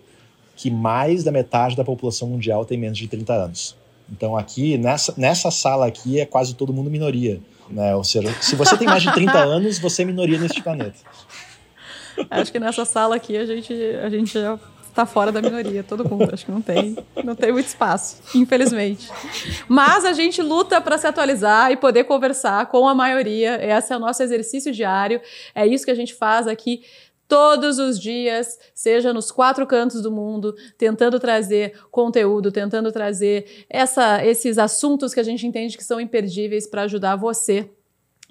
que 0.62 0.70
mais 0.70 1.24
da 1.24 1.32
metade 1.32 1.74
da 1.74 1.82
população 1.82 2.28
mundial 2.28 2.64
tem 2.64 2.78
menos 2.78 2.96
de 2.96 3.08
30 3.08 3.32
anos. 3.32 3.76
Então 4.08 4.36
aqui, 4.36 4.78
nessa, 4.78 5.12
nessa 5.16 5.50
sala 5.50 5.88
aqui, 5.88 6.20
é 6.20 6.24
quase 6.24 6.54
todo 6.54 6.72
mundo 6.72 6.88
minoria. 6.88 7.40
Né? 7.68 7.96
Ou 7.96 8.04
seja, 8.04 8.32
se 8.40 8.54
você 8.54 8.76
tem 8.76 8.86
mais 8.86 9.02
de 9.02 9.12
30 9.12 9.36
anos, 9.42 9.80
você 9.80 10.02
é 10.02 10.04
minoria 10.04 10.38
neste 10.38 10.62
planeta. 10.62 11.00
Acho 12.30 12.52
que 12.52 12.60
nessa 12.60 12.84
sala 12.84 13.16
aqui 13.16 13.36
a 13.36 13.44
gente, 13.44 13.74
a 13.74 14.08
gente 14.08 14.34
já 14.34 14.56
está 14.88 15.04
fora 15.04 15.32
da 15.32 15.42
minoria, 15.42 15.82
todo 15.82 16.08
mundo. 16.08 16.30
Acho 16.32 16.44
que 16.44 16.52
não 16.52 16.62
tem, 16.62 16.96
não 17.24 17.34
tem 17.34 17.50
muito 17.50 17.66
espaço, 17.66 18.22
infelizmente. 18.32 19.10
Mas 19.66 20.04
a 20.04 20.12
gente 20.12 20.40
luta 20.40 20.80
para 20.80 20.96
se 20.96 21.08
atualizar 21.08 21.72
e 21.72 21.76
poder 21.76 22.04
conversar 22.04 22.66
com 22.66 22.86
a 22.86 22.94
maioria. 22.94 23.58
Esse 23.60 23.92
é 23.92 23.96
o 23.96 23.98
nosso 23.98 24.22
exercício 24.22 24.70
diário. 24.70 25.20
É 25.56 25.66
isso 25.66 25.84
que 25.84 25.90
a 25.90 25.96
gente 25.96 26.14
faz 26.14 26.46
aqui 26.46 26.82
todos 27.28 27.78
os 27.78 27.98
dias, 27.98 28.58
seja 28.74 29.12
nos 29.12 29.30
quatro 29.30 29.66
cantos 29.66 30.02
do 30.02 30.10
mundo, 30.10 30.54
tentando 30.76 31.18
trazer 31.18 31.78
conteúdo, 31.90 32.52
tentando 32.52 32.92
trazer 32.92 33.64
essa, 33.68 34.24
esses 34.24 34.58
assuntos 34.58 35.14
que 35.14 35.20
a 35.20 35.24
gente 35.24 35.46
entende 35.46 35.76
que 35.76 35.84
são 35.84 36.00
imperdíveis 36.00 36.66
para 36.66 36.82
ajudar 36.82 37.16
você 37.16 37.70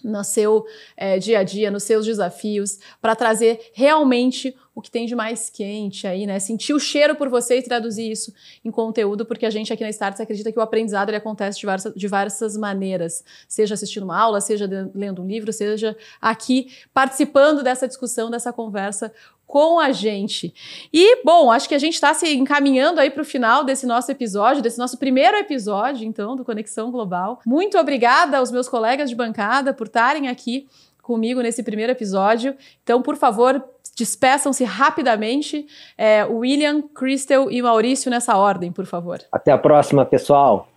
no 0.03 0.23
seu 0.23 0.65
é, 0.97 1.19
dia 1.19 1.39
a 1.39 1.43
dia, 1.43 1.71
nos 1.71 1.83
seus 1.83 2.05
desafios, 2.05 2.79
para 3.01 3.15
trazer 3.15 3.71
realmente 3.73 4.55
o 4.81 4.83
que 4.83 4.91
tem 4.91 5.05
de 5.05 5.15
mais 5.15 5.49
quente 5.49 6.07
aí, 6.07 6.25
né? 6.25 6.39
Sentir 6.39 6.73
o 6.73 6.79
cheiro 6.79 7.15
por 7.15 7.29
você 7.29 7.59
e 7.59 7.63
traduzir 7.63 8.11
isso 8.11 8.33
em 8.65 8.71
conteúdo, 8.71 9.25
porque 9.25 9.45
a 9.45 9.49
gente 9.49 9.71
aqui 9.71 9.83
na 9.83 9.89
Starts 9.89 10.19
acredita 10.19 10.51
que 10.51 10.57
o 10.57 10.61
aprendizado 10.61 11.09
ele 11.09 11.17
acontece 11.17 11.59
de 11.59 11.65
várias, 11.65 11.93
diversas 11.95 12.57
maneiras, 12.57 13.23
seja 13.47 13.75
assistindo 13.75 14.03
uma 14.03 14.19
aula, 14.19 14.41
seja 14.41 14.67
lendo 14.93 15.21
um 15.21 15.27
livro, 15.27 15.53
seja 15.53 15.95
aqui 16.19 16.69
participando 16.93 17.63
dessa 17.63 17.87
discussão, 17.87 18.29
dessa 18.29 18.51
conversa 18.51 19.13
com 19.45 19.79
a 19.79 19.91
gente. 19.91 20.53
E, 20.91 21.23
bom, 21.23 21.51
acho 21.51 21.67
que 21.67 21.75
a 21.75 21.79
gente 21.79 21.93
está 21.93 22.13
se 22.13 22.33
encaminhando 22.33 22.99
aí 22.99 23.11
para 23.11 23.21
o 23.21 23.25
final 23.25 23.63
desse 23.63 23.85
nosso 23.85 24.09
episódio, 24.09 24.63
desse 24.63 24.79
nosso 24.79 24.97
primeiro 24.97 25.37
episódio, 25.37 26.07
então, 26.07 26.35
do 26.35 26.45
Conexão 26.45 26.89
Global. 26.89 27.39
Muito 27.45 27.77
obrigada 27.77 28.37
aos 28.37 28.49
meus 28.49 28.69
colegas 28.69 29.09
de 29.09 29.15
bancada 29.15 29.73
por 29.73 29.87
estarem 29.87 30.29
aqui 30.29 30.67
comigo 31.01 31.41
nesse 31.41 31.61
primeiro 31.63 31.91
episódio. 31.91 32.55
Então, 32.83 33.01
por 33.01 33.17
favor, 33.17 33.61
despeçam-se 33.95 34.63
rapidamente. 34.63 35.65
É, 35.97 36.25
William, 36.25 36.81
Crystal 36.81 37.51
e 37.51 37.61
Maurício 37.61 38.09
nessa 38.09 38.37
ordem, 38.37 38.71
por 38.71 38.85
favor. 38.85 39.19
Até 39.31 39.51
a 39.51 39.57
próxima, 39.57 40.05
pessoal. 40.05 40.67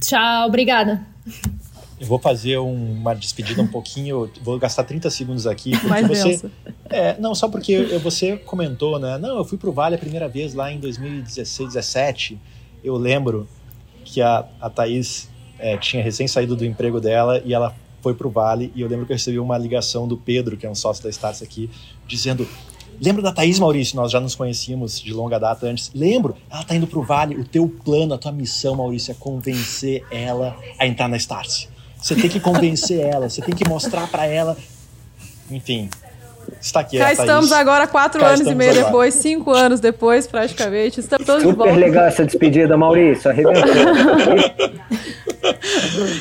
Tchau, 0.00 0.46
obrigada. 0.46 1.06
Eu 2.00 2.06
vou 2.06 2.18
fazer 2.18 2.56
uma 2.56 3.14
despedida 3.14 3.60
um 3.60 3.66
pouquinho, 3.66 4.30
vou 4.40 4.58
gastar 4.58 4.84
30 4.84 5.10
segundos 5.10 5.46
aqui. 5.46 5.72
Porque 5.72 5.86
Mais 5.86 6.08
você, 6.08 6.50
é, 6.88 7.14
não, 7.18 7.34
só 7.34 7.46
porque 7.46 7.98
você 7.98 8.38
comentou, 8.38 8.98
né? 8.98 9.18
Não, 9.18 9.36
eu 9.36 9.44
fui 9.44 9.58
pro 9.58 9.70
Vale 9.70 9.96
a 9.96 9.98
primeira 9.98 10.26
vez 10.26 10.54
lá 10.54 10.72
em 10.72 10.80
2016, 10.80 11.74
17. 11.74 12.40
Eu 12.82 12.96
lembro 12.96 13.46
que 14.02 14.22
a, 14.22 14.46
a 14.58 14.70
Thaís 14.70 15.28
é, 15.58 15.76
tinha 15.76 16.02
recém 16.02 16.26
saído 16.26 16.56
do 16.56 16.64
emprego 16.64 17.00
dela 17.00 17.42
e 17.44 17.52
ela 17.52 17.76
foi 18.02 18.14
pro 18.14 18.30
Vale. 18.30 18.72
E 18.74 18.80
eu 18.80 18.88
lembro 18.88 19.06
que 19.06 19.12
eu 19.12 19.16
recebi 19.16 19.38
uma 19.38 19.56
ligação 19.56 20.06
do 20.06 20.16
Pedro, 20.16 20.56
que 20.56 20.66
é 20.66 20.70
um 20.70 20.74
sócio 20.74 21.02
da 21.02 21.10
Starts 21.10 21.42
aqui, 21.42 21.70
dizendo: 22.06 22.46
Lembra 23.00 23.22
da 23.22 23.32
Thaís 23.32 23.58
Maurício? 23.58 23.96
Nós 23.96 24.12
já 24.12 24.20
nos 24.20 24.34
conhecíamos 24.34 25.00
de 25.00 25.12
longa 25.12 25.38
data 25.38 25.66
antes. 25.66 25.90
Lembro? 25.94 26.36
Ela 26.50 26.64
tá 26.64 26.74
indo 26.74 26.86
pro 26.86 27.02
Vale. 27.02 27.34
O 27.36 27.44
teu 27.44 27.66
plano, 27.68 28.12
a 28.12 28.18
tua 28.18 28.30
missão, 28.30 28.76
Maurício, 28.76 29.12
é 29.12 29.14
convencer 29.14 30.04
ela 30.10 30.56
a 30.78 30.86
entrar 30.86 31.08
na 31.08 31.16
Starts. 31.16 31.68
Você 32.00 32.14
tem 32.14 32.28
que 32.30 32.40
convencer 32.40 33.00
ela, 33.00 33.28
você 33.28 33.42
tem 33.42 33.54
que 33.54 33.68
mostrar 33.68 34.06
para 34.10 34.26
ela. 34.26 34.56
Enfim, 35.50 35.88
está 36.60 36.80
aqui. 36.80 36.98
Cá 36.98 37.12
estamos 37.12 37.52
agora, 37.52 37.86
quatro 37.86 38.20
Cá 38.20 38.28
anos 38.28 38.46
e 38.46 38.54
meio 38.54 38.70
agora. 38.70 38.86
depois, 38.86 39.14
cinco 39.14 39.50
anos 39.52 39.80
depois, 39.80 40.26
praticamente. 40.26 41.00
Estamos 41.00 41.26
todos 41.26 41.42
Super 41.42 41.52
de 41.52 41.58
volta. 41.58 41.74
legal 41.74 42.06
essa 42.06 42.24
despedida, 42.24 42.76
Maurício. 42.76 43.30
Arrebentou. 43.30 43.62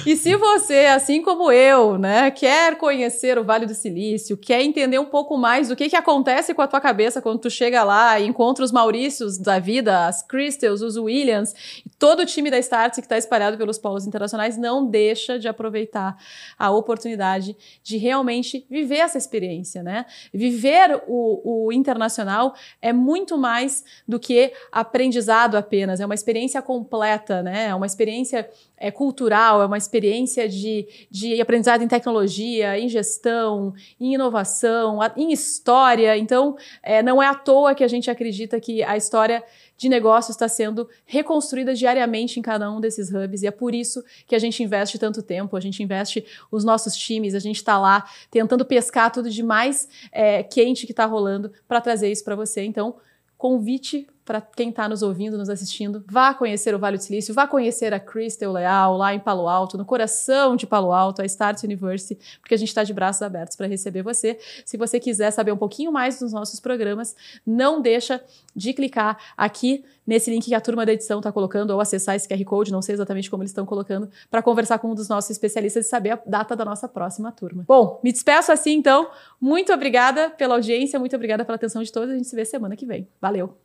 e 0.06 0.16
se 0.16 0.36
você, 0.36 0.86
assim 0.86 1.22
como 1.22 1.52
eu, 1.52 1.98
né, 1.98 2.32
quer 2.32 2.78
conhecer 2.78 3.38
o 3.38 3.44
Vale 3.44 3.66
do 3.66 3.74
Silício, 3.74 4.38
quer 4.38 4.62
entender 4.62 5.00
um 5.00 5.06
pouco 5.06 5.38
mais 5.38 5.68
do 5.70 5.76
que, 5.76 5.90
que 5.90 5.96
acontece 5.96 6.54
com 6.54 6.62
a 6.62 6.68
tua 6.68 6.80
cabeça 6.80 7.22
quando 7.22 7.40
tu 7.40 7.50
chega 7.50 7.84
lá 7.84 8.20
e 8.20 8.28
encontra 8.28 8.64
os 8.64 8.72
Maurícios 8.72 9.38
da 9.38 9.60
vida, 9.60 10.08
as 10.08 10.22
Crystals, 10.22 10.82
os 10.82 10.98
Williams, 10.98 11.54
e 11.86 11.90
todo 11.98 12.22
o 12.22 12.26
time 12.26 12.50
da 12.50 12.58
Startse 12.60 13.02
que 13.02 13.06
está 13.06 13.18
espalhado 13.18 13.58
pelos 13.58 13.78
polos 13.78 14.06
internacionais, 14.06 14.58
não 14.58 14.86
deixa 14.86 15.38
de 15.38 15.48
aproveitar 15.48 16.16
a 16.58 16.72
oportunidade 16.72 17.56
de 17.84 17.98
realmente 17.98 18.66
viver 18.70 18.98
essa 19.00 19.18
experiência, 19.18 19.84
né? 19.84 20.06
Viver 20.34 21.02
o, 21.08 21.66
o 21.66 21.72
internacional 21.72 22.54
é 22.82 22.94
muito 22.94 23.38
mais 23.38 23.84
do 24.08 24.20
que 24.20 24.54
aprendizado 24.72 25.56
apenas, 25.56 26.00
é 26.00 26.06
uma 26.06 26.16
experiência 26.16 26.62
completa, 26.62 27.42
né? 27.42 27.68
É 27.68 27.76
uma 27.76 27.86
experiência 27.86 28.50
é, 28.80 28.90
cultural 28.90 29.62
é 29.62 29.66
uma 29.66 29.78
experiência 29.78 30.48
de, 30.48 30.88
de 31.12 31.40
aprendizado 31.42 31.84
em 31.84 31.88
tecnologia, 31.88 32.80
em 32.80 32.88
gestão, 32.88 33.74
em 34.00 34.14
inovação, 34.14 35.00
em 35.18 35.32
história. 35.32 36.18
Então, 36.18 36.56
é, 36.82 37.04
não 37.04 37.22
é 37.22 37.28
à 37.28 37.36
toa 37.36 37.76
que 37.76 37.84
a 37.84 37.88
gente 37.88 38.10
acredita 38.10 38.60
que 38.60 38.82
a 38.82 38.96
história 38.96 39.44
de 39.80 39.88
negócio 39.88 40.32
está 40.32 40.50
sendo 40.50 40.90
reconstruída 41.06 41.74
diariamente 41.74 42.38
em 42.38 42.44
cada 42.44 42.70
um 42.70 42.82
desses 42.82 43.10
hubs 43.14 43.42
e 43.42 43.48
é 43.48 43.52
por 43.52 43.74
isso 43.74 44.04
que 44.28 44.36
a 44.36 44.40
gente 44.40 44.62
investe 44.62 45.00
tanto 45.00 45.24
tempo, 45.24 45.56
a 45.56 45.60
gente 45.62 45.82
investe 45.82 46.26
os 46.52 46.66
nossos 46.66 46.98
times, 46.98 47.34
a 47.34 47.40
gente 47.40 47.56
está 47.56 47.80
lá 47.80 48.06
tentando 48.30 48.66
pescar 48.66 49.10
tudo 49.10 49.30
de 49.30 49.42
mais 49.42 49.88
é, 50.12 50.44
quente 50.44 50.86
que 50.86 50.92
está 50.92 51.06
rolando 51.06 51.54
para 51.66 51.80
trazer 51.80 52.12
isso 52.12 52.26
para 52.26 52.36
você. 52.36 52.62
Então, 52.62 52.98
convite 53.38 54.06
para 54.30 54.42
quem 54.42 54.70
está 54.70 54.88
nos 54.88 55.02
ouvindo, 55.02 55.40
nos 55.40 55.50
assistindo, 55.50 56.06
vá 56.08 56.36
conhecer 56.36 56.76
o 56.76 56.78
Vale 56.78 56.98
do 56.98 57.04
Silício, 57.04 57.34
vá 57.34 57.48
conhecer 57.48 57.96
a 57.96 58.00
Crystal 58.00 58.54
Leal 58.54 58.96
lá 58.96 59.12
em 59.12 59.20
Palo 59.20 59.50
Alto, 59.50 59.76
no 59.76 59.84
coração 59.84 60.56
de 60.56 60.68
Palo 60.68 60.94
Alto, 60.94 61.24
a 61.24 61.26
Start 61.26 61.64
University, 61.64 62.16
porque 62.40 62.54
a 62.54 62.58
gente 62.58 62.68
está 62.68 62.84
de 62.84 62.94
braços 62.94 63.24
abertos 63.24 63.58
para 63.58 63.66
receber 63.66 64.04
você. 64.04 64.38
Se 64.64 64.78
você 64.78 65.00
quiser 65.00 65.32
saber 65.32 65.52
um 65.52 65.58
pouquinho 65.58 65.92
mais 65.92 66.20
dos 66.20 66.32
nossos 66.32 66.60
programas, 66.60 67.16
não 67.44 67.82
deixa 67.82 68.24
de 68.56 68.72
clicar 68.72 69.18
aqui 69.36 69.84
nesse 70.06 70.30
link 70.30 70.46
que 70.46 70.54
a 70.54 70.62
turma 70.62 70.86
da 70.86 70.94
edição 70.94 71.18
está 71.18 71.32
colocando, 71.32 71.72
ou 71.72 71.82
acessar 71.82 72.16
esse 72.16 72.30
QR 72.30 72.44
Code, 72.46 72.72
não 72.72 72.84
sei 72.84 72.94
exatamente 72.94 73.32
como 73.32 73.42
eles 73.42 73.50
estão 73.50 73.66
colocando, 73.66 74.12
para 74.30 74.44
conversar 74.44 74.78
com 74.78 74.92
um 74.92 74.96
dos 74.96 75.10
nossos 75.10 75.32
especialistas 75.32 75.88
e 75.88 75.90
saber 75.90 76.12
a 76.12 76.20
data 76.24 76.56
da 76.56 76.64
nossa 76.64 76.88
próxima 76.88 77.32
turma. 77.32 77.64
Bom, 77.68 78.00
me 78.04 78.12
despeço 78.12 78.52
assim 78.52 78.74
então. 78.74 79.10
Muito 79.42 79.74
obrigada 79.74 80.30
pela 80.30 80.54
audiência, 80.54 81.00
muito 81.00 81.16
obrigada 81.16 81.44
pela 81.44 81.56
atenção 81.56 81.82
de 81.82 81.92
todos. 81.92 82.12
A 82.12 82.14
gente 82.14 82.28
se 82.28 82.36
vê 82.36 82.46
semana 82.46 82.76
que 82.76 82.86
vem. 82.86 83.08
Valeu! 83.20 83.60